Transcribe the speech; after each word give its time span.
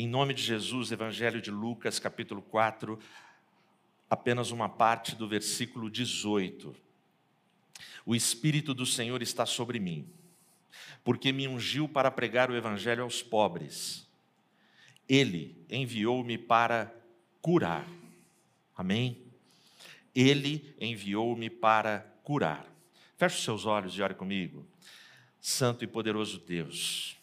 Em 0.00 0.08
nome 0.08 0.32
de 0.32 0.42
Jesus, 0.42 0.90
Evangelho 0.90 1.42
de 1.42 1.50
Lucas, 1.50 1.98
capítulo 1.98 2.40
4, 2.40 2.98
apenas 4.08 4.50
uma 4.50 4.66
parte 4.66 5.14
do 5.14 5.28
versículo 5.28 5.90
18. 5.90 6.74
O 8.06 8.14
Espírito 8.14 8.72
do 8.72 8.86
Senhor 8.86 9.20
está 9.20 9.44
sobre 9.44 9.78
mim, 9.78 10.08
porque 11.04 11.32
me 11.32 11.46
ungiu 11.46 11.86
para 11.86 12.10
pregar 12.10 12.50
o 12.50 12.56
Evangelho 12.56 13.02
aos 13.02 13.22
pobres. 13.22 14.08
Ele 15.06 15.54
enviou-me 15.68 16.38
para 16.38 16.90
curar. 17.42 17.86
Amém? 18.74 19.22
Ele 20.14 20.74
enviou-me 20.80 21.50
para 21.50 22.10
curar. 22.24 22.66
Feche 23.18 23.36
os 23.36 23.44
seus 23.44 23.66
olhos 23.66 23.92
e 23.98 24.00
ore 24.00 24.14
comigo. 24.14 24.66
Santo 25.42 25.84
e 25.84 25.86
poderoso 25.86 26.38
Deus, 26.38 27.18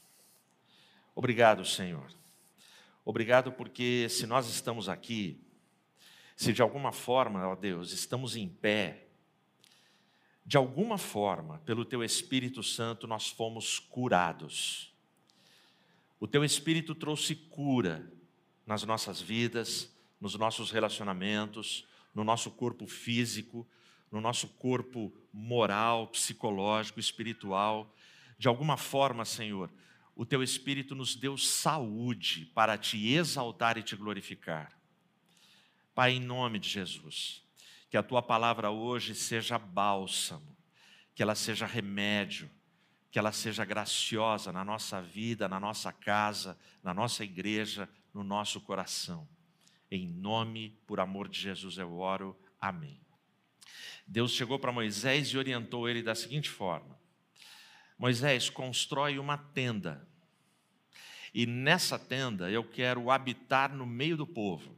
obrigado, 1.16 1.66
Senhor 1.66 2.17
Obrigado 3.10 3.54
porque 3.54 4.10
se 4.10 4.28
nós 4.28 4.50
estamos 4.50 4.90
aqui, 4.90 5.40
se 6.36 6.52
de 6.52 6.62
alguma 6.62 6.92
forma, 6.92 7.48
ó 7.48 7.56
Deus, 7.56 7.94
estamos 7.94 8.36
em 8.36 8.50
pé, 8.50 9.08
de 10.46 10.58
alguma 10.58 10.98
forma, 10.98 11.60
pelo 11.60 11.86
Teu 11.86 12.04
Espírito 12.04 12.62
Santo, 12.62 13.08
nós 13.08 13.30
fomos 13.30 13.80
curados. 13.80 14.94
O 16.20 16.28
Teu 16.28 16.44
Espírito 16.44 16.94
trouxe 16.94 17.34
cura 17.34 18.12
nas 18.66 18.84
nossas 18.84 19.22
vidas, 19.22 19.90
nos 20.20 20.36
nossos 20.36 20.70
relacionamentos, 20.70 21.88
no 22.14 22.26
nosso 22.26 22.52
corpo 22.52 22.86
físico, 22.88 23.66
no 24.12 24.20
nosso 24.20 24.50
corpo 24.50 25.14
moral, 25.32 26.08
psicológico, 26.10 27.00
espiritual. 27.00 27.90
De 28.38 28.50
alguma 28.50 28.76
forma, 28.76 29.24
Senhor, 29.24 29.72
o 30.18 30.26
teu 30.26 30.42
Espírito 30.42 30.96
nos 30.96 31.16
deu 31.16 31.38
saúde 31.38 32.48
para 32.48 32.76
te 32.76 33.14
exaltar 33.14 33.78
e 33.78 33.84
te 33.84 33.96
glorificar. 33.96 34.76
Pai, 35.94 36.14
em 36.14 36.20
nome 36.20 36.58
de 36.58 36.68
Jesus, 36.68 37.44
que 37.88 37.96
a 37.96 38.02
tua 38.02 38.22
palavra 38.22 38.72
hoje 38.72 39.14
seja 39.14 39.60
bálsamo, 39.60 40.58
que 41.14 41.22
ela 41.22 41.36
seja 41.36 41.68
remédio, 41.68 42.50
que 43.12 43.20
ela 43.20 43.32
seja 43.32 43.64
graciosa 43.64 44.52
na 44.52 44.66
nossa 44.66 45.00
vida, 45.02 45.48
na 45.48 45.60
nossa 45.60 45.94
casa, 45.94 46.58
na 46.84 46.96
nossa 46.96 47.24
igreja, 47.24 47.88
no 48.12 48.24
nosso 48.24 48.60
coração. 48.60 49.30
Em 49.90 50.08
nome, 50.08 50.76
por 50.88 51.00
amor 51.00 51.30
de 51.30 51.40
Jesus, 51.40 51.78
eu 51.78 51.96
oro. 52.00 52.36
Amém. 52.60 53.00
Deus 54.06 54.32
chegou 54.32 54.58
para 54.58 54.72
Moisés 54.72 55.28
e 55.28 55.38
orientou 55.38 55.88
ele 55.88 56.02
da 56.02 56.16
seguinte 56.16 56.50
forma: 56.50 56.97
Moisés, 57.98 58.50
constrói 58.50 59.18
uma 59.18 59.38
tenda. 59.38 60.08
E 61.34 61.46
nessa 61.46 61.98
tenda 61.98 62.50
eu 62.50 62.64
quero 62.64 63.10
habitar 63.10 63.74
no 63.74 63.86
meio 63.86 64.16
do 64.16 64.28
povo. 64.28 64.76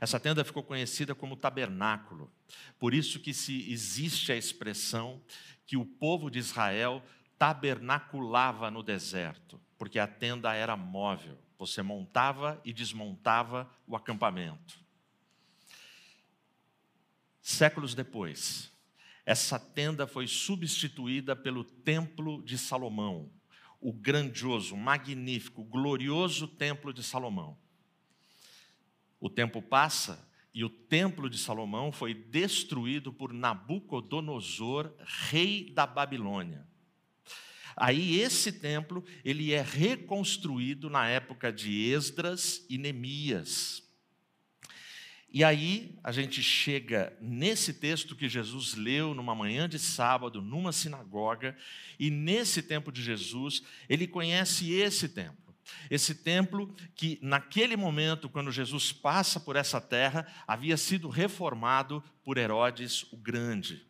Essa 0.00 0.18
tenda 0.18 0.44
ficou 0.44 0.62
conhecida 0.62 1.14
como 1.14 1.36
tabernáculo. 1.36 2.32
Por 2.78 2.94
isso 2.94 3.20
que 3.20 3.32
se 3.32 3.70
existe 3.70 4.32
a 4.32 4.36
expressão 4.36 5.22
que 5.66 5.76
o 5.76 5.84
povo 5.84 6.30
de 6.30 6.38
Israel 6.38 7.02
tabernaculava 7.38 8.70
no 8.70 8.82
deserto, 8.82 9.60
porque 9.78 9.98
a 9.98 10.06
tenda 10.06 10.54
era 10.54 10.76
móvel. 10.76 11.38
Você 11.58 11.82
montava 11.82 12.60
e 12.64 12.72
desmontava 12.72 13.70
o 13.86 13.94
acampamento. 13.94 14.80
Séculos 17.40 17.94
depois, 17.94 18.71
essa 19.24 19.58
tenda 19.58 20.06
foi 20.06 20.26
substituída 20.26 21.36
pelo 21.36 21.64
Templo 21.64 22.42
de 22.42 22.58
Salomão, 22.58 23.30
o 23.80 23.92
grandioso, 23.92 24.76
magnífico, 24.76 25.64
glorioso 25.64 26.48
Templo 26.48 26.92
de 26.92 27.02
Salomão. 27.02 27.56
O 29.20 29.30
tempo 29.30 29.62
passa 29.62 30.28
e 30.52 30.64
o 30.64 30.68
Templo 30.68 31.30
de 31.30 31.38
Salomão 31.38 31.92
foi 31.92 32.12
destruído 32.12 33.12
por 33.12 33.32
Nabucodonosor, 33.32 34.92
rei 35.30 35.70
da 35.70 35.86
Babilônia. 35.86 36.66
Aí 37.76 38.20
esse 38.20 38.52
templo, 38.52 39.02
ele 39.24 39.52
é 39.52 39.62
reconstruído 39.62 40.90
na 40.90 41.08
época 41.08 41.52
de 41.52 41.88
Esdras 41.90 42.66
e 42.68 42.76
Neemias. 42.76 43.81
E 45.34 45.42
aí 45.42 45.98
a 46.04 46.12
gente 46.12 46.42
chega 46.42 47.16
nesse 47.18 47.72
texto 47.72 48.14
que 48.14 48.28
Jesus 48.28 48.74
leu 48.74 49.14
numa 49.14 49.34
manhã 49.34 49.66
de 49.66 49.78
sábado, 49.78 50.42
numa 50.42 50.72
sinagoga, 50.72 51.56
e 51.98 52.10
nesse 52.10 52.62
tempo 52.62 52.92
de 52.92 53.02
Jesus, 53.02 53.62
ele 53.88 54.06
conhece 54.06 54.70
esse 54.74 55.08
templo. 55.08 55.56
Esse 55.90 56.14
templo 56.16 56.74
que, 56.94 57.18
naquele 57.22 57.76
momento, 57.76 58.28
quando 58.28 58.52
Jesus 58.52 58.92
passa 58.92 59.40
por 59.40 59.56
essa 59.56 59.80
terra, 59.80 60.26
havia 60.46 60.76
sido 60.76 61.08
reformado 61.08 62.04
por 62.22 62.36
Herodes 62.36 63.06
o 63.10 63.16
Grande. 63.16 63.86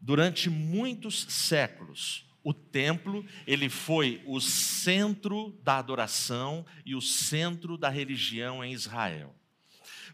Durante 0.00 0.48
muitos 0.48 1.26
séculos, 1.28 2.24
o 2.44 2.54
templo 2.54 3.26
ele 3.44 3.68
foi 3.68 4.22
o 4.24 4.40
centro 4.40 5.58
da 5.64 5.78
adoração 5.78 6.64
e 6.84 6.94
o 6.94 7.00
centro 7.00 7.76
da 7.76 7.88
religião 7.88 8.62
em 8.62 8.72
Israel 8.72 9.35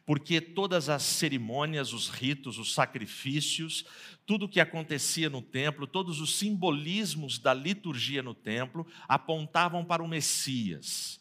porque 0.04 0.40
todas 0.40 0.88
as 0.88 1.02
cerimônias, 1.02 1.92
os 1.92 2.08
ritos, 2.08 2.58
os 2.58 2.74
sacrifícios, 2.74 3.84
tudo 4.26 4.46
o 4.46 4.48
que 4.48 4.60
acontecia 4.60 5.30
no 5.30 5.42
templo, 5.42 5.86
todos 5.86 6.20
os 6.20 6.36
simbolismos 6.36 7.38
da 7.38 7.54
liturgia 7.54 8.22
no 8.22 8.34
templo 8.34 8.86
apontavam 9.08 9.84
para 9.84 10.02
o 10.02 10.08
Messias. 10.08 11.20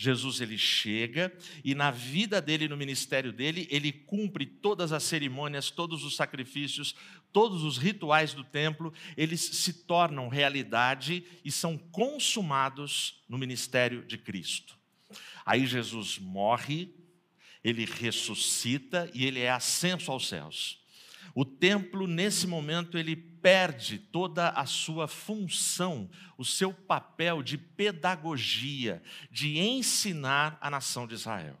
Jesus 0.00 0.40
ele 0.40 0.56
chega 0.56 1.30
e 1.62 1.74
na 1.74 1.90
vida 1.90 2.40
dele, 2.40 2.66
no 2.66 2.76
ministério 2.76 3.34
dele, 3.34 3.68
ele 3.70 3.92
cumpre 3.92 4.46
todas 4.46 4.92
as 4.92 5.02
cerimônias, 5.02 5.70
todos 5.70 6.04
os 6.04 6.16
sacrifícios, 6.16 6.94
todos 7.30 7.62
os 7.62 7.76
rituais 7.76 8.32
do 8.32 8.42
templo, 8.42 8.94
eles 9.14 9.42
se 9.42 9.84
tornam 9.84 10.28
realidade 10.28 11.22
e 11.44 11.52
são 11.52 11.76
consumados 11.76 13.22
no 13.28 13.36
ministério 13.36 14.02
de 14.02 14.16
Cristo. 14.16 14.74
Aí 15.44 15.66
Jesus 15.66 16.18
morre, 16.18 16.94
ele 17.62 17.84
ressuscita 17.84 19.10
e 19.14 19.26
ele 19.26 19.40
é 19.40 19.50
ascenso 19.50 20.10
aos 20.10 20.28
céus. 20.28 20.80
O 21.34 21.44
templo, 21.44 22.06
nesse 22.06 22.46
momento, 22.46 22.98
ele 22.98 23.14
perde 23.14 23.98
toda 23.98 24.48
a 24.50 24.66
sua 24.66 25.06
função, 25.06 26.10
o 26.36 26.44
seu 26.44 26.72
papel 26.72 27.42
de 27.42 27.56
pedagogia, 27.56 29.02
de 29.30 29.58
ensinar 29.58 30.58
a 30.60 30.68
nação 30.68 31.06
de 31.06 31.14
Israel. 31.14 31.56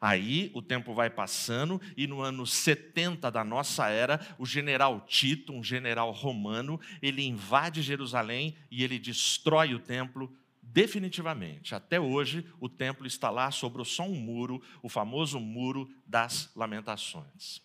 Aí 0.00 0.50
o 0.54 0.62
tempo 0.62 0.94
vai 0.94 1.10
passando 1.10 1.80
e 1.94 2.06
no 2.06 2.22
ano 2.22 2.46
70 2.46 3.30
da 3.30 3.44
nossa 3.44 3.88
era, 3.88 4.18
o 4.38 4.46
general 4.46 5.04
Tito, 5.06 5.52
um 5.52 5.62
general 5.62 6.10
romano, 6.10 6.80
ele 7.02 7.22
invade 7.22 7.82
Jerusalém 7.82 8.56
e 8.70 8.82
ele 8.82 8.98
destrói 8.98 9.74
o 9.74 9.78
templo, 9.78 10.34
definitivamente. 10.72 11.74
Até 11.74 11.98
hoje, 11.98 12.46
o 12.60 12.68
templo 12.68 13.06
está 13.06 13.30
lá 13.30 13.50
sobre 13.50 13.84
só 13.84 14.04
um 14.04 14.14
muro, 14.14 14.62
o 14.82 14.88
famoso 14.88 15.38
Muro 15.40 15.90
das 16.06 16.50
Lamentações. 16.54 17.60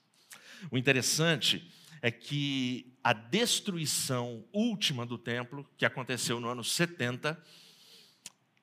O 0.71 0.77
interessante 0.77 1.71
é 2.01 2.11
que 2.11 2.93
a 3.03 3.13
destruição 3.13 4.43
última 4.51 5.05
do 5.05 5.17
templo, 5.17 5.67
que 5.77 5.85
aconteceu 5.85 6.39
no 6.39 6.49
ano 6.49 6.63
70, 6.63 7.41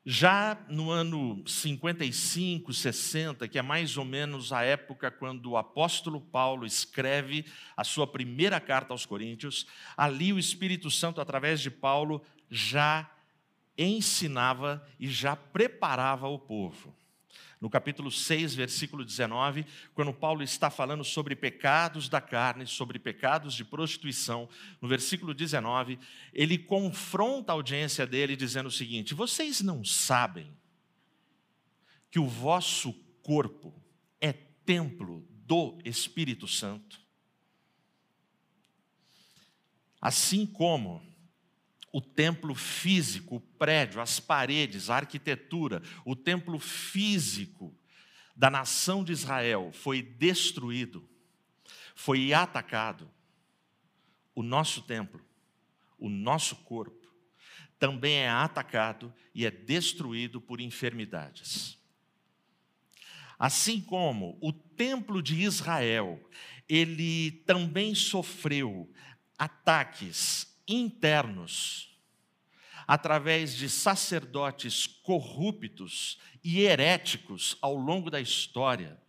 já 0.04 0.58
no 0.68 0.90
ano 0.90 1.44
55, 1.46 2.72
60, 2.72 3.46
que 3.46 3.58
é 3.58 3.62
mais 3.62 3.96
ou 3.96 4.04
menos 4.04 4.52
a 4.52 4.62
época 4.62 5.12
quando 5.12 5.50
o 5.50 5.56
apóstolo 5.56 6.20
Paulo 6.20 6.66
escreve 6.66 7.44
a 7.76 7.84
sua 7.84 8.06
primeira 8.06 8.58
carta 8.58 8.92
aos 8.92 9.06
Coríntios, 9.06 9.64
ali 9.96 10.32
o 10.32 10.40
Espírito 10.40 10.90
Santo, 10.90 11.20
através 11.20 11.60
de 11.60 11.70
Paulo, 11.70 12.20
já 12.50 13.08
ensinava 13.76 14.86
e 14.98 15.08
já 15.08 15.34
preparava 15.34 16.28
o 16.28 16.38
povo. 16.38 16.94
No 17.60 17.70
capítulo 17.70 18.10
6, 18.10 18.56
versículo 18.56 19.04
19, 19.04 19.64
quando 19.94 20.12
Paulo 20.12 20.42
está 20.42 20.68
falando 20.68 21.04
sobre 21.04 21.36
pecados 21.36 22.08
da 22.08 22.20
carne, 22.20 22.66
sobre 22.66 22.98
pecados 22.98 23.54
de 23.54 23.64
prostituição, 23.64 24.48
no 24.80 24.88
versículo 24.88 25.32
19, 25.32 25.96
ele 26.32 26.58
confronta 26.58 27.52
a 27.52 27.54
audiência 27.54 28.04
dele 28.04 28.34
dizendo 28.34 28.66
o 28.66 28.72
seguinte: 28.72 29.14
Vocês 29.14 29.60
não 29.60 29.84
sabem 29.84 30.52
que 32.10 32.18
o 32.18 32.26
vosso 32.26 32.92
corpo 33.22 33.72
é 34.20 34.32
templo 34.32 35.24
do 35.46 35.78
Espírito 35.84 36.48
Santo? 36.48 37.00
Assim 40.00 40.44
como 40.44 41.00
o 41.92 42.00
templo 42.00 42.54
físico, 42.54 43.36
o 43.36 43.40
prédio, 43.40 44.00
as 44.00 44.18
paredes, 44.18 44.88
a 44.88 44.96
arquitetura, 44.96 45.82
o 46.06 46.16
templo 46.16 46.58
físico 46.58 47.76
da 48.34 48.48
nação 48.48 49.04
de 49.04 49.12
Israel 49.12 49.70
foi 49.72 50.00
destruído, 50.00 51.06
foi 51.94 52.32
atacado. 52.32 53.10
O 54.34 54.42
nosso 54.42 54.80
templo, 54.82 55.22
o 55.98 56.08
nosso 56.08 56.56
corpo, 56.56 57.12
também 57.78 58.14
é 58.14 58.30
atacado 58.30 59.12
e 59.34 59.44
é 59.44 59.50
destruído 59.50 60.40
por 60.40 60.60
enfermidades. 60.60 61.78
Assim 63.38 63.80
como 63.80 64.38
o 64.40 64.52
templo 64.52 65.22
de 65.22 65.42
Israel, 65.42 66.18
ele 66.66 67.32
também 67.44 67.94
sofreu 67.94 68.90
ataques 69.36 70.51
internos 70.72 71.92
através 72.86 73.54
de 73.54 73.68
sacerdotes 73.68 74.86
corruptos 74.86 76.18
e 76.42 76.62
heréticos 76.62 77.56
ao 77.60 77.76
longo 77.76 78.10
da 78.10 78.20
história. 78.20 79.00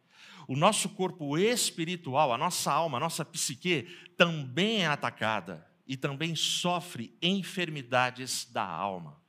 O 0.48 0.56
nosso 0.56 0.90
corpo 0.90 1.38
espiritual, 1.38 2.34
a 2.34 2.38
nossa 2.38 2.72
alma, 2.72 2.98
a 2.98 3.02
nossa 3.02 3.24
psique 3.24 3.88
também 4.18 4.84
é 4.84 4.88
atacada 4.88 5.66
e 5.88 5.96
também 5.96 6.36
sofre 6.36 7.18
enfermidades 7.22 8.46
da 8.52 8.66
alma. 8.66 9.23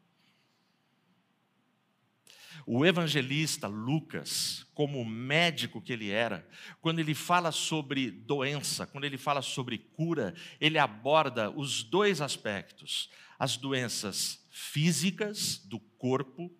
O 2.66 2.84
evangelista 2.84 3.66
Lucas, 3.66 4.66
como 4.74 5.04
médico 5.04 5.80
que 5.82 5.92
ele 5.92 6.10
era, 6.10 6.48
quando 6.80 6.98
ele 6.98 7.14
fala 7.14 7.52
sobre 7.52 8.10
doença, 8.10 8.86
quando 8.86 9.04
ele 9.04 9.18
fala 9.18 9.42
sobre 9.42 9.78
cura, 9.78 10.34
ele 10.60 10.78
aborda 10.78 11.50
os 11.50 11.82
dois 11.82 12.20
aspectos: 12.20 13.10
as 13.38 13.56
doenças 13.56 14.46
físicas 14.50 15.58
do 15.58 15.78
corpo 15.78 16.50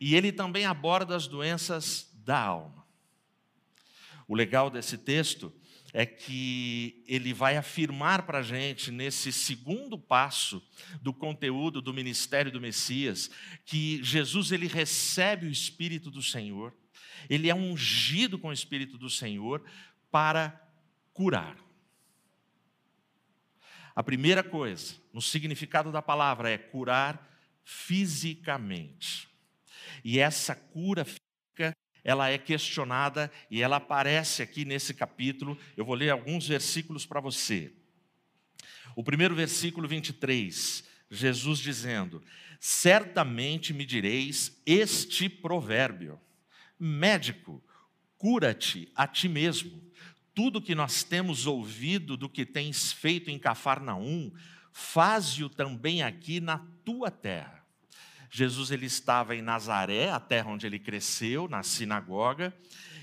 e 0.00 0.14
ele 0.14 0.32
também 0.32 0.64
aborda 0.64 1.14
as 1.14 1.26
doenças 1.26 2.10
da 2.24 2.38
alma. 2.38 2.84
O 4.26 4.34
legal 4.34 4.70
desse 4.70 4.96
texto 4.98 5.52
é 5.96 6.04
que 6.04 7.04
ele 7.06 7.32
vai 7.32 7.56
afirmar 7.56 8.26
para 8.26 8.40
a 8.40 8.42
gente, 8.42 8.90
nesse 8.90 9.32
segundo 9.32 9.96
passo 9.96 10.60
do 11.00 11.14
conteúdo 11.14 11.80
do 11.80 11.94
ministério 11.94 12.50
do 12.50 12.60
Messias, 12.60 13.30
que 13.64 14.02
Jesus 14.02 14.50
ele 14.50 14.66
recebe 14.66 15.46
o 15.46 15.50
Espírito 15.50 16.10
do 16.10 16.20
Senhor, 16.20 16.74
ele 17.30 17.48
é 17.48 17.54
ungido 17.54 18.36
com 18.40 18.48
o 18.48 18.52
Espírito 18.52 18.98
do 18.98 19.08
Senhor 19.08 19.64
para 20.10 20.60
curar. 21.12 21.56
A 23.94 24.02
primeira 24.02 24.42
coisa, 24.42 24.96
no 25.12 25.22
significado 25.22 25.92
da 25.92 26.02
palavra, 26.02 26.50
é 26.50 26.58
curar 26.58 27.24
fisicamente. 27.62 29.28
E 30.04 30.18
essa 30.18 30.56
cura 30.56 31.04
física 31.04 31.72
ela 32.04 32.28
é 32.28 32.36
questionada 32.36 33.32
e 33.50 33.62
ela 33.62 33.76
aparece 33.76 34.42
aqui 34.42 34.64
nesse 34.64 34.92
capítulo. 34.92 35.58
Eu 35.74 35.86
vou 35.86 35.94
ler 35.94 36.10
alguns 36.10 36.46
versículos 36.46 37.06
para 37.06 37.18
você. 37.18 37.72
O 38.94 39.02
primeiro 39.02 39.34
versículo 39.34 39.88
23, 39.88 40.84
Jesus 41.10 41.58
dizendo: 41.58 42.22
Certamente 42.60 43.72
me 43.72 43.86
direis 43.86 44.60
este 44.66 45.30
provérbio: 45.30 46.20
Médico, 46.78 47.64
cura-te 48.18 48.92
a 48.94 49.06
ti 49.06 49.28
mesmo. 49.28 49.82
Tudo 50.34 50.60
que 50.60 50.74
nós 50.74 51.02
temos 51.02 51.46
ouvido 51.46 52.16
do 52.16 52.28
que 52.28 52.44
tens 52.44 52.92
feito 52.92 53.30
em 53.30 53.38
Cafarnaum, 53.38 54.32
faze-o 54.72 55.48
também 55.48 56.02
aqui 56.02 56.40
na 56.40 56.58
tua 56.84 57.10
terra. 57.10 57.63
Jesus 58.36 58.72
ele 58.72 58.86
estava 58.86 59.36
em 59.36 59.40
Nazaré, 59.40 60.10
a 60.10 60.18
terra 60.18 60.50
onde 60.50 60.66
ele 60.66 60.80
cresceu, 60.80 61.46
na 61.46 61.62
sinagoga, 61.62 62.52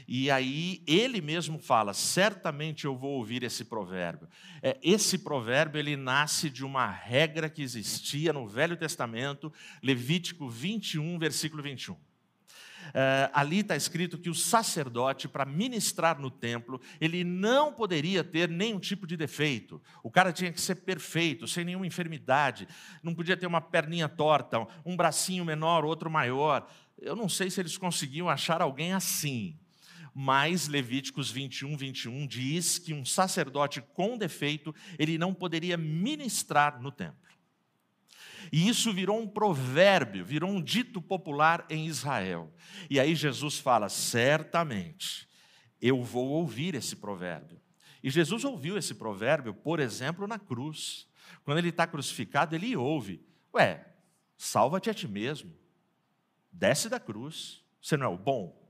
e 0.05 0.29
aí 0.29 0.83
ele 0.85 1.21
mesmo 1.21 1.57
fala: 1.57 1.93
certamente 1.93 2.83
eu 2.83 2.97
vou 2.97 3.11
ouvir 3.11 3.41
esse 3.41 3.63
provérbio. 3.63 4.27
É, 4.61 4.77
esse 4.83 5.17
provérbio 5.17 5.79
ele 5.79 5.95
nasce 5.95 6.49
de 6.49 6.65
uma 6.65 6.85
regra 6.85 7.49
que 7.49 7.61
existia 7.61 8.33
no 8.33 8.45
Velho 8.45 8.75
Testamento, 8.75 9.53
Levítico 9.81 10.49
21, 10.49 11.17
versículo 11.17 11.63
21. 11.63 11.95
É, 12.93 13.29
ali 13.33 13.59
está 13.59 13.75
escrito 13.75 14.17
que 14.17 14.29
o 14.29 14.35
sacerdote, 14.35 15.27
para 15.27 15.45
ministrar 15.45 16.19
no 16.19 16.29
templo, 16.29 16.79
ele 16.99 17.23
não 17.23 17.73
poderia 17.73 18.23
ter 18.23 18.49
nenhum 18.49 18.79
tipo 18.79 19.07
de 19.07 19.15
defeito. 19.15 19.81
O 20.03 20.11
cara 20.11 20.31
tinha 20.31 20.51
que 20.51 20.61
ser 20.61 20.75
perfeito, 20.75 21.47
sem 21.47 21.63
nenhuma 21.65 21.87
enfermidade. 21.87 22.67
Não 23.01 23.13
podia 23.13 23.37
ter 23.37 23.47
uma 23.47 23.61
perninha 23.61 24.09
torta, 24.09 24.65
um 24.85 24.95
bracinho 24.95 25.45
menor, 25.45 25.85
outro 25.85 26.09
maior. 26.09 26.67
Eu 26.97 27.15
não 27.15 27.29
sei 27.29 27.49
se 27.49 27.59
eles 27.59 27.77
conseguiam 27.77 28.29
achar 28.29 28.61
alguém 28.61 28.93
assim. 28.93 29.57
Mas 30.13 30.67
Levíticos 30.67 31.31
21, 31.31 31.77
21 31.77 32.27
diz 32.27 32.77
que 32.77 32.93
um 32.93 33.05
sacerdote 33.05 33.81
com 33.93 34.17
defeito, 34.17 34.75
ele 34.99 35.17
não 35.17 35.33
poderia 35.33 35.77
ministrar 35.77 36.81
no 36.81 36.91
templo. 36.91 37.30
E 38.51 38.69
isso 38.69 38.93
virou 38.93 39.19
um 39.19 39.27
provérbio, 39.27 40.23
virou 40.23 40.49
um 40.49 40.61
dito 40.61 41.01
popular 41.01 41.65
em 41.69 41.87
Israel. 41.87 42.51
E 42.89 42.99
aí 42.99 43.15
Jesus 43.15 43.59
fala: 43.59 43.89
certamente 43.89 45.27
eu 45.81 46.01
vou 46.03 46.29
ouvir 46.29 46.75
esse 46.75 46.95
provérbio. 46.95 47.59
E 48.03 48.09
Jesus 48.09 48.43
ouviu 48.45 48.77
esse 48.77 48.93
provérbio, 48.93 49.53
por 49.53 49.79
exemplo, 49.79 50.27
na 50.27 50.39
cruz. 50.39 51.07
Quando 51.43 51.57
ele 51.57 51.69
está 51.69 51.85
crucificado, 51.87 52.55
ele 52.55 52.75
ouve: 52.75 53.25
Ué, 53.53 53.85
salva-te 54.37 54.89
a 54.89 54.93
ti 54.93 55.07
mesmo, 55.07 55.53
desce 56.51 56.89
da 56.89 56.99
cruz. 56.99 57.63
Você 57.81 57.97
não 57.97 58.05
é 58.05 58.09
o 58.09 58.17
bom? 58.17 58.60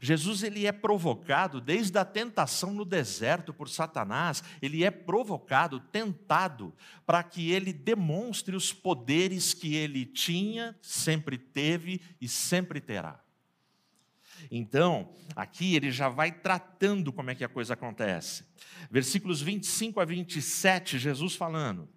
Jesus 0.00 0.42
ele 0.42 0.66
é 0.66 0.72
provocado 0.72 1.60
desde 1.60 1.98
a 1.98 2.04
tentação 2.04 2.72
no 2.72 2.84
deserto 2.84 3.52
por 3.52 3.68
Satanás, 3.68 4.42
ele 4.60 4.84
é 4.84 4.90
provocado, 4.90 5.80
tentado, 5.80 6.74
para 7.06 7.22
que 7.22 7.50
ele 7.50 7.72
demonstre 7.72 8.56
os 8.56 8.72
poderes 8.72 9.54
que 9.54 9.74
ele 9.74 10.04
tinha, 10.04 10.76
sempre 10.80 11.38
teve 11.38 12.00
e 12.20 12.28
sempre 12.28 12.80
terá. 12.80 13.20
Então, 14.50 15.12
aqui 15.34 15.74
ele 15.74 15.90
já 15.90 16.08
vai 16.08 16.32
tratando 16.32 17.12
como 17.12 17.30
é 17.30 17.34
que 17.34 17.44
a 17.44 17.48
coisa 17.48 17.74
acontece. 17.74 18.44
Versículos 18.90 19.42
25 19.42 20.00
a 20.00 20.04
27, 20.04 20.98
Jesus 20.98 21.34
falando: 21.34 21.88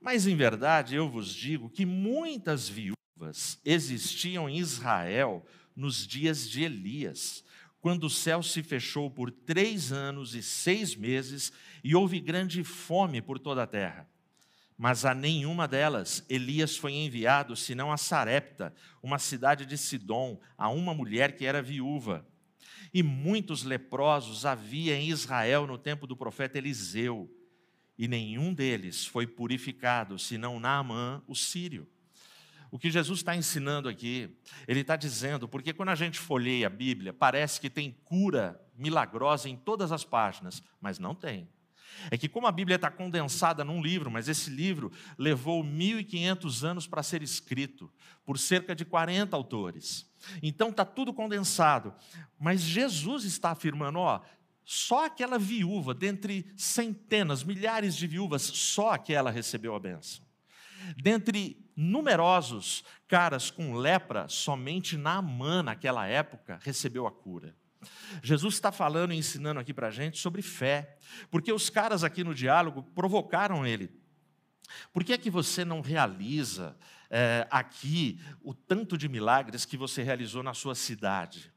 Mas 0.00 0.26
em 0.26 0.36
verdade 0.36 0.94
eu 0.94 1.08
vos 1.08 1.34
digo 1.34 1.70
que 1.70 1.86
muitas 1.86 2.68
viúvas 2.68 3.58
existiam 3.64 4.48
em 4.48 4.58
Israel 4.58 5.44
nos 5.78 6.04
dias 6.04 6.50
de 6.50 6.64
Elias, 6.64 7.44
quando 7.80 8.04
o 8.04 8.10
céu 8.10 8.42
se 8.42 8.64
fechou 8.64 9.08
por 9.08 9.30
três 9.30 9.92
anos 9.92 10.34
e 10.34 10.42
seis 10.42 10.96
meses 10.96 11.52
e 11.84 11.94
houve 11.94 12.18
grande 12.18 12.64
fome 12.64 13.22
por 13.22 13.38
toda 13.38 13.62
a 13.62 13.66
terra. 13.66 14.10
Mas 14.76 15.04
a 15.04 15.14
nenhuma 15.14 15.68
delas 15.68 16.24
Elias 16.28 16.76
foi 16.76 16.94
enviado, 16.94 17.54
senão 17.54 17.92
a 17.92 17.96
Sarepta, 17.96 18.74
uma 19.00 19.20
cidade 19.20 19.64
de 19.64 19.78
Sidom, 19.78 20.40
a 20.56 20.68
uma 20.68 20.92
mulher 20.92 21.36
que 21.36 21.46
era 21.46 21.62
viúva. 21.62 22.26
E 22.92 23.00
muitos 23.00 23.62
leprosos 23.62 24.44
havia 24.44 24.96
em 24.96 25.08
Israel 25.08 25.64
no 25.64 25.78
tempo 25.78 26.08
do 26.08 26.16
profeta 26.16 26.58
Eliseu, 26.58 27.32
e 27.96 28.08
nenhum 28.08 28.52
deles 28.52 29.06
foi 29.06 29.28
purificado, 29.28 30.18
senão 30.18 30.58
Naamã, 30.58 31.22
o 31.28 31.36
sírio. 31.36 31.88
O 32.70 32.78
que 32.78 32.90
Jesus 32.90 33.20
está 33.20 33.34
ensinando 33.34 33.88
aqui, 33.88 34.36
ele 34.66 34.80
está 34.80 34.96
dizendo, 34.96 35.48
porque 35.48 35.72
quando 35.72 35.88
a 35.88 35.94
gente 35.94 36.18
folheia 36.18 36.66
a 36.66 36.70
Bíblia, 36.70 37.12
parece 37.12 37.60
que 37.60 37.70
tem 37.70 37.96
cura 38.04 38.60
milagrosa 38.76 39.48
em 39.48 39.56
todas 39.56 39.90
as 39.90 40.04
páginas, 40.04 40.62
mas 40.80 40.98
não 40.98 41.14
tem. 41.14 41.48
É 42.10 42.16
que 42.18 42.28
como 42.28 42.46
a 42.46 42.52
Bíblia 42.52 42.76
está 42.76 42.90
condensada 42.90 43.64
num 43.64 43.82
livro, 43.82 44.10
mas 44.10 44.28
esse 44.28 44.50
livro 44.50 44.92
levou 45.16 45.64
1.500 45.64 46.64
anos 46.64 46.86
para 46.86 47.02
ser 47.02 47.22
escrito, 47.22 47.90
por 48.24 48.38
cerca 48.38 48.74
de 48.74 48.84
40 48.84 49.34
autores. 49.34 50.08
Então 50.42 50.68
está 50.68 50.84
tudo 50.84 51.12
condensado. 51.12 51.94
Mas 52.38 52.60
Jesus 52.60 53.24
está 53.24 53.50
afirmando, 53.50 53.98
ó, 53.98 54.20
só 54.64 55.06
aquela 55.06 55.38
viúva, 55.38 55.94
dentre 55.94 56.52
centenas, 56.56 57.42
milhares 57.42 57.96
de 57.96 58.06
viúvas, 58.06 58.42
só 58.42 58.90
aquela 58.90 59.30
recebeu 59.30 59.74
a 59.74 59.80
benção. 59.80 60.27
Dentre 60.96 61.64
numerosos 61.76 62.84
caras 63.06 63.50
com 63.50 63.74
lepra, 63.74 64.28
somente 64.28 64.96
Naamã, 64.96 65.62
naquela 65.62 66.06
época, 66.06 66.58
recebeu 66.62 67.06
a 67.06 67.12
cura. 67.12 67.54
Jesus 68.22 68.54
está 68.54 68.72
falando 68.72 69.12
e 69.12 69.16
ensinando 69.16 69.60
aqui 69.60 69.72
para 69.72 69.88
a 69.88 69.90
gente 69.92 70.18
sobre 70.18 70.42
fé, 70.42 70.96
porque 71.30 71.52
os 71.52 71.70
caras 71.70 72.02
aqui 72.02 72.24
no 72.24 72.34
diálogo 72.34 72.82
provocaram 72.82 73.66
ele. 73.66 73.90
Por 74.92 75.04
que 75.04 75.12
é 75.12 75.18
que 75.18 75.30
você 75.30 75.64
não 75.64 75.80
realiza 75.80 76.76
é, 77.08 77.46
aqui 77.50 78.20
o 78.42 78.52
tanto 78.52 78.98
de 78.98 79.08
milagres 79.08 79.64
que 79.64 79.76
você 79.76 80.02
realizou 80.02 80.42
na 80.42 80.54
sua 80.54 80.74
cidade? 80.74 81.52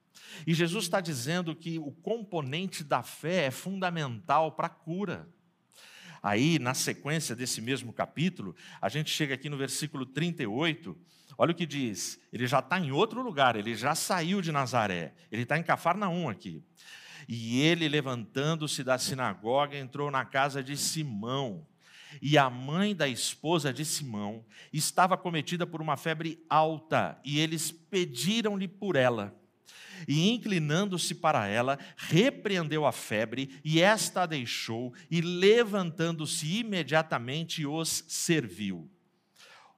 E 0.46 0.54
Jesus 0.54 0.86
está 0.86 1.02
dizendo 1.02 1.56
que 1.56 1.78
o 1.80 1.92
componente 1.92 2.84
da 2.84 3.04
fé 3.04 3.46
é 3.46 3.52
fundamental 3.52 4.54
para 4.54 4.68
a 4.68 4.70
cura. 4.70 5.28
Aí, 6.22 6.60
na 6.60 6.74
sequência 6.74 7.36
desse 7.36 7.62
mesmo 7.62 7.92
capítulo, 7.92 8.56
a 8.80 8.90
gente 8.90 9.10
chega 9.10 9.34
aqui 9.34 9.50
no 9.50 9.58
versículo 9.58 10.06
38. 10.06 10.96
Olha 11.38 11.52
o 11.52 11.56
que 11.56 11.66
diz. 11.66 12.20
Ele 12.32 12.46
já 12.46 12.60
está 12.60 12.80
em 12.80 12.92
outro 12.92 13.24
lugar, 13.24 13.56
ele 13.56 13.74
já 13.76 13.96
saiu 13.96 14.42
de 14.42 14.52
Nazaré. 14.52 15.16
Ele 15.32 15.44
está 15.44 15.58
em 15.58 15.64
Cafarnaum 15.64 16.30
aqui. 16.30 16.64
E 17.28 17.62
ele, 17.62 17.88
levantando-se 17.88 18.84
da 18.84 18.98
sinagoga, 18.98 19.78
entrou 19.78 20.12
na 20.12 20.26
casa 20.26 20.64
de 20.64 20.78
Simão. 20.78 21.66
e 22.22 22.38
a 22.38 22.50
mãe 22.50 22.94
da 22.94 23.08
esposa 23.08 23.72
de 23.72 23.86
Simão 23.86 24.46
estava 24.74 25.18
cometida 25.18 25.66
por 25.66 25.82
uma 25.82 25.96
febre 25.96 26.44
alta, 26.50 27.18
e 27.24 27.40
eles 27.40 27.72
pediram-lhe 27.72 28.68
por 28.68 28.98
ela. 28.98 29.34
E 30.08 30.30
inclinando-se 30.30 31.16
para 31.16 31.48
ela, 31.48 31.78
repreendeu 31.96 32.86
a 32.86 32.92
febre, 32.92 33.60
e 33.64 33.82
esta 33.82 34.24
a 34.24 34.26
deixou, 34.26 34.94
e 35.10 35.22
levantando-se 35.22 36.60
imediatamente 36.60 37.66
os 37.66 38.04
serviu. 38.08 38.90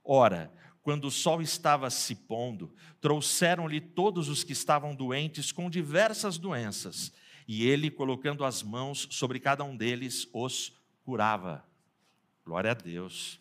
Ora, 0.04 0.52
quando 0.82 1.06
o 1.06 1.12
sol 1.12 1.42
estava 1.42 1.90
se 1.90 2.16
pondo, 2.16 2.74
trouxeram-lhe 3.00 3.80
todos 3.80 4.28
os 4.28 4.44
que 4.44 4.52
estavam 4.52 4.94
doentes 4.94 5.52
com 5.52 5.70
diversas 5.70 6.38
doenças, 6.38 7.14
e 7.48 7.66
ele, 7.66 7.90
colocando 7.90 8.46
as 8.46 8.64
mãos 8.64 9.08
sobre 9.12 9.40
cada 9.40 9.64
um 9.64 9.76
deles, 9.76 10.28
os 10.34 10.74
curava. 11.04 11.66
Glória 12.46 12.72
a 12.72 12.74
Deus. 12.74 13.40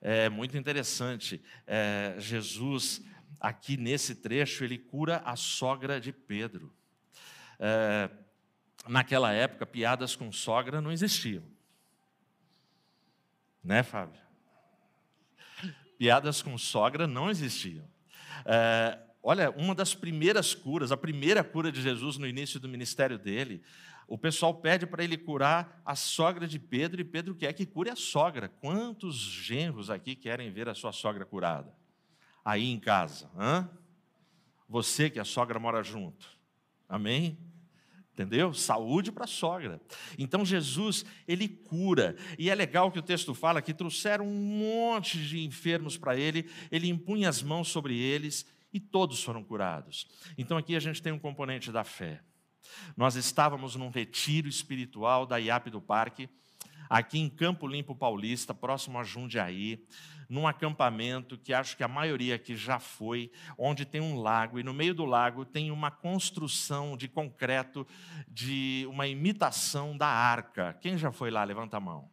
É 0.00 0.28
muito 0.28 0.56
interessante. 0.56 1.40
É, 1.66 2.16
Jesus, 2.18 3.00
aqui 3.42 3.76
nesse 3.76 4.14
trecho, 4.14 4.62
ele 4.62 4.78
cura 4.78 5.20
a 5.24 5.34
sogra 5.34 6.00
de 6.00 6.12
Pedro. 6.12 6.72
É, 7.58 8.08
naquela 8.88 9.32
época, 9.32 9.66
piadas 9.66 10.14
com 10.14 10.30
sogra 10.30 10.80
não 10.80 10.92
existiam. 10.92 11.42
Né, 13.62 13.82
Fábio? 13.82 14.20
Piadas 15.98 16.40
com 16.40 16.56
sogra 16.56 17.08
não 17.08 17.28
existiam. 17.28 17.84
É, 18.46 18.98
olha, 19.20 19.50
uma 19.50 19.74
das 19.74 19.92
primeiras 19.92 20.54
curas, 20.54 20.92
a 20.92 20.96
primeira 20.96 21.42
cura 21.42 21.72
de 21.72 21.82
Jesus 21.82 22.16
no 22.18 22.28
início 22.28 22.60
do 22.60 22.68
ministério 22.68 23.18
dele, 23.18 23.60
o 24.06 24.16
pessoal 24.16 24.54
pede 24.54 24.86
para 24.86 25.02
ele 25.02 25.16
curar 25.16 25.82
a 25.84 25.96
sogra 25.96 26.46
de 26.46 26.60
Pedro 26.60 27.00
e 27.00 27.04
Pedro 27.04 27.34
quer 27.34 27.52
que 27.52 27.66
cure 27.66 27.90
a 27.90 27.96
sogra. 27.96 28.48
Quantos 28.48 29.16
genros 29.16 29.90
aqui 29.90 30.14
querem 30.14 30.52
ver 30.52 30.68
a 30.68 30.74
sua 30.74 30.92
sogra 30.92 31.24
curada? 31.24 31.81
Aí 32.44 32.70
em 32.70 32.78
casa, 32.78 33.30
hã? 33.36 33.70
Você 34.68 35.10
que 35.10 35.20
a 35.20 35.24
sogra 35.24 35.58
mora 35.58 35.82
junto. 35.82 36.26
Amém? 36.88 37.38
Entendeu? 38.12 38.52
Saúde 38.52 39.10
para 39.10 39.24
a 39.24 39.28
sogra. 39.28 39.80
Então 40.18 40.44
Jesus, 40.44 41.04
ele 41.26 41.48
cura. 41.48 42.16
E 42.38 42.50
é 42.50 42.54
legal 42.54 42.90
que 42.92 42.98
o 42.98 43.02
texto 43.02 43.34
fala 43.34 43.62
que 43.62 43.72
trouxeram 43.72 44.26
um 44.26 44.34
monte 44.34 45.18
de 45.18 45.44
enfermos 45.44 45.96
para 45.96 46.16
ele, 46.16 46.50
ele 46.70 46.88
impunha 46.88 47.28
as 47.28 47.42
mãos 47.42 47.68
sobre 47.68 47.98
eles 47.98 48.46
e 48.72 48.78
todos 48.78 49.22
foram 49.22 49.42
curados. 49.42 50.06
Então 50.36 50.58
aqui 50.58 50.76
a 50.76 50.80
gente 50.80 51.02
tem 51.02 51.12
um 51.12 51.18
componente 51.18 51.72
da 51.72 51.84
fé. 51.84 52.22
Nós 52.96 53.16
estávamos 53.16 53.76
num 53.76 53.90
retiro 53.90 54.48
espiritual 54.48 55.26
da 55.26 55.38
IAP 55.38 55.70
do 55.70 55.80
Parque, 55.80 56.28
aqui 56.92 57.18
em 57.18 57.30
Campo 57.30 57.66
Limpo 57.66 57.96
Paulista, 57.96 58.52
próximo 58.52 58.98
a 58.98 59.02
Jundiaí, 59.02 59.82
num 60.28 60.46
acampamento 60.46 61.38
que 61.38 61.54
acho 61.54 61.74
que 61.74 61.82
a 61.82 61.88
maioria 61.88 62.34
aqui 62.34 62.54
já 62.54 62.78
foi, 62.78 63.32
onde 63.56 63.86
tem 63.86 64.02
um 64.02 64.20
lago 64.20 64.60
e 64.60 64.62
no 64.62 64.74
meio 64.74 64.94
do 64.94 65.06
lago 65.06 65.46
tem 65.46 65.70
uma 65.70 65.90
construção 65.90 66.94
de 66.94 67.08
concreto 67.08 67.86
de 68.28 68.86
uma 68.90 69.06
imitação 69.06 69.96
da 69.96 70.06
arca. 70.06 70.74
Quem 70.82 70.98
já 70.98 71.10
foi 71.10 71.30
lá? 71.30 71.42
Levanta 71.44 71.78
a 71.78 71.80
mão. 71.80 72.10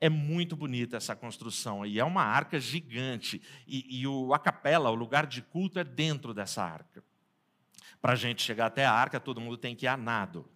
É 0.00 0.08
muito 0.08 0.54
bonita 0.54 0.96
essa 0.96 1.16
construção 1.16 1.84
e 1.84 1.98
é 1.98 2.04
uma 2.04 2.22
arca 2.22 2.60
gigante. 2.60 3.42
E, 3.66 4.02
e 4.02 4.06
o, 4.06 4.32
a 4.32 4.38
capela, 4.38 4.88
o 4.88 4.94
lugar 4.94 5.26
de 5.26 5.42
culto, 5.42 5.80
é 5.80 5.84
dentro 5.84 6.32
dessa 6.32 6.62
arca. 6.62 7.02
Para 8.00 8.12
a 8.12 8.16
gente 8.16 8.40
chegar 8.40 8.66
até 8.66 8.86
a 8.86 8.92
arca, 8.92 9.18
todo 9.18 9.40
mundo 9.40 9.56
tem 9.56 9.74
que 9.74 9.86
ir 9.86 9.88
a 9.88 9.96
nado. 9.96 10.48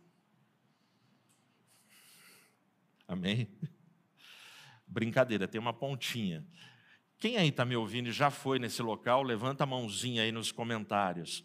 Amém? 3.07 3.49
Brincadeira, 4.87 5.49
tem 5.49 5.61
uma 5.61 5.73
pontinha. 5.73 6.45
Quem 7.19 7.37
aí 7.37 7.49
está 7.49 7.65
me 7.65 7.77
ouvindo 7.77 8.09
e 8.09 8.13
já 8.13 8.31
foi 8.31 8.59
nesse 8.59 8.83
local, 8.83 9.23
levanta 9.23 9.65
a 9.65 9.67
mãozinha 9.67 10.23
aí 10.23 10.33
nos 10.33 10.53
comentários. 10.53 11.45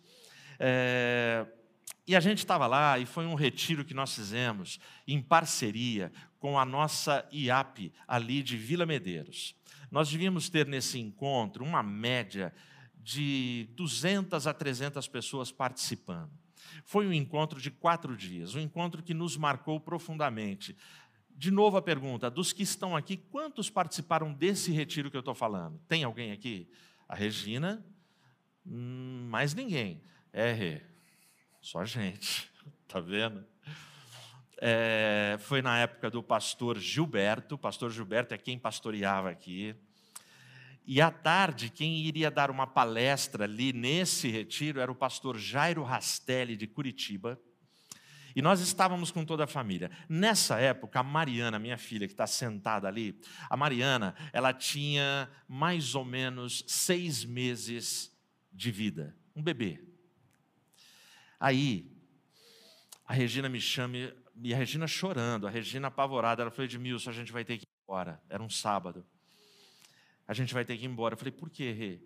É... 0.60 1.46
E 2.08 2.16
a 2.16 2.20
gente 2.20 2.40
estava 2.40 2.68
lá 2.68 2.98
e 3.00 3.06
foi 3.06 3.26
um 3.26 3.36
retiro 3.36 3.86
que 3.86 3.94
nós 3.94 4.14
fizemos 4.14 4.80
em 5.08 5.22
parceria 5.22 6.12
com 6.40 6.58
a 6.58 6.66
nossa 6.66 7.28
IAP 7.32 7.94
ali 8.08 8.42
de 8.42 8.58
Vila 8.58 8.86
Medeiros. 8.86 9.56
Nós 9.90 10.10
devíamos 10.10 10.50
ter 10.50 10.66
nesse 10.68 11.00
encontro 11.00 11.64
uma 11.64 11.84
média 11.84 12.54
de 12.96 13.70
200 13.76 14.48
a 14.48 14.54
300 14.54 15.08
pessoas 15.08 15.52
participando. 15.52 16.32
Foi 16.86 17.08
um 17.08 17.14
encontro 17.14 17.60
de 17.60 17.70
quatro 17.70 18.16
dias, 18.16 18.56
um 18.56 18.60
encontro 18.60 19.04
que 19.04 19.14
nos 19.14 19.38
marcou 19.38 19.80
profundamente. 19.80 20.76
De 21.42 21.50
novo 21.50 21.76
a 21.76 21.82
pergunta: 21.82 22.30
dos 22.30 22.54
que 22.54 22.62
estão 22.62 22.96
aqui, 22.96 23.18
quantos 23.18 23.68
participaram 23.68 24.32
desse 24.32 24.72
retiro 24.72 25.10
que 25.10 25.18
eu 25.18 25.22
estou 25.22 25.34
falando? 25.34 25.82
Tem 25.88 26.04
alguém 26.04 26.32
aqui? 26.32 26.70
A 27.10 27.16
Regina? 27.16 27.84
Hum, 28.64 29.28
mais 29.28 29.56
ninguém. 29.56 30.04
É, 30.32 30.82
só 31.60 31.84
gente, 31.84 32.48
tá 32.88 33.00
vendo? 33.00 33.44
É, 34.62 35.36
foi 35.40 35.64
na 35.64 35.80
época 35.80 36.12
do 36.12 36.22
pastor 36.22 36.78
Gilberto, 36.78 37.56
o 37.56 37.58
pastor 37.58 37.90
Gilberto 37.90 38.36
é 38.36 38.38
quem 38.38 38.60
pastoreava 38.60 39.32
aqui. 39.32 39.76
E 40.86 41.02
à 41.02 41.10
tarde, 41.10 41.72
quem 41.72 42.06
iria 42.06 42.30
dar 42.30 42.52
uma 42.52 42.68
palestra 42.68 43.46
ali 43.46 43.74
nesse 43.74 44.30
retiro 44.30 44.80
era 44.80 44.92
o 44.92 44.96
pastor 44.96 45.40
Jairo 45.40 45.82
Rastelli, 45.82 46.56
de 46.56 46.68
Curitiba. 46.68 47.42
E 48.36 48.42
nós 48.42 48.60
estávamos 48.60 49.12
com 49.12 49.26
toda 49.26 49.44
a 49.44 49.48
família. 49.48 49.92
Nessa 50.08 50.60
época, 50.60 51.00
a 51.00 51.04
Mariana, 51.04 51.60
minha 51.60 51.78
filha, 51.78 52.08
que 52.08 52.14
está 52.14 52.28
sentada 52.28 52.88
ali, 52.88 53.20
a 53.50 53.58
Mariana, 53.58 54.16
ela 54.32 54.54
tinha 54.54 55.30
mais 55.48 55.96
ou 55.96 56.06
menos 56.06 56.64
seis 56.68 57.26
meses 57.26 58.12
de 58.52 58.72
vida, 58.72 59.16
um 59.36 59.42
bebê. 59.42 59.84
Aí, 61.40 61.92
a 63.06 63.14
Regina 63.14 63.50
me 63.50 63.60
chama, 63.60 63.98
e 64.44 64.54
a 64.54 64.58
Regina 64.58 64.88
chorando, 64.88 65.48
a 65.48 65.50
Regina 65.50 65.88
apavorada, 65.88 66.42
ela 66.42 66.52
falou: 66.52 66.66
Edmilson, 66.66 67.10
a 67.10 67.14
gente 67.14 67.32
vai 67.32 67.44
ter 67.44 67.58
que 67.58 67.64
ir 67.64 67.84
embora. 67.84 68.22
Era 68.30 68.42
um 68.42 68.50
sábado 68.50 69.06
a 70.32 70.34
gente 70.34 70.54
vai 70.54 70.64
ter 70.64 70.78
que 70.78 70.86
ir 70.86 70.88
embora. 70.88 71.14
Eu 71.14 71.18
falei, 71.18 71.34
por 71.34 71.50
quê, 71.50 71.74
Rê? 71.74 72.00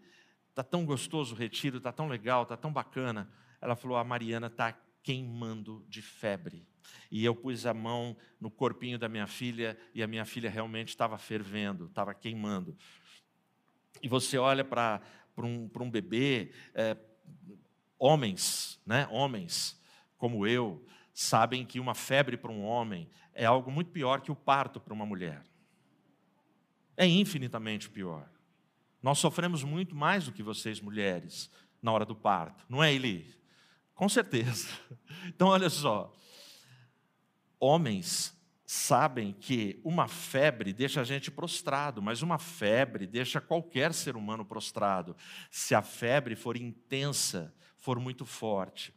Está 0.50 0.64
tão 0.64 0.84
gostoso 0.84 1.36
o 1.36 1.38
retiro, 1.38 1.78
está 1.78 1.92
tão 1.92 2.08
legal, 2.08 2.42
está 2.42 2.58
tão 2.58 2.74
bacana. 2.74 3.30
Ela 3.62 3.76
falou, 3.76 3.98
a 3.98 4.04
Mariana 4.04 4.48
está 4.48 4.76
queimando 5.06 5.86
de 5.88 6.02
febre. 6.02 6.68
E 7.10 7.24
eu 7.24 7.34
pus 7.34 7.66
a 7.66 7.74
mão 7.74 8.18
no 8.42 8.52
corpinho 8.52 9.00
da 9.00 9.08
minha 9.08 9.28
filha 9.28 9.78
e 9.94 10.04
a 10.04 10.08
minha 10.08 10.26
filha 10.26 10.50
realmente 10.50 10.90
estava 10.90 11.18
fervendo, 11.18 11.86
estava 11.86 12.14
queimando. 12.14 12.76
E 14.02 14.10
você 14.10 14.38
olha 14.38 14.66
para 14.66 15.02
um, 15.38 15.70
um 15.80 15.90
bebê, 15.90 16.52
é, 16.74 16.98
homens, 17.98 18.82
né, 18.86 19.08
homens 19.10 19.82
como 20.18 20.46
eu, 20.46 20.86
sabem 21.14 21.66
que 21.66 21.80
uma 21.80 21.94
febre 21.94 22.36
para 22.36 22.52
um 22.52 22.64
homem 22.64 23.10
é 23.34 23.46
algo 23.46 23.72
muito 23.72 23.92
pior 23.92 24.22
que 24.22 24.32
o 24.32 24.36
parto 24.36 24.80
para 24.80 24.94
uma 24.94 25.06
mulher 25.06 25.44
é 26.98 27.06
infinitamente 27.06 27.90
pior. 27.90 28.30
Nós 29.02 29.20
sofremos 29.20 29.64
muito 29.64 29.96
mais 29.96 30.26
do 30.26 30.32
que 30.32 30.42
vocês, 30.42 30.80
mulheres, 30.80 31.52
na 31.82 31.92
hora 31.92 32.06
do 32.06 32.16
parto, 32.16 32.66
não 32.68 32.84
é, 32.84 32.94
Eli? 32.94 33.34
Com 33.96 34.08
certeza. 34.10 34.68
Então, 35.28 35.48
olha 35.48 35.72
só. 35.72 36.14
Homens 37.60 38.38
sabem 38.64 39.34
que 39.34 39.82
uma 39.84 40.08
febre 40.08 40.72
deixa 40.72 41.02
a 41.02 41.04
gente 41.04 41.32
prostrado, 41.32 42.00
mas 42.00 42.22
uma 42.22 42.38
febre 42.38 43.08
deixa 43.08 43.42
qualquer 43.42 43.92
ser 43.92 44.16
humano 44.16 44.46
prostrado, 44.46 45.16
se 45.50 45.74
a 45.74 45.82
febre 45.82 46.36
for 46.36 46.56
intensa, 46.58 47.52
for 47.76 48.00
muito 48.00 48.24
forte. 48.24 48.94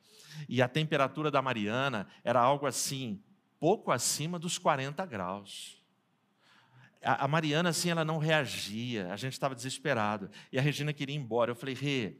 E 0.46 0.60
a 0.60 0.68
temperatura 0.68 1.30
da 1.30 1.40
Mariana 1.40 2.06
era 2.22 2.40
algo 2.40 2.66
assim, 2.66 3.22
pouco 3.58 3.90
acima 3.90 4.38
dos 4.38 4.58
40 4.58 5.04
graus. 5.06 5.82
A, 7.02 7.28
Mariana, 7.28 7.68
assim, 7.68 7.90
ela 7.90 8.04
não 8.04 8.18
reagia, 8.18 9.12
a 9.12 9.16
gente 9.16 9.32
estava 9.32 9.54
desesperado. 9.54 10.30
E 10.52 10.58
a 10.58 10.62
Regina 10.62 10.92
queria 10.92 11.14
ir 11.14 11.18
embora. 11.18 11.52
Eu 11.52 11.56
falei, 11.56 11.74
Rê, 11.74 12.16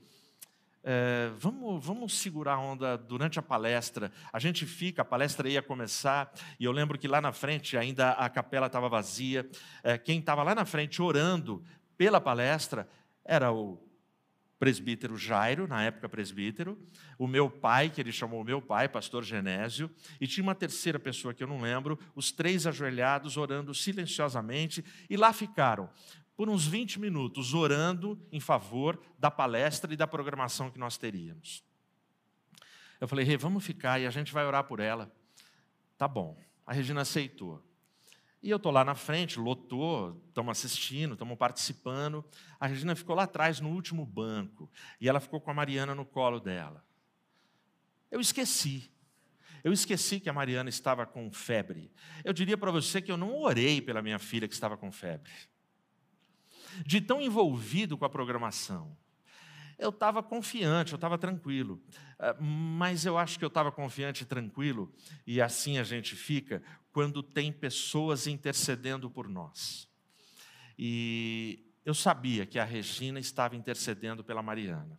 é, 0.90 1.30
vamos, 1.36 1.84
vamos 1.84 2.18
segurar 2.18 2.54
a 2.54 2.58
onda 2.58 2.96
durante 2.96 3.38
a 3.38 3.42
palestra. 3.42 4.10
A 4.32 4.38
gente 4.38 4.64
fica, 4.64 5.02
a 5.02 5.04
palestra 5.04 5.46
ia 5.46 5.60
começar, 5.60 6.32
e 6.58 6.64
eu 6.64 6.72
lembro 6.72 6.98
que 6.98 7.06
lá 7.06 7.20
na 7.20 7.30
frente 7.30 7.76
ainda 7.76 8.12
a 8.12 8.26
capela 8.30 8.68
estava 8.68 8.88
vazia. 8.88 9.46
É, 9.82 9.98
quem 9.98 10.18
estava 10.18 10.42
lá 10.42 10.54
na 10.54 10.64
frente 10.64 11.02
orando 11.02 11.62
pela 11.98 12.22
palestra 12.22 12.88
era 13.22 13.52
o 13.52 13.78
presbítero 14.58 15.18
Jairo, 15.18 15.68
na 15.68 15.82
época 15.82 16.08
presbítero, 16.08 16.78
o 17.18 17.26
meu 17.26 17.50
pai, 17.50 17.90
que 17.90 18.00
ele 18.00 18.10
chamou 18.10 18.42
meu 18.42 18.62
pai, 18.62 18.88
pastor 18.88 19.22
Genésio, 19.22 19.90
e 20.18 20.26
tinha 20.26 20.42
uma 20.42 20.54
terceira 20.54 20.98
pessoa 20.98 21.34
que 21.34 21.42
eu 21.42 21.46
não 21.46 21.60
lembro, 21.60 21.98
os 22.14 22.32
três 22.32 22.66
ajoelhados, 22.66 23.36
orando 23.36 23.74
silenciosamente, 23.74 24.82
e 25.10 25.18
lá 25.18 25.34
ficaram 25.34 25.90
por 26.38 26.48
uns 26.48 26.64
20 26.64 27.00
minutos, 27.00 27.52
orando 27.52 28.16
em 28.30 28.38
favor 28.38 29.02
da 29.18 29.28
palestra 29.28 29.92
e 29.92 29.96
da 29.96 30.06
programação 30.06 30.70
que 30.70 30.78
nós 30.78 30.96
teríamos. 30.96 31.64
Eu 33.00 33.08
falei, 33.08 33.24
Rê, 33.24 33.36
vamos 33.36 33.64
ficar 33.64 33.98
e 33.98 34.06
a 34.06 34.10
gente 34.10 34.32
vai 34.32 34.46
orar 34.46 34.62
por 34.62 34.78
ela. 34.78 35.12
Tá 35.96 36.06
bom. 36.06 36.38
A 36.64 36.72
Regina 36.72 37.00
aceitou. 37.00 37.60
E 38.40 38.50
eu 38.50 38.56
estou 38.56 38.70
lá 38.70 38.84
na 38.84 38.94
frente, 38.94 39.36
lotou, 39.36 40.22
estamos 40.28 40.52
assistindo, 40.52 41.14
estamos 41.14 41.36
participando. 41.36 42.24
A 42.60 42.68
Regina 42.68 42.94
ficou 42.94 43.16
lá 43.16 43.24
atrás, 43.24 43.58
no 43.58 43.70
último 43.70 44.06
banco, 44.06 44.70
e 45.00 45.08
ela 45.08 45.18
ficou 45.18 45.40
com 45.40 45.50
a 45.50 45.54
Mariana 45.54 45.92
no 45.92 46.06
colo 46.06 46.38
dela. 46.38 46.84
Eu 48.12 48.20
esqueci. 48.20 48.92
Eu 49.64 49.72
esqueci 49.72 50.20
que 50.20 50.30
a 50.30 50.32
Mariana 50.32 50.70
estava 50.70 51.04
com 51.04 51.32
febre. 51.32 51.90
Eu 52.24 52.32
diria 52.32 52.56
para 52.56 52.70
você 52.70 53.02
que 53.02 53.10
eu 53.10 53.16
não 53.16 53.36
orei 53.40 53.82
pela 53.82 54.00
minha 54.00 54.20
filha 54.20 54.46
que 54.46 54.54
estava 54.54 54.76
com 54.76 54.92
febre. 54.92 55.32
De 56.84 57.00
tão 57.00 57.20
envolvido 57.20 57.96
com 57.96 58.04
a 58.04 58.08
programação. 58.08 58.96
Eu 59.78 59.90
estava 59.90 60.22
confiante, 60.22 60.92
eu 60.92 60.96
estava 60.96 61.16
tranquilo. 61.16 61.80
Ah, 62.18 62.36
mas 62.40 63.06
eu 63.06 63.16
acho 63.16 63.38
que 63.38 63.44
eu 63.44 63.48
estava 63.48 63.70
confiante 63.70 64.22
e 64.22 64.26
tranquilo, 64.26 64.92
e 65.26 65.40
assim 65.40 65.78
a 65.78 65.84
gente 65.84 66.16
fica, 66.16 66.62
quando 66.92 67.22
tem 67.22 67.52
pessoas 67.52 68.26
intercedendo 68.26 69.08
por 69.08 69.28
nós. 69.28 69.88
E 70.76 71.64
eu 71.84 71.94
sabia 71.94 72.44
que 72.44 72.58
a 72.58 72.64
Regina 72.64 73.20
estava 73.20 73.54
intercedendo 73.54 74.24
pela 74.24 74.42
Mariana. 74.42 74.98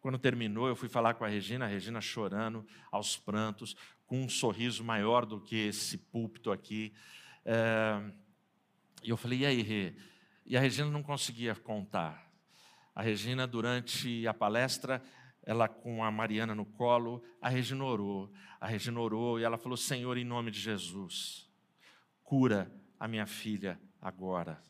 Quando 0.00 0.18
terminou, 0.18 0.66
eu 0.66 0.74
fui 0.74 0.88
falar 0.88 1.14
com 1.14 1.24
a 1.24 1.28
Regina, 1.28 1.64
a 1.64 1.68
Regina 1.68 2.00
chorando 2.00 2.66
aos 2.90 3.16
prantos, 3.16 3.76
com 4.04 4.20
um 4.24 4.28
sorriso 4.28 4.82
maior 4.82 5.24
do 5.24 5.40
que 5.40 5.54
esse 5.54 5.96
púlpito 5.96 6.50
aqui. 6.50 6.92
É... 7.44 8.02
E 9.02 9.10
eu 9.10 9.16
falei, 9.16 9.40
e 9.40 9.46
aí, 9.46 9.62
Rê? 9.62 9.94
E 10.44 10.56
a 10.56 10.60
Regina 10.60 10.90
não 10.90 11.02
conseguia 11.02 11.54
contar. 11.54 12.30
A 12.94 13.02
Regina, 13.02 13.46
durante 13.46 14.26
a 14.26 14.34
palestra, 14.34 15.02
ela 15.42 15.68
com 15.68 16.04
a 16.04 16.10
Mariana 16.10 16.54
no 16.54 16.64
colo, 16.64 17.22
a 17.40 17.48
Regina 17.48 17.84
orou, 17.84 18.32
a 18.60 18.66
Regina 18.66 19.00
orou 19.00 19.40
e 19.40 19.44
ela 19.44 19.56
falou: 19.56 19.76
Senhor, 19.76 20.16
em 20.16 20.24
nome 20.24 20.50
de 20.50 20.60
Jesus, 20.60 21.48
cura 22.22 22.70
a 22.98 23.08
minha 23.08 23.26
filha 23.26 23.80
agora. 24.00 24.62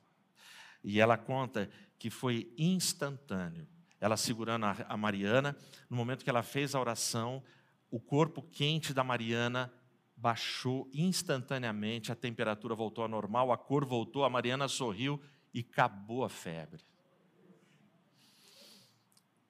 E 0.84 1.00
ela 1.00 1.16
conta 1.16 1.70
que 1.98 2.10
foi 2.10 2.52
instantâneo 2.56 3.66
ela 4.02 4.16
segurando 4.16 4.66
a 4.66 4.96
Mariana. 4.96 5.56
No 5.88 5.96
momento 5.96 6.24
que 6.24 6.28
ela 6.28 6.42
fez 6.42 6.74
a 6.74 6.80
oração, 6.80 7.40
o 7.88 8.00
corpo 8.00 8.42
quente 8.42 8.92
da 8.92 9.04
Mariana 9.04 9.72
baixou 10.16 10.90
instantaneamente, 10.92 12.10
a 12.10 12.16
temperatura 12.16 12.74
voltou 12.74 13.02
ao 13.02 13.08
normal, 13.08 13.52
a 13.52 13.56
cor 13.56 13.84
voltou, 13.84 14.24
a 14.24 14.30
Mariana 14.30 14.66
sorriu 14.66 15.22
e 15.52 15.60
acabou 15.60 16.24
a 16.24 16.28
febre. 16.28 16.82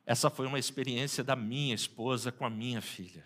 Essa 0.04 0.28
foi 0.28 0.46
uma 0.46 0.58
experiência 0.58 1.22
da 1.22 1.36
minha 1.36 1.74
esposa 1.74 2.32
com 2.32 2.44
a 2.44 2.50
minha 2.50 2.80
filha. 2.80 3.24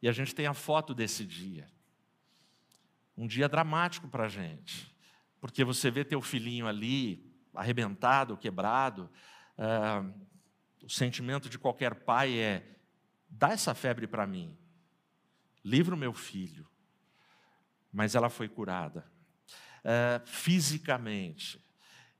E 0.00 0.08
a 0.08 0.12
gente 0.12 0.34
tem 0.34 0.46
a 0.46 0.54
foto 0.54 0.94
desse 0.94 1.24
dia. 1.24 1.70
Um 3.16 3.26
dia 3.26 3.48
dramático 3.48 4.08
para 4.08 4.24
a 4.24 4.28
gente, 4.28 4.94
porque 5.40 5.64
você 5.64 5.90
vê 5.90 6.04
teu 6.04 6.22
filhinho 6.22 6.66
ali, 6.66 7.34
arrebentado, 7.52 8.36
quebrado. 8.36 9.10
Uh, 9.58 10.26
o 10.84 10.88
sentimento 10.88 11.48
de 11.48 11.58
qualquer 11.58 11.96
pai 11.96 12.38
é: 12.38 12.78
dá 13.28 13.50
essa 13.50 13.74
febre 13.74 14.06
para 14.06 14.26
mim, 14.26 14.56
livra 15.64 15.94
o 15.94 15.98
meu 15.98 16.14
filho. 16.14 16.66
Mas 17.92 18.14
ela 18.14 18.30
foi 18.30 18.48
curada 18.48 19.17
uh, 19.84 20.26
fisicamente. 20.26 21.60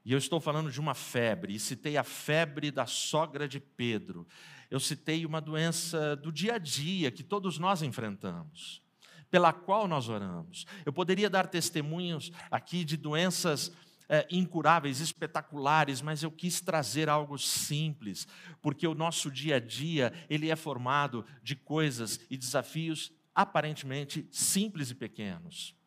E 0.04 0.12
eu 0.12 0.18
estou 0.18 0.40
falando 0.40 0.70
de 0.70 0.80
uma 0.80 0.94
febre, 0.94 1.54
e 1.54 1.58
citei 1.58 1.96
a 1.96 2.04
febre 2.04 2.70
da 2.70 2.86
sogra 2.86 3.46
de 3.46 3.60
Pedro. 3.60 4.26
Eu 4.70 4.80
citei 4.80 5.26
uma 5.26 5.40
doença 5.40 6.16
do 6.16 6.32
dia 6.32 6.54
a 6.54 6.58
dia 6.58 7.10
que 7.10 7.22
todos 7.22 7.58
nós 7.58 7.82
enfrentamos, 7.82 8.82
pela 9.30 9.52
qual 9.52 9.86
nós 9.86 10.08
oramos. 10.08 10.64
Eu 10.86 10.92
poderia 10.92 11.28
dar 11.28 11.46
testemunhos 11.46 12.32
aqui 12.50 12.84
de 12.84 12.96
doenças 12.96 13.70
é, 14.08 14.26
incuráveis, 14.30 15.00
espetaculares, 15.00 16.00
mas 16.00 16.22
eu 16.22 16.30
quis 16.30 16.60
trazer 16.60 17.08
algo 17.08 17.38
simples, 17.38 18.26
porque 18.62 18.86
o 18.86 18.94
nosso 18.94 19.30
dia 19.30 19.56
a 19.56 19.60
dia 19.60 20.12
ele 20.30 20.50
é 20.50 20.56
formado 20.56 21.24
de 21.42 21.54
coisas 21.54 22.18
e 22.30 22.36
desafios 22.36 23.12
aparentemente 23.34 24.26
simples 24.32 24.90
e 24.90 24.94
pequenos. 24.94 25.77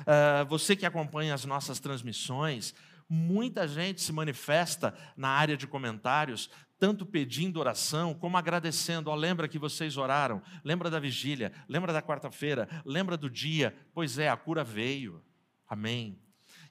Uh, 0.00 0.44
você 0.46 0.74
que 0.74 0.86
acompanha 0.86 1.34
as 1.34 1.44
nossas 1.44 1.80
transmissões, 1.80 2.74
muita 3.08 3.68
gente 3.68 4.00
se 4.00 4.12
manifesta 4.12 4.94
na 5.16 5.28
área 5.28 5.56
de 5.56 5.66
comentários, 5.66 6.50
tanto 6.78 7.06
pedindo 7.06 7.60
oração 7.60 8.14
como 8.14 8.36
agradecendo. 8.36 9.10
Oh, 9.10 9.14
lembra 9.14 9.48
que 9.48 9.58
vocês 9.58 9.96
oraram, 9.96 10.42
lembra 10.64 10.90
da 10.90 10.98
vigília, 10.98 11.52
lembra 11.68 11.92
da 11.92 12.02
quarta-feira, 12.02 12.68
lembra 12.84 13.16
do 13.16 13.30
dia. 13.30 13.76
Pois 13.94 14.18
é, 14.18 14.28
a 14.28 14.36
cura 14.36 14.64
veio. 14.64 15.22
Amém. 15.68 16.18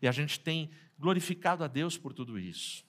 E 0.02 0.08
a 0.08 0.12
gente 0.12 0.39
tem 0.39 0.69
glorificado 0.97 1.63
a 1.63 1.67
Deus 1.67 1.97
por 1.97 2.13
tudo 2.13 2.38
isso. 2.38 2.84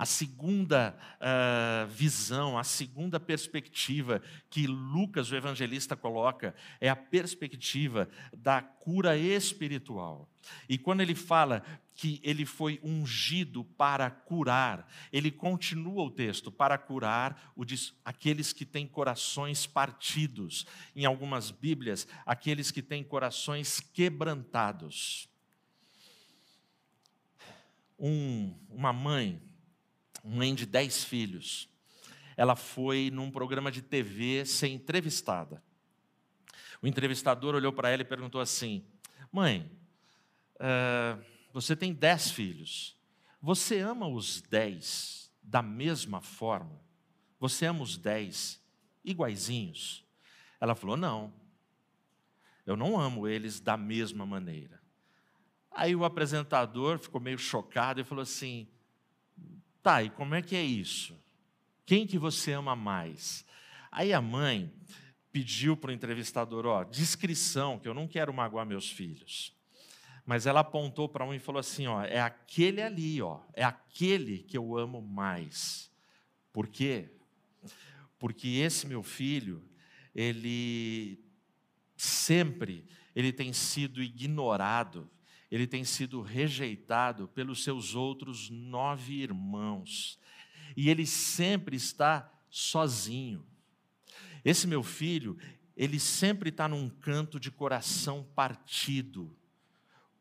A 0.00 0.06
segunda 0.06 0.96
uh, 1.20 1.86
visão, 1.88 2.56
a 2.56 2.64
segunda 2.64 3.20
perspectiva 3.20 4.22
que 4.48 4.66
Lucas, 4.66 5.30
o 5.30 5.36
evangelista, 5.36 5.94
coloca 5.94 6.54
é 6.80 6.88
a 6.88 6.96
perspectiva 6.96 8.08
da 8.34 8.62
cura 8.62 9.14
espiritual. 9.18 10.26
E 10.66 10.78
quando 10.78 11.02
ele 11.02 11.14
fala 11.14 11.62
que 11.94 12.18
ele 12.24 12.46
foi 12.46 12.80
ungido 12.82 13.62
para 13.62 14.10
curar, 14.10 14.90
ele 15.12 15.30
continua 15.30 16.02
o 16.02 16.10
texto, 16.10 16.50
para 16.50 16.78
curar 16.78 17.52
o, 17.54 17.62
aqueles 18.02 18.54
que 18.54 18.64
têm 18.64 18.86
corações 18.86 19.66
partidos. 19.66 20.64
Em 20.96 21.04
algumas 21.04 21.50
Bíblias, 21.50 22.08
aqueles 22.24 22.70
que 22.70 22.80
têm 22.80 23.04
corações 23.04 23.80
quebrantados 23.80 25.28
um, 27.98 28.54
uma 28.70 28.94
mãe, 28.94 29.42
mãe 30.24 30.54
de 30.54 30.66
dez 30.66 31.04
filhos, 31.04 31.68
ela 32.36 32.56
foi 32.56 33.10
num 33.12 33.30
programa 33.30 33.70
de 33.70 33.82
TV 33.82 34.44
ser 34.44 34.68
entrevistada. 34.68 35.62
O 36.82 36.86
entrevistador 36.86 37.54
olhou 37.54 37.72
para 37.72 37.90
ela 37.90 38.02
e 38.02 38.04
perguntou 38.04 38.40
assim: 38.40 38.84
Mãe, 39.30 39.70
uh, 40.56 41.22
você 41.52 41.76
tem 41.76 41.92
dez 41.92 42.30
filhos, 42.30 42.96
você 43.40 43.80
ama 43.80 44.08
os 44.08 44.40
dez 44.40 45.30
da 45.42 45.62
mesma 45.62 46.20
forma? 46.20 46.80
Você 47.38 47.66
ama 47.66 47.82
os 47.82 47.96
dez 47.96 48.62
iguaizinhos? 49.04 50.04
Ela 50.60 50.74
falou: 50.74 50.96
Não, 50.96 51.32
eu 52.66 52.76
não 52.76 52.98
amo 52.98 53.26
eles 53.26 53.60
da 53.60 53.76
mesma 53.76 54.24
maneira. 54.24 54.80
Aí 55.70 55.94
o 55.94 56.04
apresentador 56.04 56.98
ficou 56.98 57.20
meio 57.20 57.38
chocado 57.38 58.00
e 58.00 58.04
falou 58.04 58.22
assim: 58.22 58.68
tá, 59.82 60.02
e 60.02 60.10
como 60.10 60.34
é 60.34 60.42
que 60.42 60.56
é 60.56 60.62
isso? 60.62 61.18
Quem 61.86 62.06
que 62.06 62.18
você 62.18 62.52
ama 62.52 62.76
mais? 62.76 63.44
Aí 63.90 64.12
a 64.12 64.20
mãe 64.20 64.72
pediu 65.32 65.76
para 65.76 65.90
o 65.90 65.92
entrevistador, 65.92 66.66
ó, 66.66 66.84
descrição, 66.84 67.78
que 67.78 67.88
eu 67.88 67.94
não 67.94 68.06
quero 68.06 68.32
magoar 68.32 68.66
meus 68.66 68.90
filhos. 68.90 69.54
Mas 70.24 70.46
ela 70.46 70.60
apontou 70.60 71.08
para 71.08 71.24
um 71.24 71.34
e 71.34 71.38
falou 71.38 71.60
assim, 71.60 71.86
ó, 71.86 72.02
é 72.02 72.20
aquele 72.20 72.82
ali, 72.82 73.20
ó, 73.20 73.40
é 73.54 73.64
aquele 73.64 74.38
que 74.38 74.56
eu 74.56 74.76
amo 74.76 75.00
mais. 75.00 75.90
Por 76.52 76.68
quê? 76.68 77.10
Porque 78.18 78.48
esse 78.48 78.86
meu 78.86 79.02
filho, 79.02 79.64
ele 80.14 81.24
sempre 81.96 82.86
ele 83.14 83.32
tem 83.32 83.52
sido 83.52 84.02
ignorado 84.02 85.10
ele 85.50 85.66
tem 85.66 85.84
sido 85.84 86.22
rejeitado 86.22 87.28
pelos 87.28 87.64
seus 87.64 87.94
outros 87.94 88.48
nove 88.48 89.14
irmãos. 89.14 90.18
E 90.76 90.88
ele 90.88 91.04
sempre 91.04 91.76
está 91.76 92.32
sozinho. 92.48 93.44
Esse 94.44 94.66
meu 94.66 94.82
filho, 94.82 95.36
ele 95.76 95.98
sempre 95.98 96.50
está 96.50 96.68
num 96.68 96.88
canto 96.88 97.40
de 97.40 97.50
coração 97.50 98.22
partido. 98.34 99.36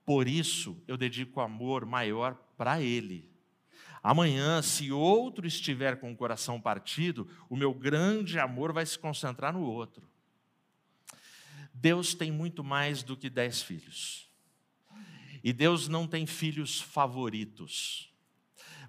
Por 0.05 0.27
isso, 0.27 0.81
eu 0.87 0.97
dedico 0.97 1.39
amor 1.39 1.85
maior 1.85 2.33
para 2.57 2.81
ele. 2.81 3.29
Amanhã, 4.01 4.61
se 4.61 4.91
outro 4.91 5.45
estiver 5.45 5.99
com 5.99 6.11
o 6.11 6.15
coração 6.15 6.59
partido, 6.59 7.29
o 7.49 7.55
meu 7.55 7.73
grande 7.73 8.39
amor 8.39 8.73
vai 8.73 8.85
se 8.85 8.97
concentrar 8.97 9.53
no 9.53 9.61
outro. 9.61 10.09
Deus 11.73 12.13
tem 12.13 12.31
muito 12.31 12.63
mais 12.63 13.03
do 13.03 13.15
que 13.15 13.29
dez 13.29 13.61
filhos. 13.61 14.28
E 15.43 15.53
Deus 15.53 15.87
não 15.87 16.07
tem 16.07 16.25
filhos 16.25 16.81
favoritos. 16.81 18.13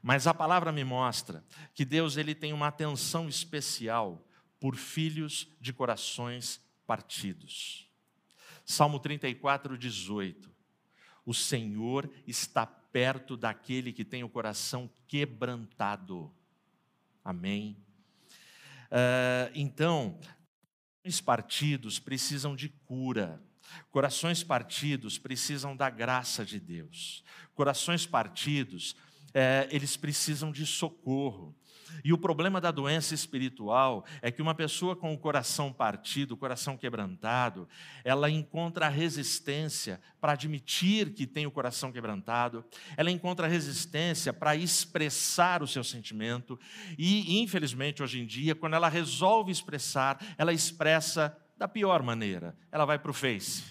Mas 0.03 0.27
a 0.27 0.35
palavra 0.35 0.73
me 0.73 0.85
mostra 0.85 1.45
que 1.75 1.85
Deus 1.85 2.17
ele 2.17 2.35
tem 2.35 2.53
uma 2.53 2.69
atenção 2.69 3.29
especial 3.29 4.27
por 4.59 4.77
filhos 4.77 5.49
de 5.61 5.73
corações 5.73 6.61
partidos. 6.87 7.89
Salmo 8.65 8.99
34, 8.99 9.77
18. 9.77 10.51
O 11.25 11.35
Senhor 11.35 12.11
está 12.27 12.67
perto 12.67 13.37
daquele 13.37 13.93
que 13.93 14.05
tem 14.05 14.25
o 14.25 14.29
coração 14.29 14.91
quebrantado. 15.07 16.33
Amém. 17.25 17.77
Uh, 18.87 19.51
então, 19.55 20.19
os 21.05 21.21
partidos 21.21 21.99
precisam 21.99 22.57
de 22.57 22.69
cura. 22.69 23.43
Corações 23.91 24.43
partidos 24.43 25.19
precisam 25.19 25.77
da 25.77 25.91
graça 25.91 26.45
de 26.45 26.59
Deus. 26.61 27.25
Corações 27.55 28.07
partidos, 28.07 28.97
é, 29.35 29.69
eles 29.71 29.97
precisam 29.97 30.51
de 30.51 30.67
socorro. 30.67 31.55
E 32.05 32.13
o 32.13 32.19
problema 32.19 32.61
da 32.61 32.71
doença 32.71 33.15
espiritual 33.15 34.05
é 34.23 34.31
que 34.31 34.41
uma 34.41 34.55
pessoa 34.55 34.95
com 34.95 35.13
o 35.13 35.19
coração 35.19 35.73
partido, 35.73 36.33
o 36.33 36.37
coração 36.37 36.77
quebrantado, 36.77 37.69
ela 38.05 38.31
encontra 38.31 38.89
resistência 38.89 40.01
para 40.21 40.33
admitir 40.33 41.13
que 41.13 41.27
tem 41.27 41.47
o 41.47 41.51
coração 41.51 41.91
quebrantado, 41.93 42.65
ela 42.97 43.11
encontra 43.11 43.47
resistência 43.47 44.33
para 44.33 44.57
expressar 44.57 45.63
o 45.63 45.67
seu 45.67 45.83
sentimento, 45.83 46.59
e 46.99 47.41
infelizmente 47.43 48.03
hoje 48.03 48.21
em 48.21 48.27
dia, 48.27 48.55
quando 48.55 48.75
ela 48.75 48.89
resolve 48.89 49.51
expressar, 49.51 50.19
ela 50.39 50.53
expressa 50.53 51.37
da 51.61 51.69
pior 51.69 52.03
maneira. 52.03 52.57
Ela 52.73 52.87
vai 52.87 52.99
para 52.99 53.11
o 53.11 53.15
Face. 53.15 53.63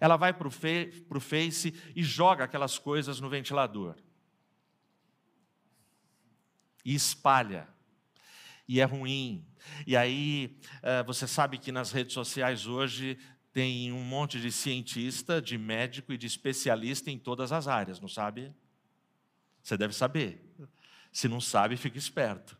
Ela 0.00 0.16
vai 0.16 0.34
para 0.34 0.48
o 0.48 1.20
Face 1.20 1.72
e 1.94 2.02
joga 2.02 2.44
aquelas 2.44 2.78
coisas 2.78 3.20
no 3.20 3.30
ventilador 3.30 3.96
e 6.84 6.94
espalha. 6.94 7.68
E 8.66 8.80
é 8.80 8.84
ruim. 8.84 9.46
E 9.86 9.96
aí, 9.96 10.58
eh, 10.82 11.02
você 11.04 11.26
sabe 11.26 11.58
que 11.58 11.70
nas 11.70 11.92
redes 11.92 12.14
sociais 12.14 12.66
hoje 12.66 13.16
tem 13.52 13.92
um 13.92 14.02
monte 14.02 14.40
de 14.40 14.50
cientista, 14.50 15.40
de 15.40 15.56
médico 15.58 16.12
e 16.12 16.18
de 16.18 16.26
especialista 16.26 17.10
em 17.10 17.18
todas 17.18 17.52
as 17.52 17.68
áreas, 17.68 18.00
não 18.00 18.08
sabe? 18.08 18.52
Você 19.62 19.76
deve 19.76 19.94
saber. 19.94 20.40
Se 21.12 21.28
não 21.28 21.40
sabe, 21.40 21.76
fica 21.76 21.98
esperto. 21.98 22.59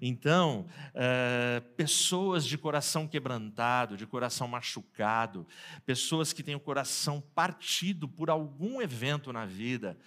Então, 0.00 0.66
é, 0.94 1.60
pessoas 1.76 2.44
de 2.44 2.56
coração 2.56 3.06
quebrantado, 3.06 3.96
de 3.96 4.06
coração 4.06 4.46
machucado, 4.46 5.46
pessoas 5.84 6.32
que 6.32 6.42
têm 6.42 6.54
o 6.54 6.60
coração 6.60 7.20
partido 7.20 8.08
por 8.08 8.30
algum 8.30 8.80
evento 8.80 9.32
na 9.32 9.46
vida, 9.46 9.98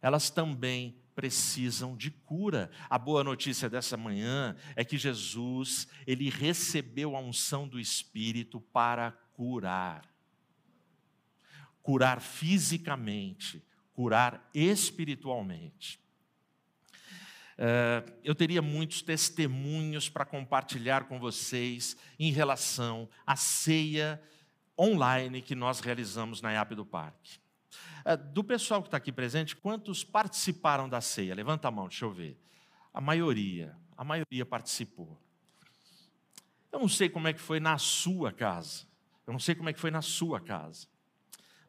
elas 0.00 0.30
também 0.30 0.96
precisam 1.14 1.96
de 1.96 2.10
cura. 2.10 2.70
A 2.90 2.98
boa 2.98 3.24
notícia 3.24 3.70
dessa 3.70 3.96
manhã 3.96 4.56
é 4.76 4.84
que 4.84 4.98
Jesus, 4.98 5.88
ele 6.06 6.28
recebeu 6.28 7.16
a 7.16 7.20
unção 7.20 7.66
do 7.66 7.80
Espírito 7.80 8.60
para 8.60 9.12
curar. 9.32 10.04
Curar 11.82 12.20
fisicamente, 12.20 13.62
curar 13.92 14.50
espiritualmente. 14.52 16.03
Uh, 17.56 18.12
eu 18.24 18.34
teria 18.34 18.60
muitos 18.60 19.00
testemunhos 19.00 20.08
para 20.08 20.24
compartilhar 20.24 21.04
com 21.04 21.18
vocês 21.18 21.96
em 22.18 22.32
relação 22.32 23.08
à 23.26 23.36
ceia 23.36 24.20
online 24.78 25.40
que 25.40 25.54
nós 25.54 25.80
realizamos 25.80 26.42
na 26.42 26.52
IAP 26.52 26.74
do 26.74 26.84
Parque. 26.84 27.38
É, 28.04 28.16
do 28.16 28.44
pessoal 28.44 28.82
que 28.82 28.88
está 28.88 28.96
aqui 28.96 29.10
presente, 29.10 29.56
quantos 29.56 30.04
participaram 30.04 30.88
da 30.88 31.00
ceia? 31.00 31.34
Levanta 31.34 31.68
a 31.68 31.70
mão, 31.70 31.88
deixa 31.88 32.04
eu 32.04 32.12
ver. 32.12 32.38
A 32.92 33.00
maioria, 33.00 33.76
a 33.96 34.04
maioria 34.04 34.44
participou. 34.44 35.18
Eu 36.70 36.80
não 36.80 36.88
sei 36.88 37.08
como 37.08 37.28
é 37.28 37.32
que 37.32 37.40
foi 37.40 37.60
na 37.60 37.78
sua 37.78 38.32
casa. 38.32 38.84
Eu 39.26 39.32
não 39.32 39.40
sei 39.40 39.54
como 39.54 39.68
é 39.68 39.72
que 39.72 39.80
foi 39.80 39.90
na 39.90 40.02
sua 40.02 40.40
casa. 40.40 40.86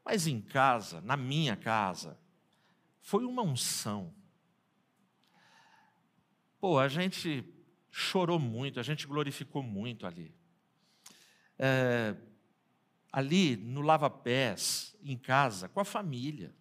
Mas 0.03 0.27
em 0.27 0.41
casa, 0.41 0.99
na 1.01 1.15
minha 1.15 1.55
casa, 1.55 2.19
foi 3.01 3.23
uma 3.23 3.41
unção. 3.41 4.13
Pô, 6.67 6.79
a 6.79 6.87
gente 6.87 7.45
chorou 7.91 8.39
muito, 8.39 8.79
a 8.79 8.83
gente 8.83 9.05
glorificou 9.05 9.61
muito 9.61 10.07
ali. 10.07 10.33
É, 11.59 12.15
ali 13.11 13.55
no 13.55 13.81
lava-pés, 13.81 14.95
em 15.03 15.15
casa, 15.15 15.69
com 15.69 15.79
a 15.79 15.85
família. 15.85 16.55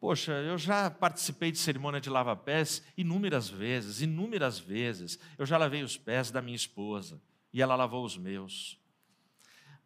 Poxa, 0.00 0.32
eu 0.32 0.56
já 0.56 0.90
participei 0.90 1.52
de 1.52 1.58
cerimônia 1.58 2.00
de 2.00 2.08
lava-pés 2.08 2.82
inúmeras 2.96 3.50
vezes, 3.50 4.00
inúmeras 4.00 4.58
vezes. 4.58 5.18
Eu 5.36 5.44
já 5.44 5.58
lavei 5.58 5.82
os 5.82 5.98
pés 5.98 6.30
da 6.30 6.40
minha 6.40 6.56
esposa 6.56 7.20
e 7.52 7.60
ela 7.60 7.76
lavou 7.76 8.02
os 8.02 8.16
meus. 8.16 8.80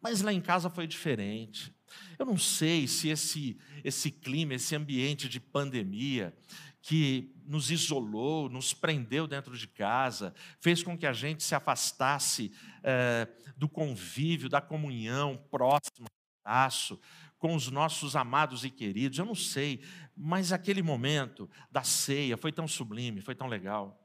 Mas 0.01 0.21
lá 0.21 0.31
em 0.31 0.39
casa 0.39 0.69
foi 0.69 0.87
diferente. 0.87 1.75
Eu 2.17 2.25
não 2.25 2.37
sei 2.37 2.87
se 2.87 3.09
esse, 3.09 3.57
esse 3.83 4.09
clima, 4.09 4.53
esse 4.53 4.75
ambiente 4.75 5.27
de 5.27 5.39
pandemia, 5.39 6.33
que 6.81 7.35
nos 7.45 7.71
isolou, 7.71 8.49
nos 8.49 8.73
prendeu 8.73 9.27
dentro 9.27 9.57
de 9.57 9.67
casa, 9.67 10.33
fez 10.59 10.81
com 10.81 10.97
que 10.97 11.05
a 11.05 11.13
gente 11.13 11.43
se 11.43 11.53
afastasse 11.53 12.51
é, 12.83 13.27
do 13.57 13.67
convívio, 13.67 14.49
da 14.49 14.61
comunhão 14.61 15.37
próxima, 15.49 16.07
abraço, 16.43 16.99
com 17.37 17.55
os 17.55 17.69
nossos 17.69 18.15
amados 18.15 18.63
e 18.63 18.69
queridos. 18.69 19.17
Eu 19.17 19.25
não 19.25 19.35
sei, 19.35 19.81
mas 20.15 20.51
aquele 20.51 20.81
momento 20.81 21.49
da 21.71 21.83
ceia 21.83 22.37
foi 22.37 22.51
tão 22.51 22.67
sublime, 22.67 23.21
foi 23.21 23.35
tão 23.35 23.47
legal. 23.47 24.01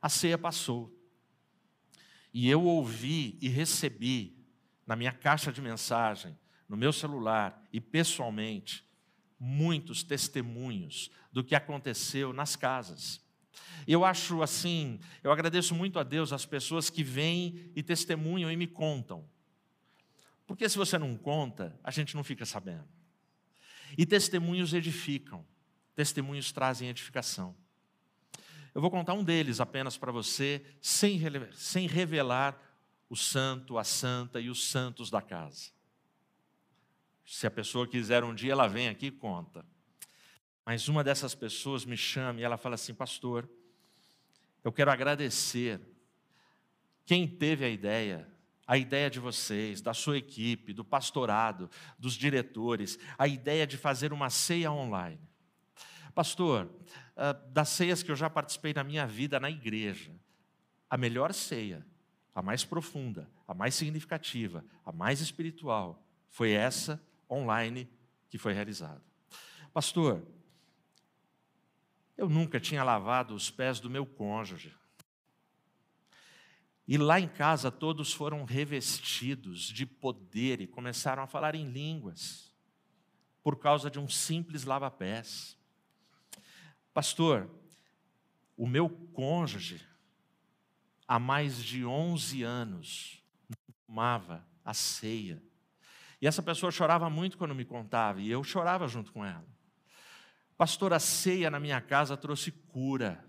A 0.00 0.08
ceia 0.08 0.38
passou. 0.38 0.92
E 2.32 2.48
eu 2.48 2.62
ouvi 2.62 3.38
e 3.40 3.48
recebi 3.48 4.36
na 4.86 4.94
minha 4.94 5.12
caixa 5.12 5.52
de 5.52 5.60
mensagem, 5.60 6.38
no 6.68 6.76
meu 6.76 6.92
celular 6.92 7.60
e 7.72 7.80
pessoalmente, 7.80 8.85
muitos 9.38 10.02
testemunhos 10.02 11.10
do 11.32 11.44
que 11.44 11.54
aconteceu 11.54 12.32
nas 12.32 12.56
casas. 12.56 13.20
Eu 13.86 14.04
acho 14.04 14.42
assim, 14.42 14.98
eu 15.22 15.30
agradeço 15.30 15.74
muito 15.74 15.98
a 15.98 16.02
Deus 16.02 16.32
as 16.32 16.44
pessoas 16.44 16.90
que 16.90 17.04
vêm 17.04 17.70
e 17.74 17.82
testemunham 17.82 18.50
e 18.50 18.56
me 18.56 18.66
contam. 18.66 19.24
Porque 20.46 20.68
se 20.68 20.78
você 20.78 20.98
não 20.98 21.16
conta, 21.16 21.78
a 21.82 21.90
gente 21.90 22.14
não 22.14 22.24
fica 22.24 22.44
sabendo. 22.44 22.86
E 23.96 24.06
testemunhos 24.06 24.72
edificam, 24.72 25.44
testemunhos 25.94 26.52
trazem 26.52 26.88
edificação. 26.88 27.54
Eu 28.74 28.80
vou 28.80 28.90
contar 28.90 29.14
um 29.14 29.24
deles 29.24 29.60
apenas 29.60 29.96
para 29.96 30.12
você, 30.12 30.64
sem, 30.82 31.20
sem 31.54 31.86
revelar 31.86 32.60
o 33.08 33.16
santo, 33.16 33.78
a 33.78 33.84
santa 33.84 34.40
e 34.40 34.50
os 34.50 34.68
santos 34.68 35.10
da 35.10 35.22
casa. 35.22 35.75
Se 37.26 37.44
a 37.46 37.50
pessoa 37.50 37.88
quiser 37.88 38.22
um 38.22 38.32
dia, 38.32 38.52
ela 38.52 38.68
vem 38.68 38.88
aqui 38.88 39.06
e 39.06 39.10
conta. 39.10 39.66
Mas 40.64 40.88
uma 40.88 41.02
dessas 41.02 41.34
pessoas 41.34 41.84
me 41.84 41.96
chama 41.96 42.40
e 42.40 42.44
ela 42.44 42.56
fala 42.56 42.76
assim: 42.76 42.94
Pastor, 42.94 43.48
eu 44.62 44.72
quero 44.72 44.90
agradecer 44.90 45.80
quem 47.04 47.26
teve 47.26 47.64
a 47.64 47.68
ideia, 47.68 48.28
a 48.66 48.78
ideia 48.78 49.10
de 49.10 49.18
vocês, 49.18 49.80
da 49.80 49.92
sua 49.92 50.18
equipe, 50.18 50.72
do 50.72 50.84
pastorado, 50.84 51.68
dos 51.98 52.14
diretores, 52.14 52.96
a 53.18 53.26
ideia 53.26 53.66
de 53.66 53.76
fazer 53.76 54.12
uma 54.12 54.30
ceia 54.30 54.70
online. 54.70 55.20
Pastor, 56.14 56.70
ah, 57.16 57.32
das 57.32 57.68
ceias 57.70 58.02
que 58.02 58.10
eu 58.10 58.16
já 58.16 58.30
participei 58.30 58.72
na 58.72 58.82
minha 58.82 59.06
vida 59.06 59.38
na 59.38 59.50
igreja, 59.50 60.12
a 60.88 60.96
melhor 60.96 61.34
ceia, 61.34 61.84
a 62.34 62.40
mais 62.40 62.64
profunda, 62.64 63.28
a 63.46 63.54
mais 63.54 63.74
significativa, 63.74 64.64
a 64.84 64.92
mais 64.92 65.20
espiritual, 65.20 66.04
foi 66.28 66.52
essa 66.52 67.00
online 67.30 67.88
que 68.28 68.38
foi 68.38 68.52
realizado. 68.52 69.02
Pastor, 69.72 70.26
eu 72.16 72.28
nunca 72.28 72.58
tinha 72.58 72.82
lavado 72.82 73.34
os 73.34 73.50
pés 73.50 73.78
do 73.78 73.90
meu 73.90 74.06
cônjuge. 74.06 74.74
E 76.88 76.96
lá 76.96 77.18
em 77.18 77.28
casa 77.28 77.70
todos 77.70 78.12
foram 78.12 78.44
revestidos 78.44 79.62
de 79.62 79.84
poder 79.84 80.60
e 80.60 80.66
começaram 80.66 81.22
a 81.22 81.26
falar 81.26 81.54
em 81.54 81.68
línguas, 81.68 82.54
por 83.42 83.58
causa 83.58 83.90
de 83.90 83.98
um 83.98 84.08
simples 84.08 84.64
lava-pés. 84.64 85.58
Pastor, 86.94 87.50
o 88.56 88.66
meu 88.66 88.88
cônjuge, 88.88 89.84
há 91.06 91.18
mais 91.18 91.62
de 91.62 91.84
11 91.84 92.42
anos, 92.42 93.22
tomava 93.86 94.46
a 94.64 94.72
ceia 94.72 95.42
e 96.20 96.26
essa 96.26 96.42
pessoa 96.42 96.72
chorava 96.72 97.10
muito 97.10 97.36
quando 97.36 97.54
me 97.54 97.64
contava, 97.64 98.20
e 98.20 98.30
eu 98.30 98.42
chorava 98.42 98.88
junto 98.88 99.12
com 99.12 99.24
ela. 99.24 99.46
Pastor, 100.56 100.92
a 100.92 100.98
ceia 100.98 101.50
na 101.50 101.60
minha 101.60 101.80
casa 101.80 102.16
trouxe 102.16 102.50
cura, 102.50 103.22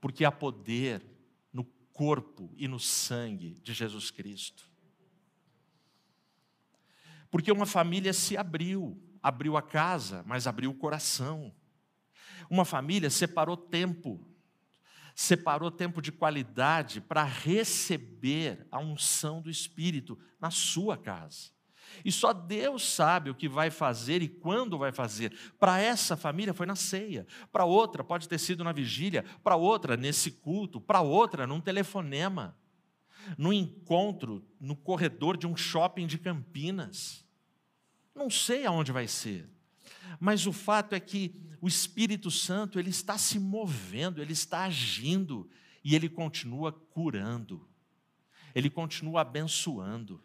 porque 0.00 0.24
há 0.24 0.30
poder 0.30 1.04
no 1.52 1.64
corpo 1.92 2.52
e 2.56 2.68
no 2.68 2.78
sangue 2.78 3.58
de 3.60 3.72
Jesus 3.72 4.10
Cristo. 4.10 4.70
Porque 7.30 7.50
uma 7.50 7.66
família 7.66 8.12
se 8.12 8.36
abriu, 8.36 9.02
abriu 9.20 9.56
a 9.56 9.62
casa, 9.62 10.22
mas 10.26 10.46
abriu 10.46 10.70
o 10.70 10.74
coração. 10.74 11.52
Uma 12.48 12.64
família 12.64 13.10
separou 13.10 13.56
tempo 13.56 14.24
separou 15.16 15.70
tempo 15.70 16.02
de 16.02 16.12
qualidade 16.12 17.00
para 17.00 17.24
receber 17.24 18.66
a 18.70 18.78
unção 18.78 19.40
do 19.40 19.48
Espírito 19.48 20.18
na 20.38 20.50
sua 20.50 20.94
casa. 20.94 21.50
E 22.04 22.12
só 22.12 22.34
Deus 22.34 22.84
sabe 22.84 23.30
o 23.30 23.34
que 23.34 23.48
vai 23.48 23.70
fazer 23.70 24.20
e 24.20 24.28
quando 24.28 24.76
vai 24.76 24.92
fazer. 24.92 25.32
Para 25.58 25.80
essa 25.80 26.18
família 26.18 26.52
foi 26.52 26.66
na 26.66 26.76
ceia, 26.76 27.26
para 27.50 27.64
outra 27.64 28.04
pode 28.04 28.28
ter 28.28 28.38
sido 28.38 28.62
na 28.62 28.72
vigília, 28.72 29.24
para 29.42 29.56
outra 29.56 29.96
nesse 29.96 30.30
culto, 30.30 30.78
para 30.78 31.00
outra 31.00 31.46
num 31.46 31.62
telefonema. 31.62 32.54
no 33.36 33.52
encontro, 33.52 34.46
no 34.60 34.76
corredor 34.76 35.36
de 35.36 35.48
um 35.48 35.56
shopping 35.56 36.06
de 36.06 36.16
Campinas. 36.16 37.24
Não 38.14 38.30
sei 38.30 38.64
aonde 38.64 38.92
vai 38.92 39.08
ser. 39.08 39.48
Mas 40.20 40.46
o 40.46 40.52
fato 40.52 40.94
é 40.94 41.00
que 41.00 41.34
o 41.60 41.68
Espírito 41.68 42.30
Santo, 42.30 42.78
ele 42.78 42.90
está 42.90 43.18
se 43.18 43.38
movendo, 43.38 44.20
ele 44.20 44.32
está 44.32 44.64
agindo 44.64 45.48
e 45.82 45.94
ele 45.94 46.08
continua 46.08 46.72
curando. 46.72 47.68
Ele 48.54 48.70
continua 48.70 49.20
abençoando. 49.20 50.22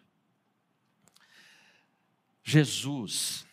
Jesus, 2.43 3.45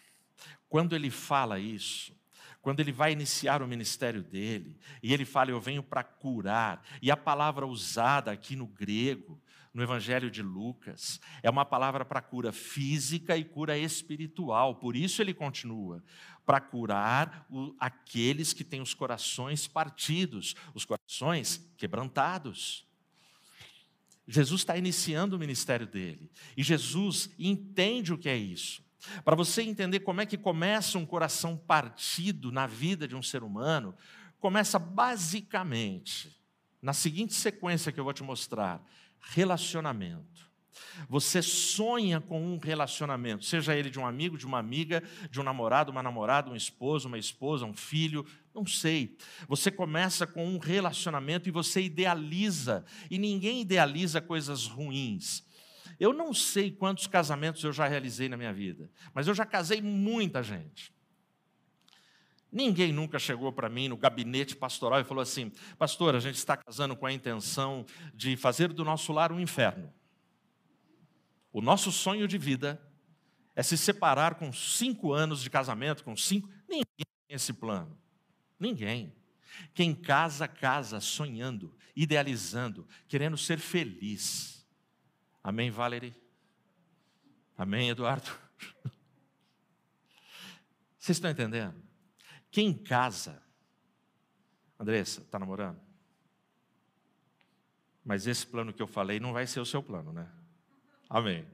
quando 0.68 0.94
ele 0.94 1.10
fala 1.10 1.58
isso, 1.58 2.16
quando 2.60 2.80
ele 2.80 2.92
vai 2.92 3.12
iniciar 3.12 3.62
o 3.62 3.68
ministério 3.68 4.22
dele, 4.22 4.76
e 5.02 5.12
ele 5.12 5.24
fala, 5.24 5.50
Eu 5.50 5.60
venho 5.60 5.82
para 5.82 6.02
curar, 6.02 6.82
e 7.00 7.10
a 7.10 7.16
palavra 7.16 7.66
usada 7.66 8.30
aqui 8.30 8.56
no 8.56 8.66
grego, 8.66 9.40
no 9.72 9.82
Evangelho 9.82 10.30
de 10.30 10.42
Lucas, 10.42 11.20
é 11.42 11.48
uma 11.48 11.64
palavra 11.64 12.04
para 12.04 12.20
cura 12.20 12.52
física 12.52 13.36
e 13.36 13.44
cura 13.44 13.78
espiritual, 13.78 14.74
por 14.74 14.96
isso 14.96 15.22
ele 15.22 15.32
continua, 15.32 16.02
para 16.44 16.60
curar 16.60 17.46
o, 17.48 17.74
aqueles 17.78 18.52
que 18.52 18.64
têm 18.64 18.80
os 18.80 18.94
corações 18.94 19.68
partidos, 19.68 20.56
os 20.74 20.84
corações 20.84 21.70
quebrantados. 21.76 22.86
Jesus 24.26 24.62
está 24.62 24.76
iniciando 24.76 25.36
o 25.36 25.38
ministério 25.38 25.86
dele, 25.86 26.30
e 26.56 26.62
Jesus 26.62 27.30
entende 27.38 28.12
o 28.12 28.18
que 28.18 28.28
é 28.28 28.36
isso. 28.36 28.82
Para 29.24 29.36
você 29.36 29.62
entender 29.62 30.00
como 30.00 30.20
é 30.20 30.26
que 30.26 30.36
começa 30.36 30.98
um 30.98 31.06
coração 31.06 31.56
partido 31.56 32.50
na 32.50 32.66
vida 32.66 33.06
de 33.06 33.14
um 33.14 33.22
ser 33.22 33.42
humano, 33.42 33.94
começa 34.40 34.78
basicamente 34.78 36.36
na 36.80 36.92
seguinte 36.92 37.34
sequência 37.34 37.92
que 37.92 38.00
eu 38.00 38.04
vou 38.04 38.12
te 38.12 38.22
mostrar: 38.22 38.82
relacionamento. 39.20 40.48
Você 41.08 41.42
sonha 41.42 42.20
com 42.20 42.40
um 42.40 42.58
relacionamento, 42.58 43.44
seja 43.44 43.74
ele 43.74 43.90
de 43.90 43.98
um 43.98 44.06
amigo, 44.06 44.38
de 44.38 44.46
uma 44.46 44.58
amiga, 44.58 45.02
de 45.30 45.40
um 45.40 45.42
namorado, 45.42 45.90
uma 45.90 46.02
namorada, 46.02 46.50
um 46.50 46.56
esposo, 46.56 47.08
uma 47.08 47.18
esposa, 47.18 47.64
um 47.64 47.74
filho, 47.74 48.24
não 48.54 48.66
sei. 48.66 49.16
Você 49.48 49.70
começa 49.70 50.26
com 50.26 50.46
um 50.46 50.58
relacionamento 50.58 51.48
e 51.48 51.52
você 51.52 51.82
idealiza, 51.82 52.84
e 53.10 53.18
ninguém 53.18 53.60
idealiza 53.60 54.20
coisas 54.20 54.66
ruins. 54.66 55.42
Eu 55.98 56.12
não 56.12 56.32
sei 56.32 56.70
quantos 56.70 57.06
casamentos 57.06 57.62
eu 57.64 57.72
já 57.72 57.86
realizei 57.86 58.28
na 58.28 58.36
minha 58.36 58.52
vida, 58.52 58.90
mas 59.12 59.26
eu 59.26 59.34
já 59.34 59.44
casei 59.44 59.82
muita 59.82 60.42
gente. 60.42 60.92
Ninguém 62.50 62.92
nunca 62.92 63.18
chegou 63.18 63.52
para 63.52 63.68
mim 63.68 63.88
no 63.88 63.96
gabinete 63.96 64.56
pastoral 64.56 65.00
e 65.00 65.04
falou 65.04 65.22
assim: 65.22 65.52
Pastor, 65.76 66.14
a 66.14 66.20
gente 66.20 66.36
está 66.36 66.56
casando 66.56 66.96
com 66.96 67.04
a 67.04 67.12
intenção 67.12 67.84
de 68.14 68.36
fazer 68.36 68.72
do 68.72 68.84
nosso 68.84 69.12
lar 69.12 69.32
um 69.32 69.40
inferno. 69.40 69.92
O 71.52 71.60
nosso 71.60 71.92
sonho 71.92 72.26
de 72.26 72.38
vida 72.38 72.80
é 73.54 73.62
se 73.62 73.76
separar 73.76 74.36
com 74.36 74.52
cinco 74.52 75.12
anos 75.12 75.42
de 75.42 75.50
casamento, 75.50 76.04
com 76.04 76.16
cinco. 76.16 76.48
Ninguém 76.68 76.86
tem 76.96 77.34
esse 77.34 77.52
plano. 77.52 77.98
Ninguém. 78.58 79.12
Quem 79.74 79.94
casa, 79.94 80.46
casa 80.46 81.00
sonhando, 81.00 81.76
idealizando, 81.94 82.86
querendo 83.08 83.36
ser 83.36 83.58
feliz. 83.58 84.57
Amém, 85.48 85.70
Valerie? 85.70 86.14
Amém, 87.56 87.88
Eduardo? 87.88 88.30
Vocês 91.00 91.16
estão 91.16 91.30
entendendo? 91.30 91.74
Quem 92.50 92.74
casa, 92.74 93.42
Andressa, 94.78 95.22
está 95.22 95.38
namorando? 95.38 95.80
Mas 98.04 98.26
esse 98.26 98.46
plano 98.46 98.74
que 98.74 98.82
eu 98.82 98.86
falei 98.86 99.18
não 99.18 99.32
vai 99.32 99.46
ser 99.46 99.60
o 99.60 99.64
seu 99.64 99.82
plano, 99.82 100.12
né? 100.12 100.30
Amém. 101.08 101.46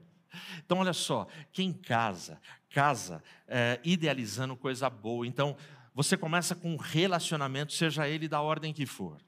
Então, 0.57 0.79
olha 0.79 0.91
só, 0.91 1.25
quem 1.53 1.71
casa, 1.71 2.41
casa 2.71 3.23
é, 3.47 3.79
idealizando 3.81 4.57
coisa 4.57 4.89
boa. 4.89 5.25
Então, 5.25 5.55
você 5.93 6.17
começa 6.17 6.53
com 6.53 6.73
um 6.73 6.77
relacionamento, 6.77 7.71
seja 7.71 8.09
ele 8.09 8.27
da 8.27 8.41
ordem 8.41 8.73
que 8.73 8.85
for. 8.85 9.21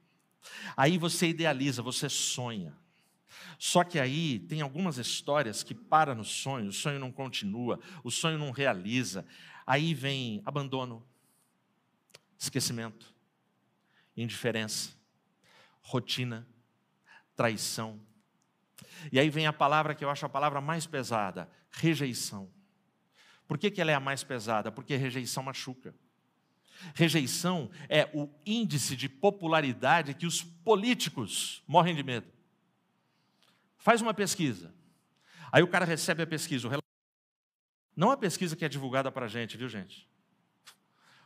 Aí 0.76 0.98
você 0.98 1.26
idealiza, 1.26 1.80
você 1.80 2.10
sonha. 2.10 2.76
Só 3.58 3.82
que 3.84 3.98
aí 3.98 4.38
tem 4.40 4.60
algumas 4.60 4.98
histórias 4.98 5.62
que 5.62 5.74
para 5.74 6.14
no 6.14 6.24
sonho, 6.24 6.68
o 6.68 6.72
sonho 6.72 6.98
não 6.98 7.10
continua, 7.10 7.80
o 8.04 8.10
sonho 8.10 8.38
não 8.38 8.50
realiza. 8.50 9.26
Aí 9.66 9.94
vem 9.94 10.42
abandono, 10.44 11.04
esquecimento, 12.38 13.12
indiferença, 14.16 14.92
rotina, 15.82 16.46
traição. 17.34 18.00
E 19.12 19.18
aí 19.18 19.28
vem 19.28 19.46
a 19.46 19.52
palavra 19.52 19.94
que 19.94 20.04
eu 20.04 20.10
acho 20.10 20.24
a 20.24 20.28
palavra 20.28 20.60
mais 20.60 20.86
pesada: 20.86 21.50
rejeição. 21.70 22.50
Por 23.46 23.58
que, 23.58 23.70
que 23.70 23.80
ela 23.80 23.90
é 23.90 23.94
a 23.94 24.00
mais 24.00 24.22
pesada? 24.22 24.70
Porque 24.70 24.94
rejeição 24.96 25.42
machuca. 25.42 25.94
Rejeição 26.94 27.70
é 27.88 28.08
o 28.14 28.28
índice 28.46 28.94
de 28.94 29.08
popularidade 29.08 30.14
que 30.14 30.26
os 30.26 30.42
políticos 30.42 31.62
morrem 31.66 31.94
de 31.94 32.02
medo. 32.02 32.37
Faz 33.78 34.02
uma 34.02 34.12
pesquisa. 34.12 34.74
Aí 35.50 35.62
o 35.62 35.68
cara 35.68 35.84
recebe 35.84 36.22
a 36.22 36.26
pesquisa. 36.26 36.68
Não 37.96 38.10
a 38.10 38.16
pesquisa 38.16 38.54
que 38.54 38.64
é 38.64 38.68
divulgada 38.68 39.10
para 39.10 39.26
a 39.26 39.28
gente, 39.28 39.56
viu, 39.56 39.68
gente? 39.68 40.08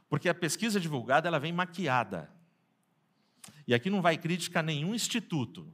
Porque 0.08 0.28
a 0.28 0.34
pesquisa 0.34 0.78
divulgada 0.78 1.26
ela 1.26 1.40
vem 1.40 1.52
maquiada. 1.52 2.30
E 3.66 3.74
aqui 3.74 3.90
não 3.90 4.02
vai 4.02 4.16
crítica 4.18 4.60
a 4.60 4.62
nenhum 4.62 4.94
instituto, 4.94 5.72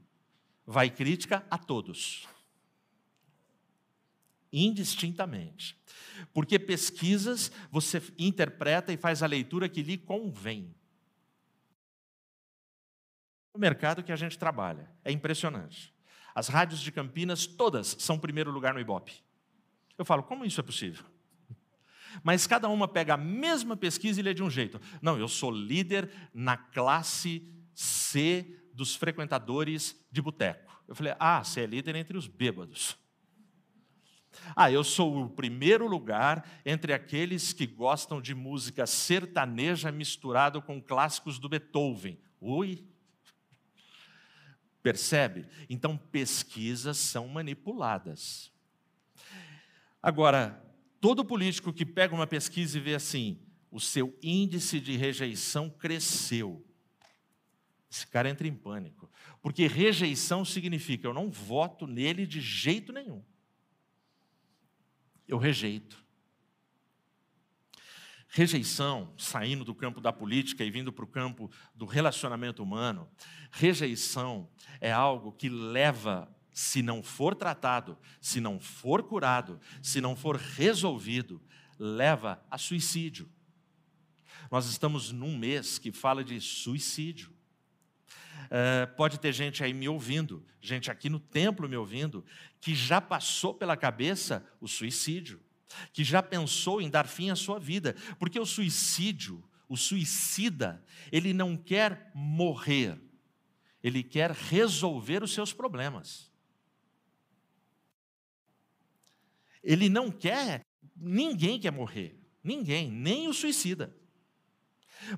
vai 0.64 0.88
crítica 0.88 1.44
a 1.50 1.58
todos. 1.58 2.26
Indistintamente. 4.52 5.76
Porque 6.32 6.58
pesquisas 6.58 7.50
você 7.70 8.02
interpreta 8.18 8.92
e 8.92 8.96
faz 8.96 9.22
a 9.22 9.26
leitura 9.26 9.68
que 9.68 9.82
lhe 9.82 9.98
convém. 9.98 10.74
O 13.52 13.58
mercado 13.58 14.02
que 14.02 14.12
a 14.12 14.16
gente 14.16 14.38
trabalha 14.38 14.90
é 15.04 15.10
impressionante. 15.10 15.92
As 16.38 16.46
rádios 16.46 16.78
de 16.78 16.92
Campinas, 16.92 17.48
todas 17.48 17.96
são 17.98 18.16
primeiro 18.16 18.52
lugar 18.52 18.72
no 18.72 18.78
Ibope. 18.78 19.12
Eu 19.98 20.04
falo, 20.04 20.22
como 20.22 20.44
isso 20.44 20.60
é 20.60 20.62
possível? 20.62 21.04
Mas 22.22 22.46
cada 22.46 22.68
uma 22.68 22.86
pega 22.86 23.14
a 23.14 23.16
mesma 23.16 23.76
pesquisa 23.76 24.20
e 24.20 24.22
lê 24.22 24.32
de 24.32 24.44
um 24.44 24.48
jeito. 24.48 24.80
Não, 25.02 25.18
eu 25.18 25.26
sou 25.26 25.50
líder 25.50 26.08
na 26.32 26.56
classe 26.56 27.42
C 27.74 28.56
dos 28.72 28.94
frequentadores 28.94 30.00
de 30.12 30.22
boteco. 30.22 30.80
Eu 30.86 30.94
falei, 30.94 31.12
ah, 31.18 31.42
você 31.42 31.62
é 31.62 31.66
líder 31.66 31.96
entre 31.96 32.16
os 32.16 32.28
bêbados. 32.28 32.96
Ah, 34.54 34.70
eu 34.70 34.84
sou 34.84 35.24
o 35.24 35.28
primeiro 35.28 35.88
lugar 35.88 36.48
entre 36.64 36.92
aqueles 36.92 37.52
que 37.52 37.66
gostam 37.66 38.22
de 38.22 38.32
música 38.32 38.86
sertaneja 38.86 39.90
misturado 39.90 40.62
com 40.62 40.80
clássicos 40.80 41.36
do 41.36 41.48
Beethoven. 41.48 42.16
Ui! 42.40 42.86
Percebe? 44.82 45.46
Então, 45.68 45.96
pesquisas 45.96 46.96
são 46.96 47.28
manipuladas. 47.28 48.52
Agora, 50.02 50.64
Todo 51.00 51.24
político 51.24 51.72
que 51.72 51.86
pega 51.86 52.14
uma 52.14 52.26
pesquisa 52.26 52.76
e 52.76 52.80
vê 52.80 52.94
assim, 52.94 53.38
o 53.70 53.78
seu 53.78 54.16
índice 54.22 54.80
de 54.80 54.96
rejeição 54.96 55.70
cresceu. 55.70 56.64
Esse 57.90 58.06
cara 58.06 58.28
entra 58.28 58.46
em 58.46 58.54
pânico. 58.54 59.08
Porque 59.40 59.66
rejeição 59.66 60.44
significa 60.44 61.06
eu 61.06 61.14
não 61.14 61.30
voto 61.30 61.86
nele 61.86 62.26
de 62.26 62.40
jeito 62.40 62.92
nenhum. 62.92 63.22
Eu 65.26 65.38
rejeito. 65.38 66.04
Rejeição, 68.28 69.12
saindo 69.16 69.64
do 69.64 69.74
campo 69.74 70.00
da 70.00 70.12
política 70.12 70.62
e 70.62 70.70
vindo 70.70 70.92
para 70.92 71.04
o 71.04 71.08
campo 71.08 71.50
do 71.74 71.86
relacionamento 71.86 72.62
humano, 72.62 73.08
rejeição 73.50 74.48
é 74.80 74.92
algo 74.92 75.32
que 75.32 75.48
leva 75.48 76.28
se 76.52 76.82
não 76.82 77.02
for 77.02 77.34
tratado, 77.34 77.96
se 78.20 78.40
não 78.40 78.60
for 78.60 79.02
curado, 79.02 79.58
se 79.82 80.00
não 80.00 80.14
for 80.14 80.36
resolvido, 80.36 81.40
leva 81.78 82.44
a 82.50 82.58
suicídio. 82.58 83.30
Nós 84.50 84.66
estamos 84.66 85.10
num 85.10 85.36
mês 85.36 85.78
que 85.78 85.92
fala 85.92 86.24
de 86.24 86.40
suicídio. 86.40 87.32
É, 88.50 88.86
pode 88.86 89.18
ter 89.20 89.32
gente 89.32 89.62
aí 89.62 89.72
me 89.72 89.88
ouvindo, 89.88 90.44
gente 90.60 90.90
aqui 90.90 91.08
no 91.08 91.20
templo 91.20 91.68
me 91.68 91.76
ouvindo, 91.76 92.24
que 92.60 92.74
já 92.74 93.00
passou 93.00 93.54
pela 93.54 93.76
cabeça 93.76 94.44
o 94.60 94.66
suicídio, 94.66 95.40
que 95.92 96.04
já 96.04 96.22
pensou 96.22 96.80
em 96.80 96.90
dar 96.90 97.06
fim 97.06 97.30
à 97.30 97.36
sua 97.36 97.58
vida, 97.58 97.94
porque 98.18 98.38
o 98.38 98.46
suicídio, 98.46 99.42
o 99.68 99.76
suicida, 99.76 100.84
ele 101.12 101.32
não 101.32 101.56
quer 101.56 102.10
morrer, 102.14 103.00
ele 103.82 104.02
quer 104.02 104.30
resolver 104.30 105.22
os 105.22 105.32
seus 105.32 105.52
problemas. 105.52 106.28
Ele 109.62 109.88
não 109.88 110.10
quer, 110.10 110.64
ninguém 110.96 111.60
quer 111.60 111.72
morrer. 111.72 112.18
Ninguém, 112.42 112.90
nem 112.90 113.28
o 113.28 113.34
suicida. 113.34 113.94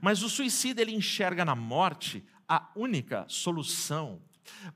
Mas 0.01 0.23
o 0.23 0.29
suicida 0.29 0.83
ele 0.83 0.93
enxerga 0.93 1.45
na 1.45 1.55
morte 1.55 2.25
a 2.49 2.71
única 2.75 3.25
solução 3.29 4.23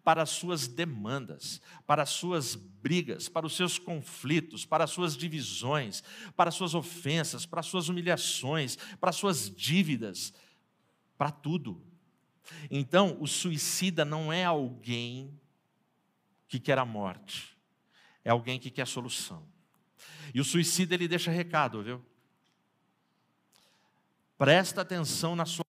para 0.02 0.22
as 0.22 0.30
suas 0.30 0.66
demandas, 0.66 1.60
para 1.86 2.02
as 2.02 2.10
suas 2.10 2.54
brigas, 2.54 3.28
para 3.28 3.46
os 3.46 3.56
seus 3.56 3.78
conflitos, 3.78 4.64
para 4.64 4.84
as 4.84 4.90
suas 4.90 5.16
divisões, 5.16 6.02
para 6.36 6.48
as 6.48 6.54
suas 6.54 6.74
ofensas, 6.74 7.46
para 7.46 7.60
as 7.60 7.66
suas 7.66 7.88
humilhações, 7.88 8.76
para 9.00 9.10
as 9.10 9.16
suas 9.16 9.50
dívidas, 9.50 10.32
para 11.16 11.30
tudo. 11.30 11.82
Então, 12.70 13.16
o 13.20 13.26
suicida 13.26 14.04
não 14.04 14.32
é 14.32 14.44
alguém 14.44 15.38
que 16.48 16.60
quer 16.60 16.78
a 16.78 16.84
morte, 16.84 17.56
é 18.24 18.30
alguém 18.30 18.58
que 18.58 18.70
quer 18.70 18.82
a 18.82 18.86
solução. 18.86 19.46
E 20.32 20.40
o 20.40 20.44
suicida 20.44 20.94
ele 20.94 21.08
deixa 21.08 21.30
recado, 21.30 21.82
viu? 21.82 22.04
Presta 24.36 24.80
atenção 24.82 25.36
na 25.36 25.46
sua. 25.46 25.64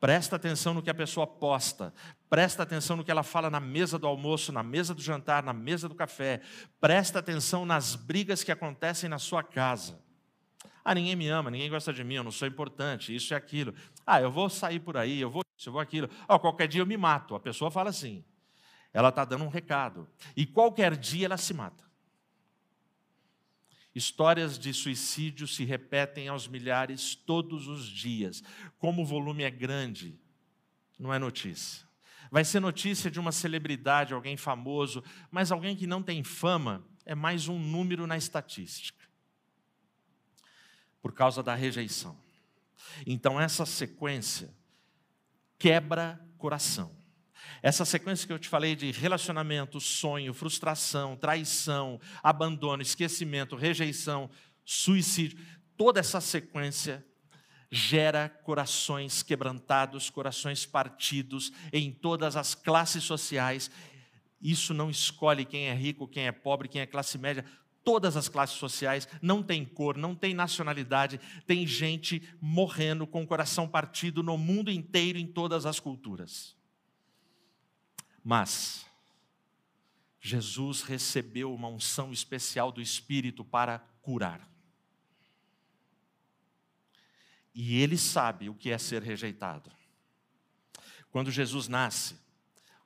Presta 0.00 0.36
atenção 0.36 0.74
no 0.74 0.82
que 0.82 0.90
a 0.90 0.94
pessoa 0.94 1.26
posta. 1.26 1.92
Presta 2.30 2.62
atenção 2.62 2.96
no 2.96 3.04
que 3.04 3.10
ela 3.10 3.22
fala 3.22 3.50
na 3.50 3.58
mesa 3.58 3.98
do 3.98 4.06
almoço, 4.06 4.52
na 4.52 4.62
mesa 4.62 4.94
do 4.94 5.02
jantar, 5.02 5.42
na 5.42 5.52
mesa 5.52 5.88
do 5.88 5.94
café. 5.94 6.40
Presta 6.80 7.18
atenção 7.18 7.66
nas 7.66 7.96
brigas 7.96 8.44
que 8.44 8.52
acontecem 8.52 9.08
na 9.08 9.18
sua 9.18 9.42
casa. 9.42 10.00
Ah, 10.84 10.94
ninguém 10.94 11.16
me 11.16 11.28
ama, 11.28 11.50
ninguém 11.50 11.68
gosta 11.68 11.92
de 11.92 12.02
mim, 12.04 12.14
eu 12.14 12.24
não 12.24 12.30
sou 12.30 12.46
importante, 12.46 13.14
isso 13.14 13.34
e 13.34 13.36
aquilo. 13.36 13.74
Ah, 14.06 14.20
eu 14.20 14.30
vou 14.30 14.48
sair 14.48 14.80
por 14.80 14.96
aí, 14.96 15.20
eu 15.20 15.30
vou 15.30 15.42
isso, 15.56 15.68
eu 15.68 15.72
vou 15.72 15.82
aquilo. 15.82 16.08
Ah, 16.26 16.38
qualquer 16.38 16.68
dia 16.68 16.80
eu 16.80 16.86
me 16.86 16.96
mato. 16.96 17.34
A 17.34 17.40
pessoa 17.40 17.70
fala 17.70 17.90
assim. 17.90 18.24
Ela 18.92 19.08
está 19.08 19.24
dando 19.24 19.44
um 19.44 19.48
recado. 19.48 20.08
E 20.36 20.46
qualquer 20.46 20.96
dia 20.96 21.26
ela 21.26 21.36
se 21.36 21.52
mata. 21.52 21.87
Histórias 23.98 24.56
de 24.56 24.72
suicídio 24.72 25.48
se 25.48 25.64
repetem 25.64 26.28
aos 26.28 26.46
milhares 26.46 27.16
todos 27.16 27.66
os 27.66 27.84
dias. 27.84 28.44
Como 28.78 29.02
o 29.02 29.04
volume 29.04 29.42
é 29.42 29.50
grande, 29.50 30.16
não 30.96 31.12
é 31.12 31.18
notícia. 31.18 31.84
Vai 32.30 32.44
ser 32.44 32.60
notícia 32.60 33.10
de 33.10 33.18
uma 33.18 33.32
celebridade, 33.32 34.14
alguém 34.14 34.36
famoso, 34.36 35.02
mas 35.32 35.50
alguém 35.50 35.74
que 35.74 35.84
não 35.84 36.00
tem 36.00 36.22
fama 36.22 36.86
é 37.04 37.12
mais 37.12 37.48
um 37.48 37.58
número 37.58 38.06
na 38.06 38.16
estatística. 38.16 39.04
Por 41.02 41.12
causa 41.12 41.42
da 41.42 41.56
rejeição. 41.56 42.16
Então, 43.04 43.40
essa 43.40 43.66
sequência 43.66 44.54
quebra 45.58 46.24
coração. 46.38 46.96
Essa 47.62 47.84
sequência 47.84 48.26
que 48.26 48.32
eu 48.32 48.38
te 48.38 48.48
falei 48.48 48.76
de 48.76 48.90
relacionamento, 48.92 49.80
sonho, 49.80 50.32
frustração, 50.32 51.16
traição, 51.16 52.00
abandono, 52.22 52.82
esquecimento, 52.82 53.56
rejeição, 53.56 54.30
suicídio, 54.64 55.38
toda 55.76 55.98
essa 55.98 56.20
sequência 56.20 57.04
gera 57.70 58.28
corações 58.28 59.22
quebrantados, 59.22 60.08
corações 60.08 60.64
partidos 60.64 61.52
em 61.72 61.90
todas 61.90 62.36
as 62.36 62.54
classes 62.54 63.04
sociais. 63.04 63.70
Isso 64.40 64.72
não 64.72 64.88
escolhe 64.88 65.44
quem 65.44 65.66
é 65.66 65.74
rico, 65.74 66.08
quem 66.08 66.26
é 66.26 66.32
pobre, 66.32 66.68
quem 66.68 66.80
é 66.80 66.86
classe 66.86 67.18
média. 67.18 67.44
Todas 67.84 68.16
as 68.16 68.28
classes 68.28 68.56
sociais, 68.56 69.08
não 69.22 69.42
tem 69.42 69.64
cor, 69.64 69.96
não 69.96 70.14
tem 70.14 70.34
nacionalidade, 70.34 71.18
tem 71.46 71.66
gente 71.66 72.22
morrendo 72.40 73.06
com 73.06 73.22
o 73.22 73.26
coração 73.26 73.66
partido 73.66 74.22
no 74.22 74.36
mundo 74.36 74.70
inteiro, 74.70 75.18
em 75.18 75.26
todas 75.26 75.64
as 75.64 75.80
culturas. 75.80 76.57
Mas 78.28 78.84
Jesus 80.20 80.82
recebeu 80.82 81.54
uma 81.54 81.66
unção 81.66 82.12
especial 82.12 82.70
do 82.70 82.78
Espírito 82.78 83.42
para 83.42 83.78
curar. 84.02 84.46
E 87.54 87.80
ele 87.80 87.96
sabe 87.96 88.50
o 88.50 88.54
que 88.54 88.68
é 88.70 88.76
ser 88.76 89.02
rejeitado. 89.02 89.72
Quando 91.10 91.30
Jesus 91.30 91.68
nasce, 91.68 92.18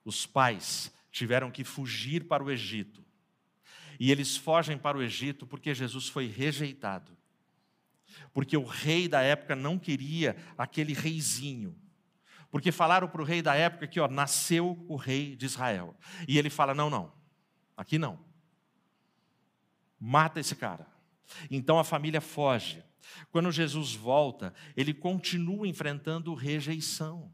os 0.05 0.25
pais 0.27 0.93
tiveram 1.11 1.51
que 1.51 1.65
fugir 1.65 2.29
para 2.29 2.45
o 2.45 2.49
Egito. 2.49 3.05
E 3.99 4.13
eles 4.13 4.37
fogem 4.37 4.79
para 4.79 4.97
o 4.97 5.03
Egito 5.03 5.45
porque 5.45 5.75
Jesus 5.75 6.07
foi 6.07 6.29
rejeitado. 6.29 7.19
Porque 8.33 8.57
o 8.57 8.65
rei 8.65 9.09
da 9.09 9.23
época 9.23 9.57
não 9.57 9.77
queria 9.77 10.37
aquele 10.57 10.93
reizinho 10.93 11.77
porque 12.53 12.71
falaram 12.71 13.09
para 13.09 13.23
o 13.23 13.25
rei 13.25 13.41
da 13.41 13.55
época 13.55 13.89
que 13.89 13.99
ó, 13.99 14.07
nasceu 14.07 14.85
o 14.87 14.95
rei 14.95 15.35
de 15.35 15.47
Israel. 15.47 15.97
E 16.29 16.39
ele 16.39 16.51
fala: 16.51 16.75
não, 16.75 16.91
não, 16.91 17.11
aqui 17.75 17.99
não. 17.99 18.21
Mata 19.99 20.39
esse 20.39 20.55
cara. 20.55 20.87
Então 21.51 21.79
a 21.79 21.85
família 21.85 22.21
foge. 22.21 22.85
Quando 23.31 23.51
Jesus 23.51 23.95
volta, 23.95 24.53
ele 24.77 24.93
continua 24.93 25.67
enfrentando 25.67 26.35
rejeição. 26.35 27.33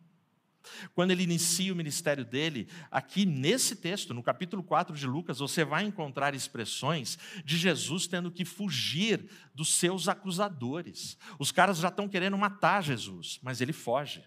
Quando 0.94 1.10
ele 1.10 1.24
inicia 1.24 1.72
o 1.72 1.76
ministério 1.76 2.24
dele, 2.24 2.68
aqui 2.90 3.26
nesse 3.26 3.74
texto, 3.74 4.14
no 4.14 4.22
capítulo 4.22 4.62
4 4.62 4.94
de 4.94 5.06
Lucas, 5.06 5.40
você 5.40 5.64
vai 5.64 5.82
encontrar 5.82 6.32
expressões 6.34 7.18
de 7.44 7.56
Jesus 7.56 8.06
tendo 8.06 8.30
que 8.30 8.44
fugir 8.44 9.28
dos 9.52 9.74
seus 9.74 10.08
acusadores. 10.08 11.18
Os 11.40 11.50
caras 11.50 11.78
já 11.78 11.88
estão 11.88 12.08
querendo 12.08 12.38
matar 12.38 12.84
Jesus, 12.84 13.40
mas 13.42 13.60
ele 13.60 13.72
foge. 13.72 14.22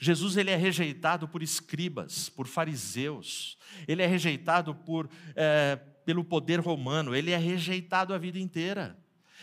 Jesus 0.00 0.36
ele 0.36 0.50
é 0.50 0.56
rejeitado 0.56 1.28
por 1.28 1.42
escribas, 1.42 2.28
por 2.28 2.46
fariseus, 2.46 3.58
ele 3.86 4.02
é 4.02 4.06
rejeitado 4.06 4.74
por, 4.74 5.08
é, 5.34 5.76
pelo 6.04 6.24
poder 6.24 6.60
romano, 6.60 7.14
ele 7.14 7.30
é 7.30 7.36
rejeitado 7.36 8.14
a 8.14 8.18
vida 8.18 8.38
inteira. 8.38 8.98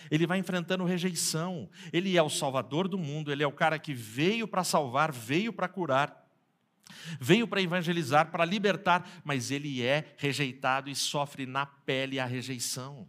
Ele 0.10 0.26
vai 0.26 0.40
enfrentando 0.40 0.84
rejeição. 0.84 1.70
Ele 1.94 2.18
é 2.18 2.24
o 2.24 2.30
salvador 2.30 2.88
do 2.88 2.98
mundo, 2.98 3.32
ele 3.32 3.44
é 3.44 3.48
o 3.48 3.52
cara 3.52 3.78
que 3.78 3.94
veio 3.94 4.48
para 4.48 4.64
salvar, 4.64 5.12
veio 5.12 5.54
para 5.54 5.68
curar, 5.68 6.28
veio 7.20 7.48
para 7.48 7.62
evangelizar, 7.62 8.32
para 8.32 8.44
libertar, 8.46 9.08
mas 9.24 9.52
ele 9.52 9.82
é 9.84 10.16
rejeitado 10.18 10.90
e 10.90 10.96
sofre 10.96 11.46
na 11.46 11.66
pele 11.66 12.20
a 12.20 12.26
rejeição. 12.26 13.08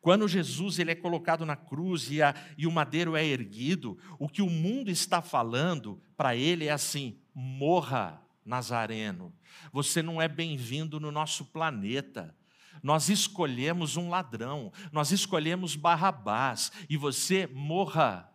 Quando 0.00 0.28
Jesus 0.28 0.78
ele 0.78 0.90
é 0.90 0.94
colocado 0.94 1.44
na 1.44 1.56
cruz 1.56 2.10
e, 2.10 2.22
a, 2.22 2.34
e 2.56 2.66
o 2.66 2.72
madeiro 2.72 3.16
é 3.16 3.24
erguido, 3.24 3.98
o 4.18 4.28
que 4.28 4.42
o 4.42 4.50
mundo 4.50 4.90
está 4.90 5.20
falando 5.22 6.00
para 6.16 6.36
ele 6.36 6.66
é 6.66 6.72
assim: 6.72 7.18
morra, 7.34 8.22
Nazareno, 8.44 9.34
você 9.72 10.02
não 10.02 10.20
é 10.20 10.28
bem-vindo 10.28 10.98
no 10.98 11.10
nosso 11.10 11.44
planeta. 11.46 12.34
Nós 12.82 13.08
escolhemos 13.08 13.96
um 13.96 14.08
ladrão, 14.08 14.72
nós 14.92 15.10
escolhemos 15.10 15.74
Barrabás, 15.74 16.70
e 16.88 16.96
você 16.96 17.48
morra 17.52 18.28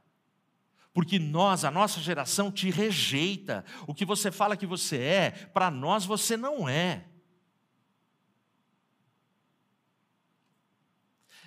porque 0.94 1.18
nós, 1.18 1.66
a 1.66 1.72
nossa 1.72 2.00
geração, 2.00 2.52
te 2.52 2.70
rejeita. 2.70 3.66
O 3.88 3.96
que 3.96 4.06
você 4.06 4.32
fala 4.32 4.56
que 4.56 4.68
você 4.68 4.98
é, 4.98 5.32
para 5.32 5.72
nós 5.72 6.06
você 6.06 6.38
não 6.38 6.70
é. 6.70 7.06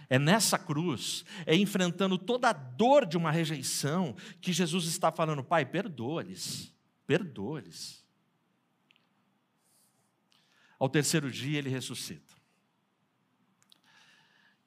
É 0.08 0.18
nessa 0.18 0.58
cruz, 0.58 1.24
é 1.44 1.54
enfrentando 1.54 2.16
toda 2.16 2.50
a 2.50 2.52
dor 2.52 3.04
de 3.04 3.16
uma 3.16 3.30
rejeição, 3.30 4.14
que 4.40 4.52
Jesus 4.52 4.86
está 4.86 5.10
falando: 5.10 5.42
Pai, 5.42 5.64
perdoa-lhes, 5.64 6.72
perdoa-lhes. 7.06 8.04
Ao 10.78 10.88
terceiro 10.88 11.30
dia, 11.30 11.58
ele 11.58 11.70
ressuscita. 11.70 12.34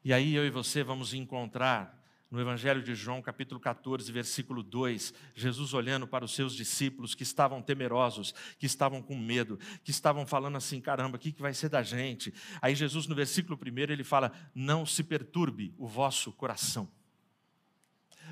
E 0.04 0.14
aí 0.14 0.34
eu 0.34 0.46
e 0.46 0.50
você 0.50 0.84
vamos 0.84 1.14
encontrar 1.14 1.99
no 2.32 2.40
Evangelho 2.40 2.84
de 2.84 2.94
João, 2.94 3.22
capítulo 3.22 3.60
14, 3.60 4.12
versículo 4.12 4.62
2, 4.62 5.14
Jesus 5.34 5.74
olhando 5.74 6.08
para 6.08 6.24
os 6.24 6.36
seus 6.36 6.54
discípulos 6.54 7.16
que 7.16 7.24
estavam 7.24 7.62
temerosos, 7.62 8.36
que 8.60 8.68
estavam 8.68 9.02
com 9.02 9.18
medo, 9.18 9.60
que 9.84 9.90
estavam 9.90 10.28
falando 10.28 10.56
assim: 10.56 10.80
caramba, 10.80 11.18
o 11.18 11.20
que 11.20 11.34
vai 11.40 11.54
ser 11.54 11.70
da 11.70 11.82
gente? 11.82 12.32
Aí 12.62 12.76
Jesus, 12.76 13.08
no 13.08 13.16
versículo 13.16 13.58
1, 13.58 13.80
ele 13.92 14.04
fala: 14.04 14.32
Não 14.54 14.86
se 14.86 15.04
perturbe 15.04 15.74
o 15.78 15.88
vosso 15.88 16.32
coração. 16.32 16.88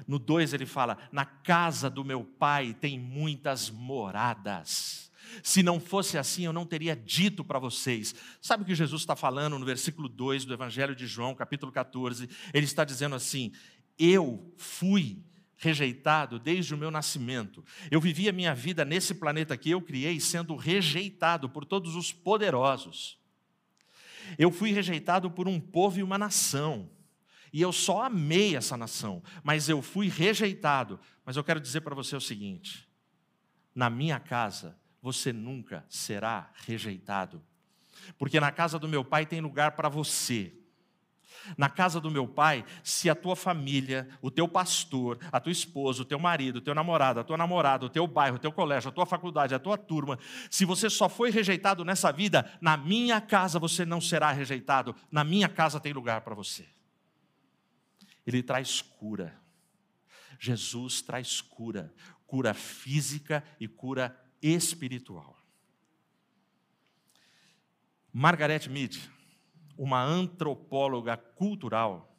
No 0.05 0.19
2 0.19 0.53
ele 0.53 0.67
fala: 0.67 0.97
Na 1.11 1.25
casa 1.25 1.89
do 1.89 2.05
meu 2.05 2.23
pai 2.23 2.75
tem 2.75 2.99
muitas 2.99 3.71
moradas. 3.71 5.07
Se 5.43 5.61
não 5.61 5.79
fosse 5.79 6.17
assim, 6.17 6.45
eu 6.45 6.53
não 6.53 6.65
teria 6.65 6.95
dito 6.95 7.43
para 7.43 7.59
vocês. 7.59 8.15
Sabe 8.41 8.63
o 8.63 8.65
que 8.65 8.75
Jesus 8.75 9.01
está 9.01 9.15
falando 9.15 9.59
no 9.59 9.65
versículo 9.65 10.07
2 10.07 10.45
do 10.45 10.53
Evangelho 10.53 10.95
de 10.95 11.05
João, 11.05 11.35
capítulo 11.35 11.71
14? 11.71 12.29
Ele 12.53 12.65
está 12.65 12.83
dizendo 12.83 13.15
assim: 13.15 13.51
eu 13.97 14.53
fui 14.57 15.23
rejeitado 15.57 16.39
desde 16.39 16.73
o 16.73 16.77
meu 16.77 16.91
nascimento. 16.91 17.65
Eu 17.89 17.99
vivi 17.99 18.29
a 18.29 18.33
minha 18.33 18.53
vida 18.53 18.85
nesse 18.85 19.15
planeta 19.15 19.57
que 19.57 19.69
eu 19.71 19.81
criei 19.81 20.19
sendo 20.19 20.55
rejeitado 20.55 21.49
por 21.49 21.65
todos 21.65 21.95
os 21.95 22.13
poderosos. 22.13 23.19
Eu 24.37 24.51
fui 24.51 24.71
rejeitado 24.71 25.31
por 25.31 25.47
um 25.47 25.59
povo 25.59 25.99
e 25.99 26.03
uma 26.03 26.17
nação. 26.17 26.89
E 27.51 27.61
eu 27.61 27.71
só 27.71 28.03
amei 28.03 28.55
essa 28.55 28.75
nação, 28.77 29.23
mas 29.43 29.69
eu 29.69 29.81
fui 29.81 30.09
rejeitado. 30.09 30.99
Mas 31.25 31.37
eu 31.37 31.43
quero 31.43 31.59
dizer 31.59 31.81
para 31.81 31.95
você 31.95 32.15
o 32.15 32.21
seguinte: 32.21 32.87
na 33.73 33.89
minha 33.89 34.19
casa, 34.19 34.77
você 35.01 35.31
nunca 35.31 35.85
será 35.89 36.51
rejeitado. 36.65 37.41
Porque 38.17 38.39
na 38.39 38.51
casa 38.51 38.77
do 38.77 38.87
meu 38.87 39.03
pai 39.03 39.25
tem 39.25 39.41
lugar 39.41 39.71
para 39.71 39.89
você. 39.89 40.53
Na 41.55 41.69
casa 41.69 42.01
do 42.01 42.09
meu 42.09 42.27
pai, 42.27 42.65
se 42.83 43.09
a 43.09 43.15
tua 43.15 43.35
família, 43.35 44.07
o 44.21 44.31
teu 44.31 44.47
pastor, 44.47 45.19
a 45.31 45.39
tua 45.39 45.51
esposa, 45.51 46.01
o 46.01 46.05
teu 46.05 46.17
marido, 46.17 46.57
o 46.57 46.61
teu 46.61 46.73
namorado, 46.73 47.19
a 47.19 47.23
tua 47.23 47.37
namorada, 47.37 47.85
o 47.85 47.89
teu 47.89 48.07
bairro, 48.07 48.37
o 48.37 48.39
teu 48.39 48.51
colégio, 48.51 48.89
a 48.89 48.91
tua 48.91 49.05
faculdade, 49.05 49.53
a 49.53 49.59
tua 49.59 49.77
turma, 49.77 50.17
se 50.49 50.65
você 50.65 50.89
só 50.89 51.07
foi 51.07 51.29
rejeitado 51.29 51.85
nessa 51.85 52.11
vida, 52.11 52.51
na 52.59 52.75
minha 52.75 53.21
casa 53.21 53.59
você 53.59 53.85
não 53.85 54.01
será 54.01 54.31
rejeitado, 54.31 54.95
na 55.11 55.23
minha 55.23 55.47
casa 55.47 55.79
tem 55.79 55.93
lugar 55.93 56.21
para 56.21 56.33
você. 56.33 56.65
Ele 58.25 58.43
traz 58.43 58.81
cura. 58.81 59.39
Jesus 60.39 61.01
traz 61.01 61.41
cura, 61.41 61.93
cura 62.25 62.53
física 62.53 63.43
e 63.59 63.67
cura 63.67 64.15
espiritual. 64.41 65.37
Margaret 68.13 68.67
Mead, 68.67 69.11
uma 69.77 70.03
antropóloga 70.03 71.15
cultural. 71.15 72.15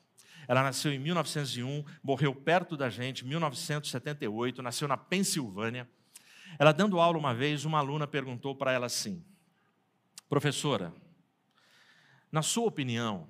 Ela 0.46 0.62
nasceu 0.62 0.92
em 0.92 0.98
1901, 0.98 1.84
morreu 2.02 2.34
perto 2.34 2.76
da 2.76 2.88
gente, 2.88 3.24
em 3.24 3.28
1978, 3.28 4.62
nasceu 4.62 4.88
na 4.88 4.96
Pensilvânia. 4.96 5.88
Ela 6.58 6.72
dando 6.72 7.00
aula 7.00 7.18
uma 7.18 7.34
vez, 7.34 7.64
uma 7.64 7.78
aluna 7.78 8.06
perguntou 8.06 8.54
para 8.54 8.72
ela 8.72 8.86
assim: 8.86 9.22
Professora, 10.28 10.94
na 12.30 12.42
sua 12.42 12.66
opinião, 12.66 13.28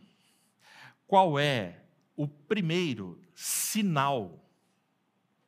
qual 1.07 1.39
é 1.39 1.85
o 2.17 2.29
primeiro 2.29 3.21
sinal, 3.35 4.49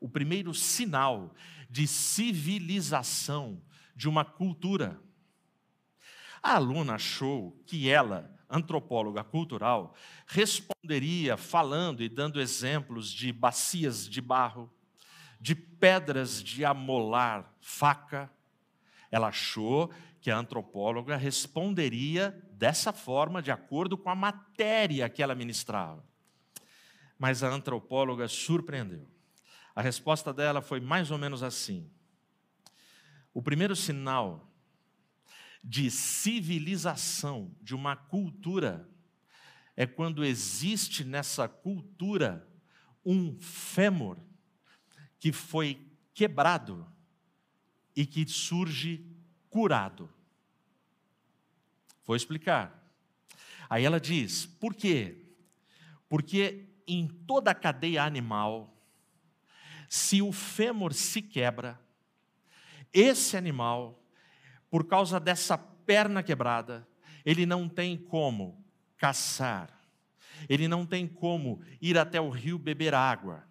o 0.01 0.09
primeiro 0.09 0.55
sinal 0.55 1.35
de 1.69 1.87
civilização 1.87 3.63
de 3.95 4.09
uma 4.09 4.25
cultura? 4.25 5.01
A 6.43 6.55
aluna 6.55 6.95
achou 6.95 7.53
que 7.67 7.91
ela, 7.91 8.35
antropóloga 8.51 9.23
cultural, 9.23 9.95
responderia 10.27 11.37
falando 11.37 12.03
e 12.03 12.09
dando 12.09 12.41
exemplos 12.41 13.11
de 13.11 13.33
bacias 13.33 14.09
de 14.09 14.21
barro, 14.21 14.71
de 15.41 15.55
pedras 15.55 16.43
de 16.43 16.65
amolar 16.65 17.55
faca. 17.61 18.31
Ela 19.11 19.29
achou 19.29 19.91
que 20.21 20.31
a 20.31 20.37
antropóloga 20.37 21.17
responderia 21.17 22.39
dessa 22.53 22.93
forma, 22.93 23.41
de 23.41 23.51
acordo 23.51 23.97
com 23.97 24.11
a 24.11 24.15
matéria 24.15 25.09
que 25.09 25.23
ela 25.23 25.35
ministrava. 25.35 26.05
Mas 27.19 27.43
a 27.43 27.49
antropóloga 27.49 28.29
surpreendeu. 28.29 29.09
A 29.75 29.81
resposta 29.81 30.33
dela 30.33 30.61
foi 30.61 30.81
mais 30.81 31.11
ou 31.11 31.19
menos 31.19 31.43
assim: 31.43 31.91
o 33.33 33.41
primeiro 33.41 33.75
sinal 33.77 34.50
de 35.63 35.91
civilização, 35.91 37.55
de 37.61 37.75
uma 37.75 37.95
cultura, 37.95 38.89
é 39.77 39.87
quando 39.87 40.25
existe 40.25 41.05
nessa 41.05 41.49
cultura 41.49 42.47
um 43.05 43.39
fêmur 43.41 44.19
que 45.19 45.33
foi 45.33 45.87
quebrado 46.15 46.87
e 47.95 48.07
que 48.07 48.27
surge 48.27 49.07
curado. 49.49 50.11
Vou 52.05 52.17
explicar. 52.17 52.81
Aí 53.69 53.85
ela 53.85 54.01
diz: 54.01 54.47
por 54.47 54.75
quê? 54.75 55.27
Porque 56.09 56.69
em 56.87 57.07
toda 57.07 57.51
a 57.51 57.55
cadeia 57.55 58.03
animal, 58.03 58.77
se 59.89 60.21
o 60.21 60.33
fêmur 60.33 60.93
se 60.93 61.23
quebra, 61.23 61.81
esse 62.93 63.37
animal 63.37 64.00
por 64.71 64.87
causa 64.87 65.19
dessa 65.19 65.59
perna 65.59 66.23
quebrada, 66.23 66.87
ele 67.25 67.45
não 67.45 67.69
tem 67.69 67.97
como 67.97 68.65
caçar, 68.97 69.71
ele 70.49 70.69
não 70.69 70.87
tem 70.87 71.07
como 71.07 71.61
ir 71.83 71.99
até 71.99 72.21
o 72.21 72.31
rio 72.31 72.59
beber 72.59 72.95
água, 72.95 73.45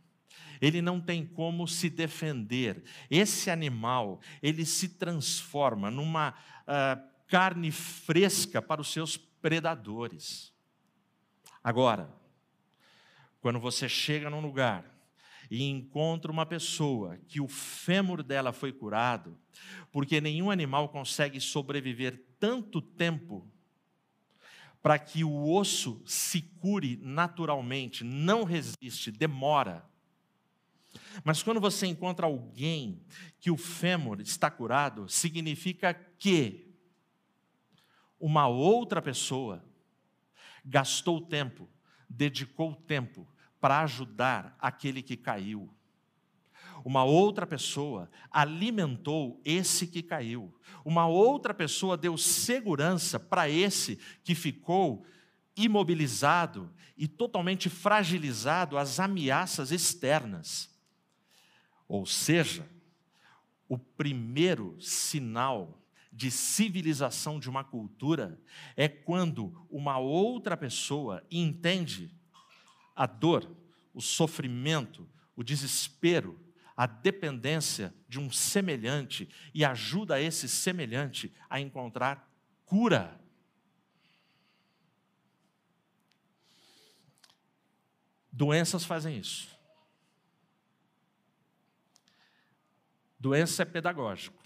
ele 0.61 0.82
não 0.82 0.99
tem 0.99 1.26
como 1.26 1.67
se 1.67 1.89
defender. 1.89 2.84
Esse 3.09 3.49
animal, 3.49 4.20
ele 4.41 4.65
se 4.65 4.89
transforma 4.89 5.91
numa 5.91 6.32
uh, 6.32 7.09
carne 7.28 7.72
fresca 7.72 8.61
para 8.61 8.82
os 8.82 8.91
seus 8.91 9.15
predadores. 9.15 10.53
Agora, 11.63 12.09
quando 13.41 13.59
você 13.59 13.88
chega 13.88 14.30
num 14.30 14.41
lugar 14.41 14.99
e 15.50 15.64
encontra 15.64 16.32
uma 16.32 16.45
pessoa 16.45 17.18
que 17.28 17.41
o 17.41 17.47
fêmur 17.47 18.22
dela 18.22 18.54
foi 18.54 18.72
curado, 18.72 19.38
porque 19.91 20.22
nenhum 20.22 20.52
animal 20.52 20.89
consegue 20.89 21.41
sobreviver 21.41 22.24
tanto 22.39 22.82
tempo 22.82 23.50
para 24.82 24.97
que 25.00 25.24
o 25.24 25.52
osso 25.52 26.02
se 26.06 26.41
cure 26.41 26.97
naturalmente, 27.02 28.04
não 28.04 28.43
resiste, 28.43 29.12
demora. 29.12 29.84
Mas 31.24 31.43
quando 31.43 31.60
você 31.60 31.86
encontra 31.88 32.28
alguém 32.28 33.04
que 33.39 33.52
o 33.52 33.58
fêmur 33.58 34.22
está 34.22 34.50
curado, 34.50 35.10
significa 35.10 35.93
que 35.93 36.74
uma 38.20 38.47
outra 38.47 39.02
pessoa 39.02 39.66
gastou 40.64 41.20
tempo, 41.22 41.68
dedicou 42.10 42.76
tempo 42.76 43.28
para 43.60 43.82
ajudar 43.82 44.55
aquele 44.60 45.01
que 45.01 45.18
caiu. 45.18 45.70
Uma 46.84 47.03
outra 47.03 47.45
pessoa 47.45 48.10
alimentou 48.32 49.41
esse 49.43 49.88
que 49.88 50.01
caiu. 50.01 50.53
Uma 50.86 51.07
outra 51.07 51.53
pessoa 51.53 51.97
deu 51.97 52.18
segurança 52.18 53.20
para 53.20 53.49
esse 53.49 53.99
que 54.24 54.34
ficou 54.34 55.05
imobilizado 55.55 56.72
e 56.97 57.07
totalmente 57.07 57.70
fragilizado 57.70 58.78
às 58.78 58.99
ameaças 58.99 59.72
externas. 59.72 60.70
Ou 61.88 62.05
seja, 62.05 62.70
o 63.68 63.78
primeiro 63.78 64.78
sinal 64.80 65.82
de 66.12 66.32
civilização 66.32 67.39
de 67.39 67.49
uma 67.49 67.64
cultura 67.64 68.39
é 68.76 68.88
quando 68.88 69.66
uma 69.70 69.97
outra 69.97 70.57
pessoa 70.57 71.24
entende 71.30 72.12
a 73.00 73.06
dor, 73.06 73.50
o 73.93 74.02
sofrimento, 74.02 75.10
o 75.34 75.41
desespero, 75.41 76.38
a 76.76 76.86
dependência 76.86 77.95
de 78.10 78.20
um 78.20 78.30
semelhante 78.30 79.30
e 79.54 79.64
ajuda 79.64 80.22
esse 80.22 80.50
semelhante 80.50 81.34
a 81.50 81.62
encontrar 81.62 82.30
cura. 82.66 83.18
Doenças 88.30 88.84
fazem 88.84 89.18
isso. 89.18 89.47
Doença 93.18 93.64
é 93.64 93.66
pedagógico. 93.66 94.38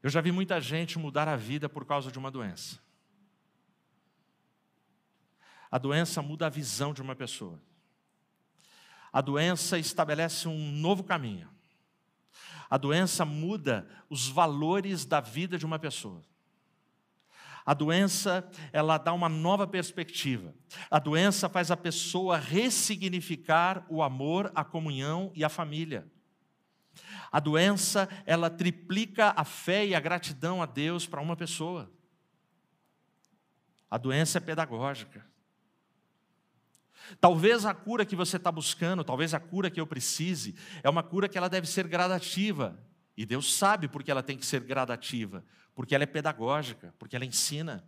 Eu 0.00 0.10
já 0.10 0.20
vi 0.20 0.30
muita 0.30 0.60
gente 0.60 0.96
mudar 0.96 1.26
a 1.26 1.34
vida 1.34 1.68
por 1.68 1.84
causa 1.84 2.12
de 2.12 2.20
uma 2.20 2.30
doença. 2.30 2.85
A 5.70 5.78
doença 5.78 6.22
muda 6.22 6.46
a 6.46 6.50
visão 6.50 6.92
de 6.92 7.02
uma 7.02 7.14
pessoa. 7.14 7.60
A 9.12 9.20
doença 9.20 9.78
estabelece 9.78 10.46
um 10.46 10.72
novo 10.72 11.02
caminho. 11.02 11.48
A 12.68 12.76
doença 12.76 13.24
muda 13.24 13.88
os 14.10 14.28
valores 14.28 15.04
da 15.04 15.20
vida 15.20 15.56
de 15.56 15.64
uma 15.64 15.78
pessoa. 15.78 16.22
A 17.64 17.74
doença, 17.74 18.48
ela 18.72 18.96
dá 18.96 19.12
uma 19.12 19.28
nova 19.28 19.66
perspectiva. 19.66 20.54
A 20.88 21.00
doença 21.00 21.48
faz 21.48 21.70
a 21.70 21.76
pessoa 21.76 22.36
ressignificar 22.36 23.84
o 23.88 24.02
amor, 24.02 24.52
a 24.54 24.62
comunhão 24.62 25.32
e 25.34 25.44
a 25.44 25.48
família. 25.48 26.06
A 27.30 27.40
doença, 27.40 28.08
ela 28.24 28.48
triplica 28.48 29.34
a 29.36 29.44
fé 29.44 29.84
e 29.84 29.94
a 29.94 30.00
gratidão 30.00 30.62
a 30.62 30.66
Deus 30.66 31.06
para 31.06 31.20
uma 31.20 31.36
pessoa. 31.36 31.90
A 33.90 33.98
doença 33.98 34.38
é 34.38 34.40
pedagógica. 34.40 35.26
Talvez 37.20 37.64
a 37.64 37.74
cura 37.74 38.04
que 38.04 38.16
você 38.16 38.36
está 38.36 38.50
buscando, 38.50 39.04
talvez 39.04 39.34
a 39.34 39.40
cura 39.40 39.70
que 39.70 39.80
eu 39.80 39.86
precise, 39.86 40.54
é 40.82 40.90
uma 40.90 41.02
cura 41.02 41.28
que 41.28 41.38
ela 41.38 41.48
deve 41.48 41.66
ser 41.66 41.86
gradativa. 41.86 42.78
E 43.16 43.24
Deus 43.24 43.54
sabe 43.54 43.88
porque 43.88 44.10
ela 44.10 44.22
tem 44.22 44.36
que 44.36 44.44
ser 44.44 44.60
gradativa, 44.62 45.44
porque 45.74 45.94
ela 45.94 46.04
é 46.04 46.06
pedagógica, 46.06 46.94
porque 46.98 47.16
ela 47.16 47.24
ensina. 47.24 47.84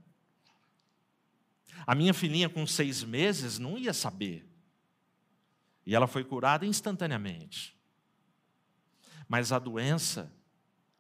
A 1.87 1.95
minha 1.95 2.15
filhinha 2.15 2.49
com 2.49 2.67
seis 2.67 3.03
meses 3.03 3.59
não 3.59 3.79
ia 3.79 3.93
saber. 3.93 4.49
E 5.87 5.95
ela 5.95 6.07
foi 6.07 6.23
curada 6.23 6.67
instantaneamente. 6.67 7.75
Mas 9.27 9.53
a 9.53 9.59
doença, 9.59 10.31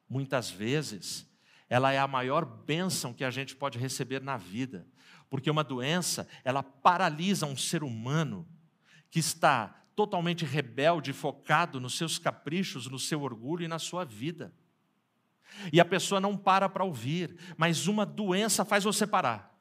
muitas 0.09 0.51
vezes, 0.51 1.28
ela 1.69 1.93
é 1.93 1.99
a 1.99 2.09
maior 2.09 2.45
bênção 2.45 3.13
que 3.13 3.25
a 3.25 3.31
gente 3.31 3.55
pode 3.55 3.79
receber 3.79 4.23
na 4.23 4.37
vida, 4.37 4.87
porque 5.29 5.51
uma 5.51 5.65
doença, 5.65 6.27
ela 6.45 6.63
paralisa 6.63 7.47
um 7.47 7.57
ser 7.57 7.83
humano 7.83 8.49
que 9.11 9.19
está 9.19 9.83
totalmente 9.95 10.45
rebelde, 10.45 11.13
focado 11.13 11.81
nos 11.81 11.97
seus 11.97 12.19
caprichos, 12.19 12.87
no 12.87 12.99
seu 12.99 13.23
orgulho 13.23 13.65
e 13.65 13.69
na 13.69 13.79
sua 13.79 14.05
vida. 14.05 14.55
E 15.73 15.81
a 15.81 15.85
pessoa 15.85 16.21
não 16.21 16.37
para 16.37 16.69
para 16.69 16.85
ouvir, 16.85 17.37
mas 17.57 17.87
uma 17.87 18.07
doença 18.07 18.65
faz 18.65 18.85
você 18.85 19.07
parar. 19.07 19.58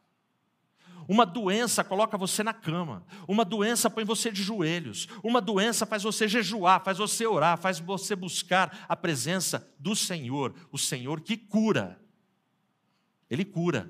Uma 1.07 1.25
doença 1.25 1.83
coloca 1.83 2.17
você 2.17 2.43
na 2.43 2.53
cama. 2.53 3.05
Uma 3.27 3.45
doença 3.45 3.89
põe 3.89 4.03
você 4.03 4.31
de 4.31 4.43
joelhos. 4.43 5.07
Uma 5.23 5.39
doença 5.39 5.85
faz 5.85 6.03
você 6.03 6.27
jejuar, 6.27 6.83
faz 6.83 6.97
você 6.97 7.25
orar, 7.25 7.57
faz 7.57 7.79
você 7.79 8.15
buscar 8.15 8.85
a 8.89 8.95
presença 8.95 9.73
do 9.79 9.95
Senhor, 9.95 10.53
o 10.71 10.77
Senhor 10.77 11.21
que 11.21 11.37
cura. 11.37 11.99
Ele 13.29 13.45
cura. 13.45 13.89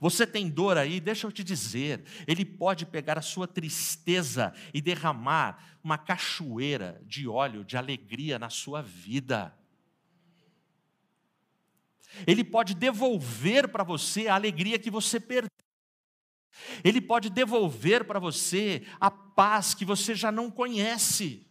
Você 0.00 0.26
tem 0.26 0.48
dor 0.48 0.76
aí, 0.76 0.98
deixa 0.98 1.26
eu 1.26 1.32
te 1.32 1.44
dizer, 1.44 2.04
ele 2.26 2.44
pode 2.44 2.86
pegar 2.86 3.18
a 3.18 3.22
sua 3.22 3.46
tristeza 3.46 4.52
e 4.72 4.80
derramar 4.80 5.78
uma 5.82 5.98
cachoeira 5.98 7.00
de 7.04 7.28
óleo 7.28 7.64
de 7.64 7.76
alegria 7.76 8.38
na 8.38 8.48
sua 8.48 8.80
vida. 8.82 9.54
Ele 12.26 12.44
pode 12.44 12.74
devolver 12.74 13.68
para 13.68 13.84
você 13.84 14.28
a 14.28 14.34
alegria 14.34 14.78
que 14.78 14.90
você 14.90 15.18
perdeu. 15.18 15.50
Ele 16.82 17.00
pode 17.00 17.30
devolver 17.30 18.04
para 18.04 18.18
você 18.18 18.86
a 19.00 19.10
paz 19.10 19.74
que 19.74 19.84
você 19.84 20.14
já 20.14 20.30
não 20.30 20.50
conhece. 20.50 21.46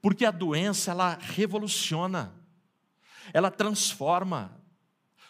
Porque 0.00 0.24
a 0.24 0.30
doença 0.30 0.90
ela 0.90 1.18
revoluciona. 1.20 2.34
Ela 3.32 3.50
transforma. 3.50 4.60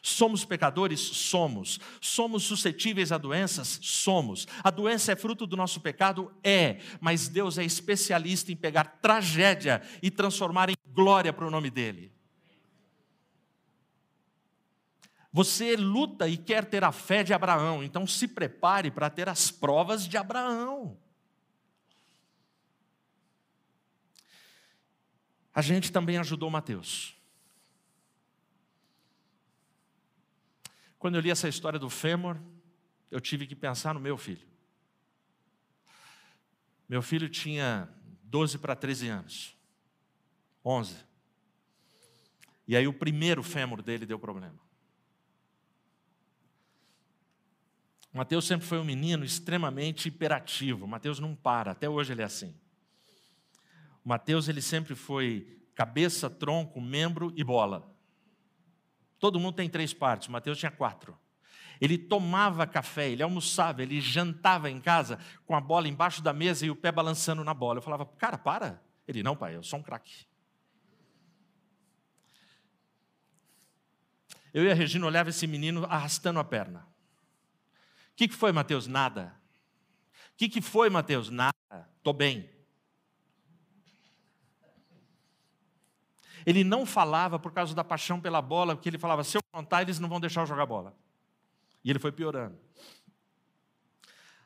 Somos 0.03 0.45
pecadores? 0.45 1.01
Somos. 1.01 1.81
Somos 2.01 2.45
suscetíveis 2.45 3.11
a 3.13 3.19
doenças? 3.19 3.79
Somos. 3.83 4.47
A 4.63 4.71
doença 4.71 5.13
é 5.13 5.17
fruto 5.17 5.47
do 5.47 5.57
nosso 5.57 5.81
pecado? 5.81 6.33
É. 6.43 6.81
Mas 7.01 7.29
Deus 7.29 7.59
é 7.59 7.65
especialista 7.65 8.53
em 8.53 8.57
pegar 8.57 8.99
tragédia 9.03 9.83
e 10.03 10.11
transformar 10.11 10.71
em 10.71 10.77
glória 10.93 11.33
para 11.33 11.47
o 11.47 11.51
nome 11.51 11.71
dEle. 11.71 12.16
Você 15.37 15.77
luta 15.77 16.27
e 16.27 16.39
quer 16.39 16.65
ter 16.65 16.83
a 16.83 16.91
fé 16.91 17.23
de 17.23 17.35
Abraão, 17.35 17.85
então 17.85 18.07
se 18.07 18.27
prepare 18.27 18.91
para 18.91 19.11
ter 19.11 19.29
as 19.29 19.51
provas 19.51 20.09
de 20.09 20.17
Abraão. 20.17 20.99
A 25.53 25.61
gente 25.61 25.93
também 25.93 26.17
ajudou 26.17 26.49
Mateus. 26.49 27.15
Quando 30.99 31.17
eu 31.17 31.21
li 31.21 31.31
essa 31.31 31.51
história 31.51 31.79
do 31.79 31.91
fêmur, 31.91 32.41
eu 33.11 33.21
tive 33.21 33.47
que 33.47 33.55
pensar 33.55 33.93
no 33.93 34.01
meu 34.01 34.17
filho. 34.17 34.49
Meu 36.89 37.03
filho 37.03 37.29
tinha 37.29 37.91
12 38.23 38.57
para 38.57 38.75
13 38.75 39.09
anos. 39.09 39.55
11. 40.65 40.97
E 42.67 42.75
aí 42.75 42.89
o 42.89 42.95
primeiro 42.95 43.43
fêmur 43.43 43.83
dele 43.83 44.07
deu 44.07 44.19
problema. 44.19 44.66
Mateus 48.17 48.47
sempre 48.47 48.67
foi 48.67 48.79
um 48.79 48.85
menino 48.85 49.27
extremamente 49.27 50.09
hiperativo. 50.09 50.87
Mateus 50.87 51.21
não 51.21 51.35
para, 51.35 51.73
até 51.73 51.87
hoje 51.87 52.15
ele 52.15 52.23
é 52.23 52.25
assim. 52.25 52.55
O 54.03 54.09
Mateus 54.09 54.49
ele 54.49 54.63
sempre 54.63 54.95
foi 54.95 55.61
cabeça, 55.75 56.31
tronco, 56.31 56.81
membro 56.81 57.31
e 57.37 57.45
bola. 57.45 57.95
Todo 59.19 59.39
mundo 59.39 59.57
tem 59.57 59.69
três 59.69 59.93
partes, 59.93 60.29
Mateus 60.29 60.59
tinha 60.59 60.71
quatro. 60.71 61.15
Ele 61.79 61.99
tomava 61.99 62.67
café, 62.67 63.11
ele 63.11 63.23
almoçava, 63.23 63.83
ele 63.83 64.01
jantava 64.01 64.71
em 64.71 64.81
casa 64.81 65.19
com 65.45 65.55
a 65.55 65.61
bola 65.61 65.87
embaixo 65.87 66.23
da 66.23 66.33
mesa 66.33 66.65
e 66.65 66.71
o 66.71 66.77
pé 66.77 66.91
balançando 66.91 67.45
na 67.45 67.53
bola. 67.53 67.81
Eu 67.81 67.83
falava, 67.83 68.07
cara, 68.07 68.39
para. 68.39 68.83
Ele, 69.07 69.23
não, 69.23 69.37
pai, 69.37 69.57
eu 69.57 69.63
sou 69.63 69.79
um 69.79 69.83
craque. 69.83 70.27
Eu 74.55 74.65
e 74.65 74.71
a 74.71 74.75
Regina 74.75 75.05
olhava 75.05 75.29
esse 75.29 75.47
menino 75.47 75.85
arrastando 75.85 76.39
a 76.39 76.45
perna. 76.45 76.96
O 78.17 78.19
que, 78.19 78.29
que 78.29 78.35
foi, 78.35 78.51
Mateus? 78.51 78.87
Nada. 78.87 79.39
O 80.33 80.37
que, 80.39 80.49
que 80.49 80.63
foi, 80.63 80.89
Mateus? 80.89 81.29
Nada. 81.29 81.55
Estou 81.99 82.15
bem. 82.15 82.49
Ele 86.47 86.65
não 86.65 86.87
falava 86.87 87.39
por 87.39 87.53
causa 87.53 87.75
da 87.75 87.85
paixão 87.85 88.19
pela 88.19 88.41
bola, 88.41 88.75
porque 88.75 88.89
ele 88.89 88.97
falava: 88.97 89.23
se 89.23 89.37
eu 89.37 89.43
contar, 89.53 89.83
eles 89.83 89.99
não 89.99 90.09
vão 90.09 90.19
deixar 90.19 90.41
eu 90.41 90.47
jogar 90.47 90.65
bola. 90.65 90.97
E 91.85 91.91
ele 91.91 91.99
foi 91.99 92.11
piorando. 92.11 92.59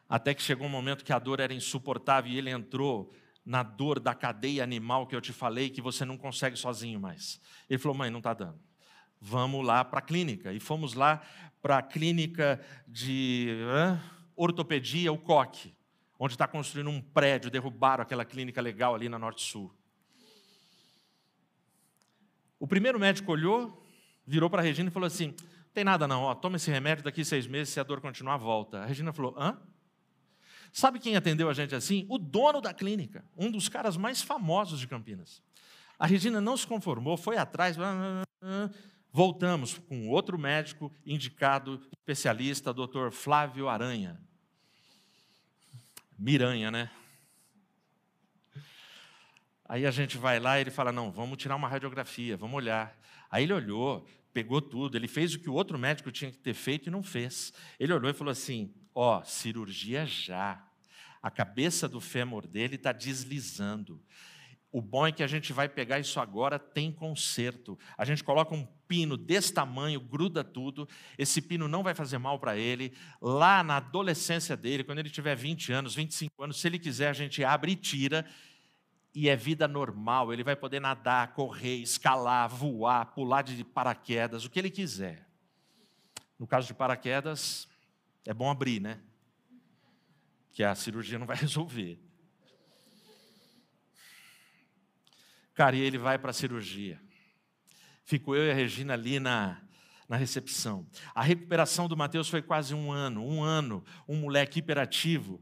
Até 0.08 0.34
que 0.34 0.42
chegou 0.42 0.66
um 0.66 0.70
momento 0.70 1.04
que 1.04 1.12
a 1.12 1.18
dor 1.20 1.38
era 1.38 1.54
insuportável 1.54 2.32
e 2.32 2.36
ele 2.36 2.50
entrou 2.50 3.14
na 3.46 3.62
dor 3.62 4.00
da 4.00 4.16
cadeia 4.16 4.64
animal 4.64 5.06
que 5.06 5.14
eu 5.14 5.20
te 5.20 5.32
falei, 5.32 5.70
que 5.70 5.80
você 5.80 6.04
não 6.04 6.18
consegue 6.18 6.56
sozinho 6.56 6.98
mais. 6.98 7.40
Ele 7.68 7.78
falou: 7.78 7.96
mãe, 7.96 8.10
não 8.10 8.18
está 8.18 8.34
dando 8.34 8.58
vamos 9.20 9.64
lá 9.64 9.84
para 9.84 9.98
a 9.98 10.02
clínica. 10.02 10.52
E 10.52 10.58
fomos 10.58 10.94
lá 10.94 11.22
para 11.62 11.78
a 11.78 11.82
clínica 11.82 12.60
de 12.86 13.48
ortopedia, 14.36 15.12
o 15.12 15.18
COC, 15.18 15.74
onde 16.18 16.34
está 16.34 16.46
construindo 16.46 16.90
um 16.90 17.00
prédio, 17.00 17.50
derrubaram 17.50 18.02
aquela 18.02 18.24
clínica 18.24 18.60
legal 18.60 18.94
ali 18.94 19.08
na 19.08 19.18
Norte-Sul. 19.18 19.72
O 22.58 22.66
primeiro 22.66 23.00
médico 23.00 23.32
olhou, 23.32 23.82
virou 24.26 24.50
para 24.50 24.60
a 24.60 24.64
Regina 24.64 24.90
e 24.90 24.92
falou 24.92 25.06
assim: 25.06 25.34
tem 25.72 25.84
nada 25.84 26.06
não, 26.06 26.22
ó, 26.22 26.34
toma 26.34 26.56
esse 26.56 26.70
remédio, 26.70 27.04
daqui 27.04 27.24
seis 27.24 27.46
meses, 27.46 27.72
se 27.72 27.80
a 27.80 27.82
dor 27.82 28.00
continuar, 28.00 28.36
volta. 28.36 28.82
A 28.82 28.86
Regina 28.86 29.12
falou: 29.12 29.34
hã? 29.38 29.58
Sabe 30.72 30.98
quem 30.98 31.16
atendeu 31.16 31.48
a 31.48 31.54
gente 31.54 31.74
assim? 31.74 32.06
O 32.08 32.18
dono 32.18 32.60
da 32.60 32.72
clínica, 32.72 33.24
um 33.36 33.50
dos 33.50 33.68
caras 33.68 33.96
mais 33.96 34.22
famosos 34.22 34.78
de 34.78 34.86
Campinas. 34.86 35.42
A 35.98 36.06
Regina 36.06 36.40
não 36.40 36.56
se 36.56 36.66
conformou, 36.66 37.16
foi 37.16 37.36
atrás, 37.36 37.76
Voltamos 39.12 39.76
com 39.76 40.08
outro 40.08 40.38
médico 40.38 40.92
indicado, 41.04 41.80
especialista, 41.92 42.72
doutor 42.72 43.10
Flávio 43.10 43.68
Aranha. 43.68 44.20
Miranha, 46.16 46.70
né? 46.70 46.90
Aí 49.68 49.86
a 49.86 49.90
gente 49.90 50.16
vai 50.16 50.38
lá 50.38 50.58
e 50.58 50.62
ele 50.62 50.70
fala: 50.70 50.92
não, 50.92 51.10
vamos 51.10 51.38
tirar 51.38 51.56
uma 51.56 51.68
radiografia, 51.68 52.36
vamos 52.36 52.56
olhar. 52.56 52.96
Aí 53.30 53.44
ele 53.44 53.52
olhou, 53.52 54.06
pegou 54.32 54.60
tudo, 54.60 54.96
ele 54.96 55.08
fez 55.08 55.34
o 55.34 55.40
que 55.40 55.50
o 55.50 55.54
outro 55.54 55.78
médico 55.78 56.12
tinha 56.12 56.30
que 56.30 56.38
ter 56.38 56.54
feito 56.54 56.88
e 56.88 56.90
não 56.90 57.02
fez. 57.02 57.52
Ele 57.78 57.92
olhou 57.92 58.10
e 58.10 58.14
falou 58.14 58.30
assim: 58.30 58.72
ó, 58.94 59.18
oh, 59.18 59.24
cirurgia 59.24 60.06
já. 60.06 60.64
A 61.22 61.30
cabeça 61.30 61.88
do 61.88 62.00
fêmur 62.00 62.46
dele 62.46 62.76
está 62.76 62.92
deslizando. 62.92 64.02
O 64.72 64.80
bom 64.80 65.04
é 65.04 65.10
que 65.10 65.22
a 65.22 65.26
gente 65.26 65.52
vai 65.52 65.68
pegar 65.68 65.98
isso 65.98 66.20
agora, 66.20 66.56
tem 66.56 66.92
conserto. 66.92 67.76
A 67.98 68.04
gente 68.04 68.22
coloca 68.22 68.54
um 68.54 68.64
pino 68.86 69.16
desse 69.16 69.52
tamanho, 69.52 70.00
gruda 70.00 70.44
tudo. 70.44 70.88
Esse 71.18 71.42
pino 71.42 71.66
não 71.66 71.82
vai 71.82 71.92
fazer 71.92 72.18
mal 72.18 72.38
para 72.38 72.56
ele. 72.56 72.92
Lá 73.20 73.64
na 73.64 73.78
adolescência 73.78 74.56
dele, 74.56 74.84
quando 74.84 75.00
ele 75.00 75.10
tiver 75.10 75.34
20 75.34 75.72
anos, 75.72 75.94
25 75.96 76.44
anos, 76.44 76.60
se 76.60 76.68
ele 76.68 76.78
quiser, 76.78 77.08
a 77.08 77.12
gente 77.12 77.42
abre 77.42 77.72
e 77.72 77.76
tira. 77.76 78.24
E 79.12 79.28
é 79.28 79.34
vida 79.34 79.66
normal. 79.66 80.32
Ele 80.32 80.44
vai 80.44 80.54
poder 80.54 80.78
nadar, 80.78 81.32
correr, 81.32 81.78
escalar, 81.78 82.48
voar, 82.48 83.06
pular 83.06 83.42
de 83.42 83.64
paraquedas, 83.64 84.44
o 84.44 84.50
que 84.50 84.58
ele 84.60 84.70
quiser. 84.70 85.26
No 86.38 86.46
caso 86.46 86.68
de 86.68 86.74
paraquedas, 86.74 87.68
é 88.24 88.32
bom 88.32 88.48
abrir, 88.48 88.80
né? 88.80 89.00
Que 90.52 90.62
a 90.62 90.76
cirurgia 90.76 91.18
não 91.18 91.26
vai 91.26 91.36
resolver. 91.38 92.00
Cara, 95.60 95.76
e 95.76 95.80
ele 95.82 95.98
vai 95.98 96.18
para 96.18 96.30
a 96.30 96.32
cirurgia. 96.32 96.98
Fico 98.02 98.34
eu 98.34 98.46
e 98.46 98.50
a 98.50 98.54
Regina 98.54 98.94
ali 98.94 99.20
na, 99.20 99.60
na 100.08 100.16
recepção. 100.16 100.86
A 101.14 101.20
recuperação 101.20 101.86
do 101.86 101.94
Mateus 101.94 102.30
foi 102.30 102.40
quase 102.40 102.74
um 102.74 102.90
ano. 102.90 103.22
Um 103.22 103.42
ano, 103.42 103.84
um 104.08 104.16
moleque 104.16 104.60
hiperativo. 104.60 105.38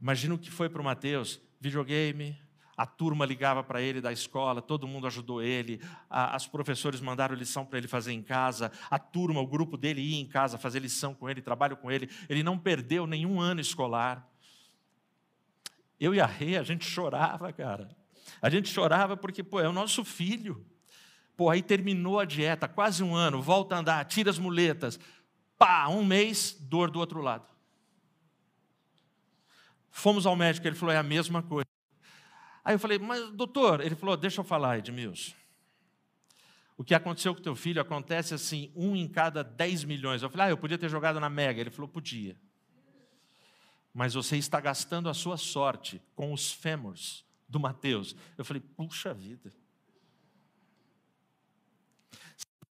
Imagina 0.00 0.36
o 0.36 0.38
que 0.38 0.52
foi 0.52 0.68
para 0.68 0.80
o 0.80 0.84
Mateus: 0.84 1.40
videogame, 1.60 2.40
a 2.76 2.86
turma 2.86 3.26
ligava 3.26 3.60
para 3.64 3.82
ele 3.82 4.00
da 4.00 4.12
escola, 4.12 4.62
todo 4.62 4.86
mundo 4.86 5.08
ajudou 5.08 5.42
ele, 5.42 5.80
a, 6.08 6.36
as 6.36 6.46
professores 6.46 7.00
mandaram 7.00 7.34
lição 7.34 7.66
para 7.66 7.78
ele 7.78 7.88
fazer 7.88 8.12
em 8.12 8.22
casa, 8.22 8.70
a 8.88 9.00
turma, 9.00 9.40
o 9.40 9.46
grupo 9.48 9.76
dele 9.76 10.00
ia 10.00 10.20
em 10.20 10.28
casa 10.28 10.58
fazer 10.58 10.78
lição 10.78 11.12
com 11.12 11.28
ele, 11.28 11.42
trabalho 11.42 11.76
com 11.76 11.90
ele. 11.90 12.08
Ele 12.28 12.44
não 12.44 12.56
perdeu 12.56 13.04
nenhum 13.04 13.40
ano 13.40 13.60
escolar. 13.60 14.24
Eu 15.98 16.14
e 16.14 16.20
a 16.20 16.26
Rê, 16.26 16.56
a 16.56 16.62
gente 16.62 16.84
chorava, 16.84 17.52
cara. 17.52 17.98
A 18.40 18.48
gente 18.48 18.68
chorava 18.68 19.16
porque, 19.16 19.42
pô, 19.42 19.60
é 19.60 19.68
o 19.68 19.72
nosso 19.72 20.04
filho. 20.04 20.64
Pô, 21.36 21.50
aí 21.50 21.62
terminou 21.62 22.18
a 22.18 22.24
dieta, 22.24 22.66
quase 22.66 23.02
um 23.02 23.14
ano, 23.14 23.40
volta 23.40 23.76
a 23.76 23.78
andar, 23.78 24.04
tira 24.06 24.30
as 24.30 24.38
muletas. 24.38 24.98
Pá, 25.56 25.88
um 25.88 26.04
mês, 26.04 26.56
dor 26.60 26.90
do 26.90 26.98
outro 26.98 27.20
lado. 27.20 27.46
Fomos 29.90 30.26
ao 30.26 30.36
médico, 30.36 30.66
ele 30.66 30.76
falou, 30.76 30.94
é 30.94 30.98
a 30.98 31.02
mesma 31.02 31.42
coisa. 31.42 31.66
Aí 32.64 32.74
eu 32.74 32.78
falei, 32.78 32.98
mas 32.98 33.30
doutor, 33.30 33.80
ele 33.80 33.94
falou, 33.94 34.16
deixa 34.16 34.40
eu 34.40 34.44
falar, 34.44 34.78
Edmilson. 34.78 35.32
O 36.76 36.84
que 36.84 36.94
aconteceu 36.94 37.34
com 37.34 37.42
teu 37.42 37.56
filho 37.56 37.80
acontece 37.80 38.34
assim, 38.34 38.72
um 38.74 38.94
em 38.94 39.08
cada 39.08 39.42
dez 39.42 39.82
milhões. 39.82 40.22
Eu 40.22 40.30
falei, 40.30 40.46
ah, 40.46 40.50
eu 40.50 40.56
podia 40.56 40.78
ter 40.78 40.88
jogado 40.88 41.18
na 41.18 41.28
Mega. 41.28 41.60
Ele 41.60 41.70
falou, 41.70 41.88
podia. 41.88 42.36
Mas 43.92 44.14
você 44.14 44.36
está 44.36 44.60
gastando 44.60 45.08
a 45.08 45.14
sua 45.14 45.36
sorte 45.36 46.00
com 46.14 46.32
os 46.32 46.52
fêmurs 46.52 47.27
do 47.48 47.58
Mateus. 47.58 48.14
Eu 48.36 48.44
falei, 48.44 48.60
puxa 48.60 49.14
vida. 49.14 49.52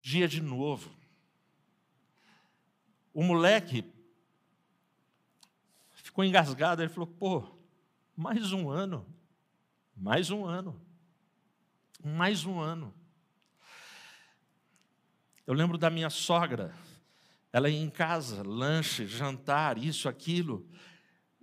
Dia 0.02 0.28
de 0.28 0.42
novo. 0.42 0.90
O 3.12 3.22
moleque 3.22 3.90
ficou 5.92 6.24
engasgado, 6.24 6.82
ele 6.82 6.88
falou: 6.88 7.06
pô, 7.06 7.44
mais 8.16 8.52
um 8.52 8.68
ano, 8.68 9.06
mais 9.96 10.30
um 10.30 10.44
ano, 10.44 10.80
mais 12.04 12.44
um 12.44 12.60
ano. 12.60 12.92
Eu 15.46 15.54
lembro 15.54 15.76
da 15.78 15.90
minha 15.90 16.10
sogra, 16.10 16.74
ela 17.52 17.68
ia 17.68 17.80
em 17.80 17.90
casa, 17.90 18.42
lanche, 18.42 19.06
jantar, 19.06 19.78
isso, 19.78 20.08
aquilo. 20.08 20.68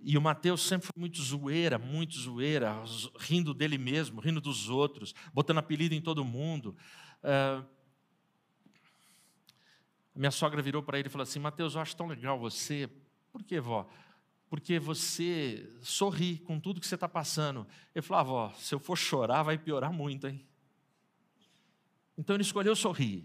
E 0.04 0.18
o 0.18 0.20
Mateus 0.20 0.62
sempre 0.62 0.88
foi 0.88 1.00
muito 1.00 1.22
zoeira, 1.22 1.78
muito 1.78 2.14
zoeira, 2.14 2.82
rindo 3.20 3.54
dele 3.54 3.78
mesmo, 3.78 4.20
rindo 4.20 4.40
dos 4.40 4.68
outros, 4.68 5.14
botando 5.32 5.58
apelido 5.58 5.94
em 5.94 6.00
todo 6.00 6.24
mundo. 6.24 6.76
Uh, 7.22 7.64
minha 10.14 10.32
sogra 10.32 10.60
virou 10.60 10.82
para 10.82 10.98
ele 10.98 11.08
e 11.08 11.10
falou 11.10 11.22
assim: 11.22 11.38
Mateus, 11.38 11.74
eu 11.74 11.80
acho 11.80 11.96
tão 11.96 12.06
legal 12.08 12.38
você. 12.38 12.90
Por 13.30 13.44
quê, 13.44 13.60
vó? 13.60 13.88
Porque 14.50 14.78
você 14.78 15.70
sorri 15.80 16.38
com 16.38 16.60
tudo 16.60 16.80
que 16.80 16.86
você 16.86 16.96
está 16.96 17.08
passando. 17.08 17.66
Ele 17.94 18.02
falou: 18.02 18.20
ah, 18.20 18.24
vó, 18.24 18.54
se 18.58 18.74
eu 18.74 18.80
for 18.80 18.96
chorar, 18.96 19.44
vai 19.44 19.56
piorar 19.56 19.92
muito, 19.92 20.26
hein? 20.26 20.44
Então 22.18 22.34
ele 22.36 22.42
escolheu 22.42 22.74
sorrir. 22.74 23.24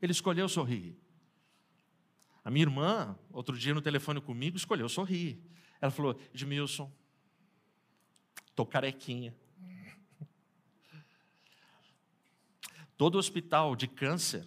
Ele 0.00 0.12
escolheu 0.12 0.48
sorrir. 0.48 0.98
A 2.46 2.50
minha 2.50 2.62
irmã, 2.62 3.18
outro 3.32 3.58
dia 3.58 3.74
no 3.74 3.82
telefone 3.82 4.20
comigo, 4.20 4.56
escolheu 4.56 4.88
sorrir. 4.88 5.42
Ela 5.80 5.90
falou: 5.90 6.16
Edmilson, 6.32 6.88
estou 8.46 8.64
carequinha. 8.64 9.34
Todo 12.96 13.18
hospital 13.18 13.74
de 13.74 13.88
câncer, 13.88 14.46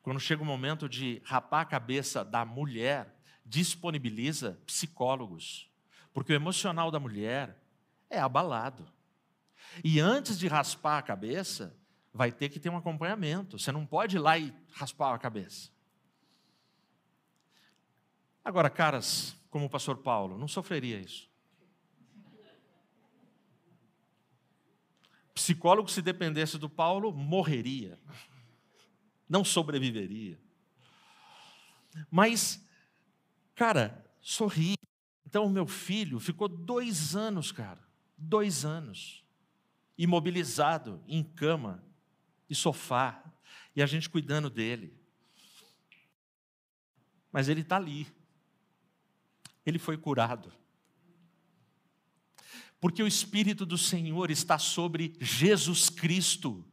quando 0.00 0.18
chega 0.18 0.42
o 0.42 0.46
momento 0.46 0.88
de 0.88 1.20
rapar 1.26 1.60
a 1.60 1.66
cabeça 1.66 2.24
da 2.24 2.42
mulher, 2.42 3.20
disponibiliza 3.44 4.58
psicólogos, 4.64 5.70
porque 6.10 6.32
o 6.32 6.34
emocional 6.34 6.90
da 6.90 6.98
mulher 6.98 7.62
é 8.08 8.18
abalado. 8.18 8.90
E 9.84 10.00
antes 10.00 10.38
de 10.38 10.48
raspar 10.48 10.96
a 10.96 11.02
cabeça, 11.02 11.78
vai 12.14 12.32
ter 12.32 12.48
que 12.48 12.58
ter 12.58 12.70
um 12.70 12.78
acompanhamento. 12.78 13.58
Você 13.58 13.70
não 13.70 13.84
pode 13.84 14.16
ir 14.16 14.20
lá 14.20 14.38
e 14.38 14.54
raspar 14.70 15.12
a 15.12 15.18
cabeça. 15.18 15.70
Agora, 18.44 18.68
caras 18.68 19.36
como 19.52 19.66
o 19.66 19.70
pastor 19.70 19.98
Paulo, 19.98 20.38
não 20.38 20.48
sofreria 20.48 20.98
isso. 20.98 21.30
Psicólogo, 25.34 25.90
se 25.90 26.00
dependesse 26.00 26.56
do 26.56 26.70
Paulo, 26.70 27.12
morreria, 27.12 28.00
não 29.28 29.44
sobreviveria. 29.44 30.40
Mas, 32.10 32.64
cara, 33.54 34.06
sorri. 34.22 34.74
Então, 35.26 35.48
meu 35.50 35.66
filho 35.66 36.18
ficou 36.18 36.48
dois 36.48 37.14
anos, 37.14 37.52
cara, 37.52 37.86
dois 38.16 38.64
anos, 38.64 39.22
imobilizado, 39.98 41.02
em 41.06 41.22
cama 41.22 41.84
e 42.48 42.54
sofá, 42.54 43.22
e 43.76 43.82
a 43.82 43.86
gente 43.86 44.08
cuidando 44.08 44.48
dele. 44.48 44.98
Mas 47.30 47.50
ele 47.50 47.60
está 47.60 47.76
ali 47.76 48.06
ele 49.64 49.78
foi 49.78 49.96
curado. 49.96 50.52
Porque 52.80 53.02
o 53.02 53.06
Espírito 53.06 53.64
do 53.64 53.78
Senhor 53.78 54.30
está 54.30 54.58
sobre 54.58 55.14
Jesus 55.20 55.88
Cristo. 55.88 56.64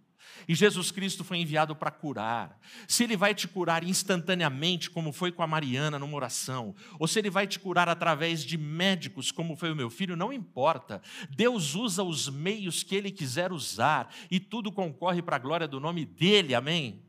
E 0.48 0.56
Jesus 0.56 0.90
Cristo 0.90 1.24
foi 1.24 1.38
enviado 1.38 1.76
para 1.76 1.92
curar. 1.92 2.60
Se 2.88 3.04
Ele 3.04 3.16
vai 3.16 3.36
te 3.36 3.48
curar 3.48 3.84
instantaneamente, 3.84 4.90
como 4.90 5.12
foi 5.12 5.32
com 5.32 5.44
a 5.44 5.48
Mariana 5.48 6.00
numa 6.00 6.16
oração, 6.16 6.76
ou 6.98 7.08
se 7.08 7.20
Ele 7.20 7.30
vai 7.30 7.46
te 7.46 7.60
curar 7.60 7.88
através 7.88 8.44
de 8.44 8.58
médicos, 8.58 9.32
como 9.32 9.56
foi 9.56 9.72
o 9.72 9.76
meu 9.76 9.92
filho, 9.92 10.16
não 10.16 10.34
importa. 10.34 11.04
Deus 11.30 11.76
usa 11.76 12.04
os 12.04 12.28
meios 12.28 12.82
que 12.82 12.96
Ele 12.96 13.12
quiser 13.12 13.52
usar, 13.52 14.12
e 14.32 14.40
tudo 14.40 14.72
concorre 14.72 15.22
para 15.22 15.36
a 15.36 15.40
glória 15.40 15.68
do 15.68 15.80
nome 15.80 16.04
dEle, 16.04 16.56
amém? 16.56 17.04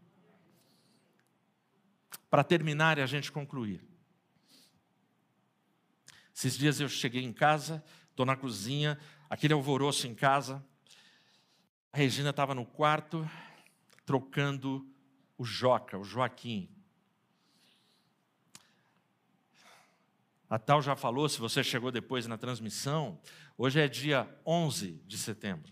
Para 2.29 2.45
terminar 2.45 2.99
e 2.99 3.01
a 3.01 3.07
gente 3.07 3.33
concluir. 3.33 3.90
Esses 6.41 6.57
dias 6.57 6.81
eu 6.81 6.89
cheguei 6.89 7.23
em 7.23 7.35
casa, 7.35 7.85
estou 8.09 8.25
na 8.25 8.35
cozinha, 8.35 8.99
aquele 9.29 9.53
alvoroço 9.53 10.07
em 10.07 10.15
casa. 10.15 10.65
A 11.93 11.99
Regina 11.99 12.31
estava 12.31 12.55
no 12.55 12.65
quarto, 12.65 13.31
trocando 14.07 14.91
o 15.37 15.45
Joca, 15.45 15.99
o 15.99 16.03
Joaquim. 16.03 16.71
A 20.49 20.59
Tal 20.59 20.81
já 20.81 20.97
falou, 20.97 21.29
se 21.29 21.39
você 21.39 21.63
chegou 21.63 21.93
depois 21.93 22.27
na 22.27 22.39
transmissão, 22.39 23.21
hoje 23.59 23.79
é 23.79 23.87
dia 23.87 24.27
11 24.47 24.93
de 25.07 25.19
setembro. 25.19 25.71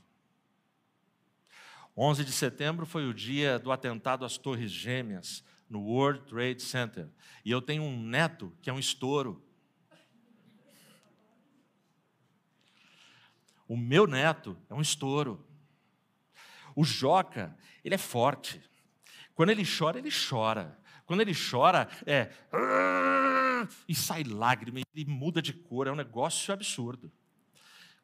11 1.96 2.26
de 2.26 2.32
setembro 2.32 2.84
foi 2.84 3.06
o 3.08 3.14
dia 3.14 3.58
do 3.58 3.72
atentado 3.72 4.22
às 4.22 4.36
Torres 4.36 4.70
Gêmeas, 4.70 5.42
no 5.66 5.80
World 5.80 6.26
Trade 6.26 6.60
Center. 6.60 7.08
E 7.42 7.50
eu 7.50 7.62
tenho 7.62 7.84
um 7.84 8.02
neto 8.02 8.54
que 8.60 8.68
é 8.68 8.72
um 8.72 8.78
estouro. 8.78 9.42
O 13.68 13.76
meu 13.76 14.06
neto 14.06 14.56
é 14.70 14.74
um 14.74 14.80
estouro. 14.80 15.46
O 16.74 16.82
Joca, 16.82 17.56
ele 17.84 17.94
é 17.94 17.98
forte. 17.98 18.60
Quando 19.34 19.50
ele 19.50 19.62
chora, 19.64 19.98
ele 19.98 20.10
chora. 20.10 20.76
Quando 21.04 21.20
ele 21.20 21.32
chora, 21.34 21.88
é. 22.06 22.30
E 23.86 23.94
sai 23.94 24.24
lágrima, 24.24 24.80
ele 24.94 25.04
muda 25.04 25.42
de 25.42 25.52
cor, 25.52 25.86
é 25.86 25.92
um 25.92 25.96
negócio 25.96 26.52
absurdo. 26.52 27.12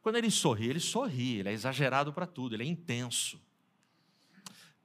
Quando 0.03 0.17
ele 0.17 0.31
sorri, 0.31 0.69
ele 0.69 0.81
sorri, 0.81 1.39
ele 1.39 1.49
é 1.49 1.53
exagerado 1.53 2.13
para 2.13 2.27
tudo, 2.27 2.55
ele 2.55 2.63
é 2.63 2.67
intenso. 2.67 3.41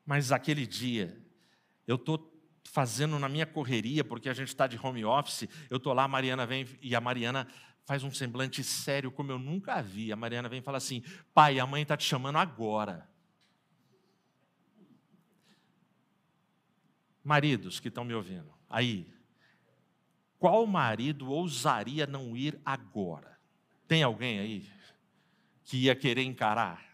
Mas 0.06 0.32
aquele 0.32 0.66
dia, 0.66 1.22
eu 1.86 1.96
estou 1.96 2.34
fazendo 2.64 3.18
na 3.20 3.28
minha 3.28 3.46
correria, 3.46 4.04
porque 4.04 4.30
a 4.30 4.34
gente 4.34 4.48
está 4.48 4.68
de 4.68 4.80
home 4.82 5.04
office, 5.04 5.50
eu 5.70 5.78
estou 5.78 5.94
lá, 5.94 6.04
a 6.04 6.08
Mariana 6.08 6.46
vem 6.46 6.68
e 6.82 6.96
a 6.96 7.02
Mariana 7.02 7.48
faz 7.90 8.04
um 8.04 8.12
semblante 8.12 8.64
sério 8.64 9.12
como 9.12 9.32
eu 9.32 9.40
nunca 9.40 9.82
vi. 9.82 10.12
A 10.12 10.16
Mariana 10.16 10.48
vem 10.48 10.60
e 10.60 10.62
fala 10.62 10.78
assim: 10.78 11.02
pai, 11.34 11.60
a 11.60 11.66
mãe 11.66 11.82
está 11.82 11.98
te 11.98 12.04
chamando 12.04 12.36
agora. 12.38 13.10
Maridos 17.24 17.80
que 17.80 17.88
estão 17.88 18.04
me 18.04 18.14
ouvindo, 18.14 18.54
aí, 18.70 19.12
qual 20.38 20.68
marido 20.68 21.32
ousaria 21.32 22.06
não 22.06 22.38
ir 22.38 22.62
agora? 22.64 23.40
Tem 23.88 24.04
alguém 24.04 24.40
aí 24.40 24.72
que 25.64 25.78
ia 25.78 25.96
querer 25.96 26.22
encarar? 26.22 26.88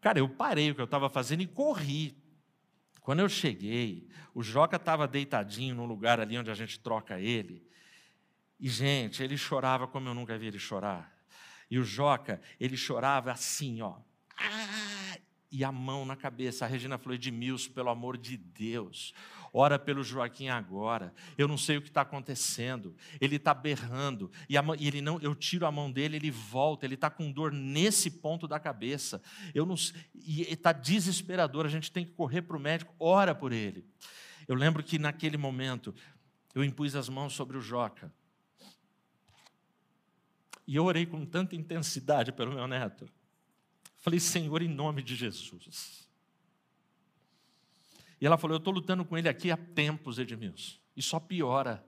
Cara, 0.00 0.20
eu 0.20 0.28
parei 0.28 0.70
o 0.70 0.74
que 0.76 0.80
eu 0.80 0.84
estava 0.84 1.10
fazendo 1.10 1.42
e 1.42 1.48
corri. 1.48 2.16
Quando 3.00 3.18
eu 3.18 3.28
cheguei, 3.28 4.08
o 4.32 4.40
Joca 4.40 4.76
estava 4.76 5.08
deitadinho 5.08 5.74
no 5.74 5.84
lugar 5.84 6.20
ali 6.20 6.38
onde 6.38 6.50
a 6.50 6.54
gente 6.54 6.78
troca 6.78 7.18
ele. 7.20 7.71
E, 8.62 8.68
gente, 8.68 9.20
ele 9.24 9.36
chorava 9.36 9.88
como 9.88 10.08
eu 10.08 10.14
nunca 10.14 10.38
vi 10.38 10.46
ele 10.46 10.58
chorar. 10.60 11.12
E 11.68 11.80
o 11.80 11.82
Joca, 11.82 12.40
ele 12.60 12.76
chorava 12.76 13.32
assim, 13.32 13.82
ó. 13.82 13.96
Ah! 14.38 15.18
E 15.50 15.64
a 15.64 15.72
mão 15.72 16.06
na 16.06 16.14
cabeça. 16.14 16.64
A 16.64 16.68
Regina 16.68 16.96
falou: 16.96 17.14
Edmilson, 17.14 17.72
pelo 17.72 17.90
amor 17.90 18.16
de 18.16 18.36
Deus, 18.36 19.12
ora 19.52 19.80
pelo 19.80 20.04
Joaquim 20.04 20.48
agora. 20.48 21.12
Eu 21.36 21.48
não 21.48 21.58
sei 21.58 21.76
o 21.76 21.82
que 21.82 21.88
está 21.88 22.02
acontecendo. 22.02 22.94
Ele 23.20 23.34
está 23.34 23.52
berrando. 23.52 24.30
E, 24.48 24.54
e, 24.54 24.86
ele 24.86 25.02
não, 25.02 25.20
eu 25.20 25.34
tiro 25.34 25.66
a 25.66 25.72
mão 25.72 25.90
dele, 25.90 26.16
ele 26.16 26.30
volta. 26.30 26.86
Ele 26.86 26.94
está 26.94 27.10
com 27.10 27.32
dor 27.32 27.52
nesse 27.52 28.12
ponto 28.12 28.46
da 28.46 28.60
cabeça. 28.60 29.20
Eu 29.52 29.66
não, 29.66 29.74
e 30.14 30.42
está 30.42 30.72
desesperador. 30.72 31.66
A 31.66 31.68
gente 31.68 31.90
tem 31.90 32.06
que 32.06 32.12
correr 32.12 32.42
para 32.42 32.56
o 32.56 32.60
médico. 32.60 32.94
Ora 32.98 33.34
por 33.34 33.52
ele. 33.52 33.84
Eu 34.46 34.54
lembro 34.54 34.84
que 34.84 35.00
naquele 35.00 35.36
momento 35.36 35.92
eu 36.54 36.62
impus 36.62 36.94
as 36.94 37.08
mãos 37.08 37.34
sobre 37.34 37.58
o 37.58 37.60
Joca. 37.60 38.10
E 40.66 40.76
eu 40.76 40.84
orei 40.84 41.06
com 41.06 41.24
tanta 41.26 41.56
intensidade 41.56 42.32
pelo 42.32 42.52
meu 42.52 42.66
neto. 42.66 43.08
Falei, 43.98 44.20
Senhor, 44.20 44.62
em 44.62 44.68
nome 44.68 45.02
de 45.02 45.14
Jesus. 45.14 46.08
E 48.20 48.26
ela 48.26 48.38
falou: 48.38 48.54
Eu 48.54 48.58
estou 48.58 48.72
lutando 48.72 49.04
com 49.04 49.18
ele 49.18 49.28
aqui 49.28 49.50
há 49.50 49.56
tempos, 49.56 50.18
Edmilson. 50.18 50.78
E 50.96 51.02
só 51.02 51.18
piora. 51.18 51.84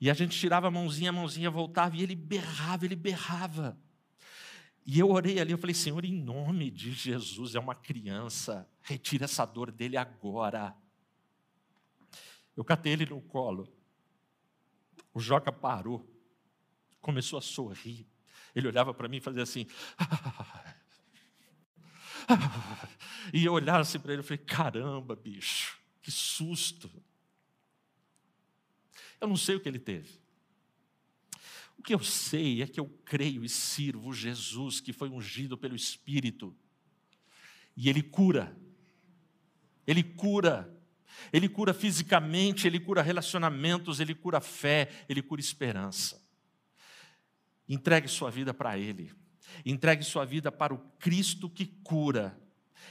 E 0.00 0.10
a 0.10 0.14
gente 0.14 0.38
tirava 0.38 0.68
a 0.68 0.70
mãozinha, 0.70 1.10
a 1.10 1.12
mãozinha 1.12 1.50
voltava, 1.50 1.96
e 1.96 2.02
ele 2.02 2.14
berrava, 2.14 2.84
ele 2.84 2.96
berrava. 2.96 3.78
E 4.84 4.98
eu 4.98 5.10
orei 5.10 5.40
ali, 5.40 5.52
eu 5.52 5.58
falei, 5.58 5.74
Senhor, 5.74 6.04
em 6.04 6.12
nome 6.12 6.70
de 6.70 6.92
Jesus, 6.92 7.54
é 7.54 7.58
uma 7.58 7.74
criança, 7.74 8.68
retira 8.82 9.24
essa 9.24 9.44
dor 9.44 9.72
dele 9.72 9.96
agora. 9.96 10.76
Eu 12.56 12.64
catei 12.64 12.92
ele 12.92 13.06
no 13.06 13.20
colo. 13.20 13.66
O 15.12 15.18
Joca 15.18 15.50
parou 15.50 16.06
começou 17.06 17.38
a 17.38 17.42
sorrir. 17.42 18.04
Ele 18.52 18.66
olhava 18.66 18.92
para 18.92 19.06
mim 19.06 19.18
e 19.18 19.20
fazia 19.20 19.44
assim. 19.44 19.64
e 23.32 23.44
eu 23.44 23.52
olhava 23.52 23.82
assim 23.82 24.00
para 24.00 24.12
ele 24.12 24.22
e 24.22 24.24
falei: 24.24 24.44
caramba, 24.44 25.14
bicho, 25.14 25.78
Que 26.02 26.10
susto! 26.10 26.90
Eu 29.20 29.28
não 29.28 29.36
sei 29.36 29.54
o 29.54 29.60
que 29.60 29.68
ele 29.68 29.78
teve. 29.78 30.20
O 31.78 31.82
que 31.82 31.94
eu 31.94 32.02
sei 32.02 32.60
é 32.60 32.66
que 32.66 32.80
eu 32.80 32.88
creio 33.04 33.44
e 33.44 33.48
sirvo 33.48 34.12
Jesus, 34.12 34.80
que 34.80 34.92
foi 34.92 35.08
ungido 35.08 35.56
pelo 35.56 35.76
Espírito, 35.76 36.56
e 37.76 37.88
ele 37.88 38.02
cura. 38.02 38.58
Ele 39.86 40.02
cura. 40.02 40.74
Ele 41.32 41.48
cura 41.48 41.72
fisicamente, 41.72 42.66
ele 42.66 42.80
cura 42.80 43.00
relacionamentos, 43.00 44.00
ele 44.00 44.14
cura 44.14 44.40
fé, 44.40 45.06
ele 45.08 45.22
cura 45.22 45.40
esperança. 45.40 46.25
Entregue 47.68 48.08
sua 48.08 48.30
vida 48.30 48.54
para 48.54 48.78
Ele. 48.78 49.12
Entregue 49.64 50.04
sua 50.04 50.24
vida 50.24 50.50
para 50.52 50.74
o 50.74 50.78
Cristo 50.98 51.48
que 51.48 51.66
cura. 51.66 52.38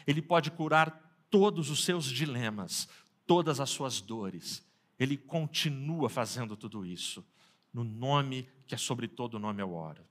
Ele 0.05 0.21
pode 0.21 0.51
curar 0.51 1.25
todos 1.29 1.69
os 1.69 1.83
seus 1.83 2.05
dilemas, 2.05 2.87
todas 3.25 3.59
as 3.59 3.69
suas 3.69 4.01
dores. 4.01 4.65
Ele 4.99 5.17
continua 5.17 6.09
fazendo 6.09 6.55
tudo 6.55 6.85
isso. 6.85 7.25
No 7.73 7.83
nome 7.83 8.47
que 8.65 8.75
é 8.75 8.77
sobre 8.77 9.07
todo 9.07 9.39
nome 9.39 9.61
eu 9.61 9.73
oro. 9.73 10.03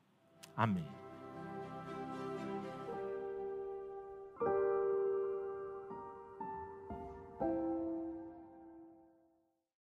Amém. 0.57 1.04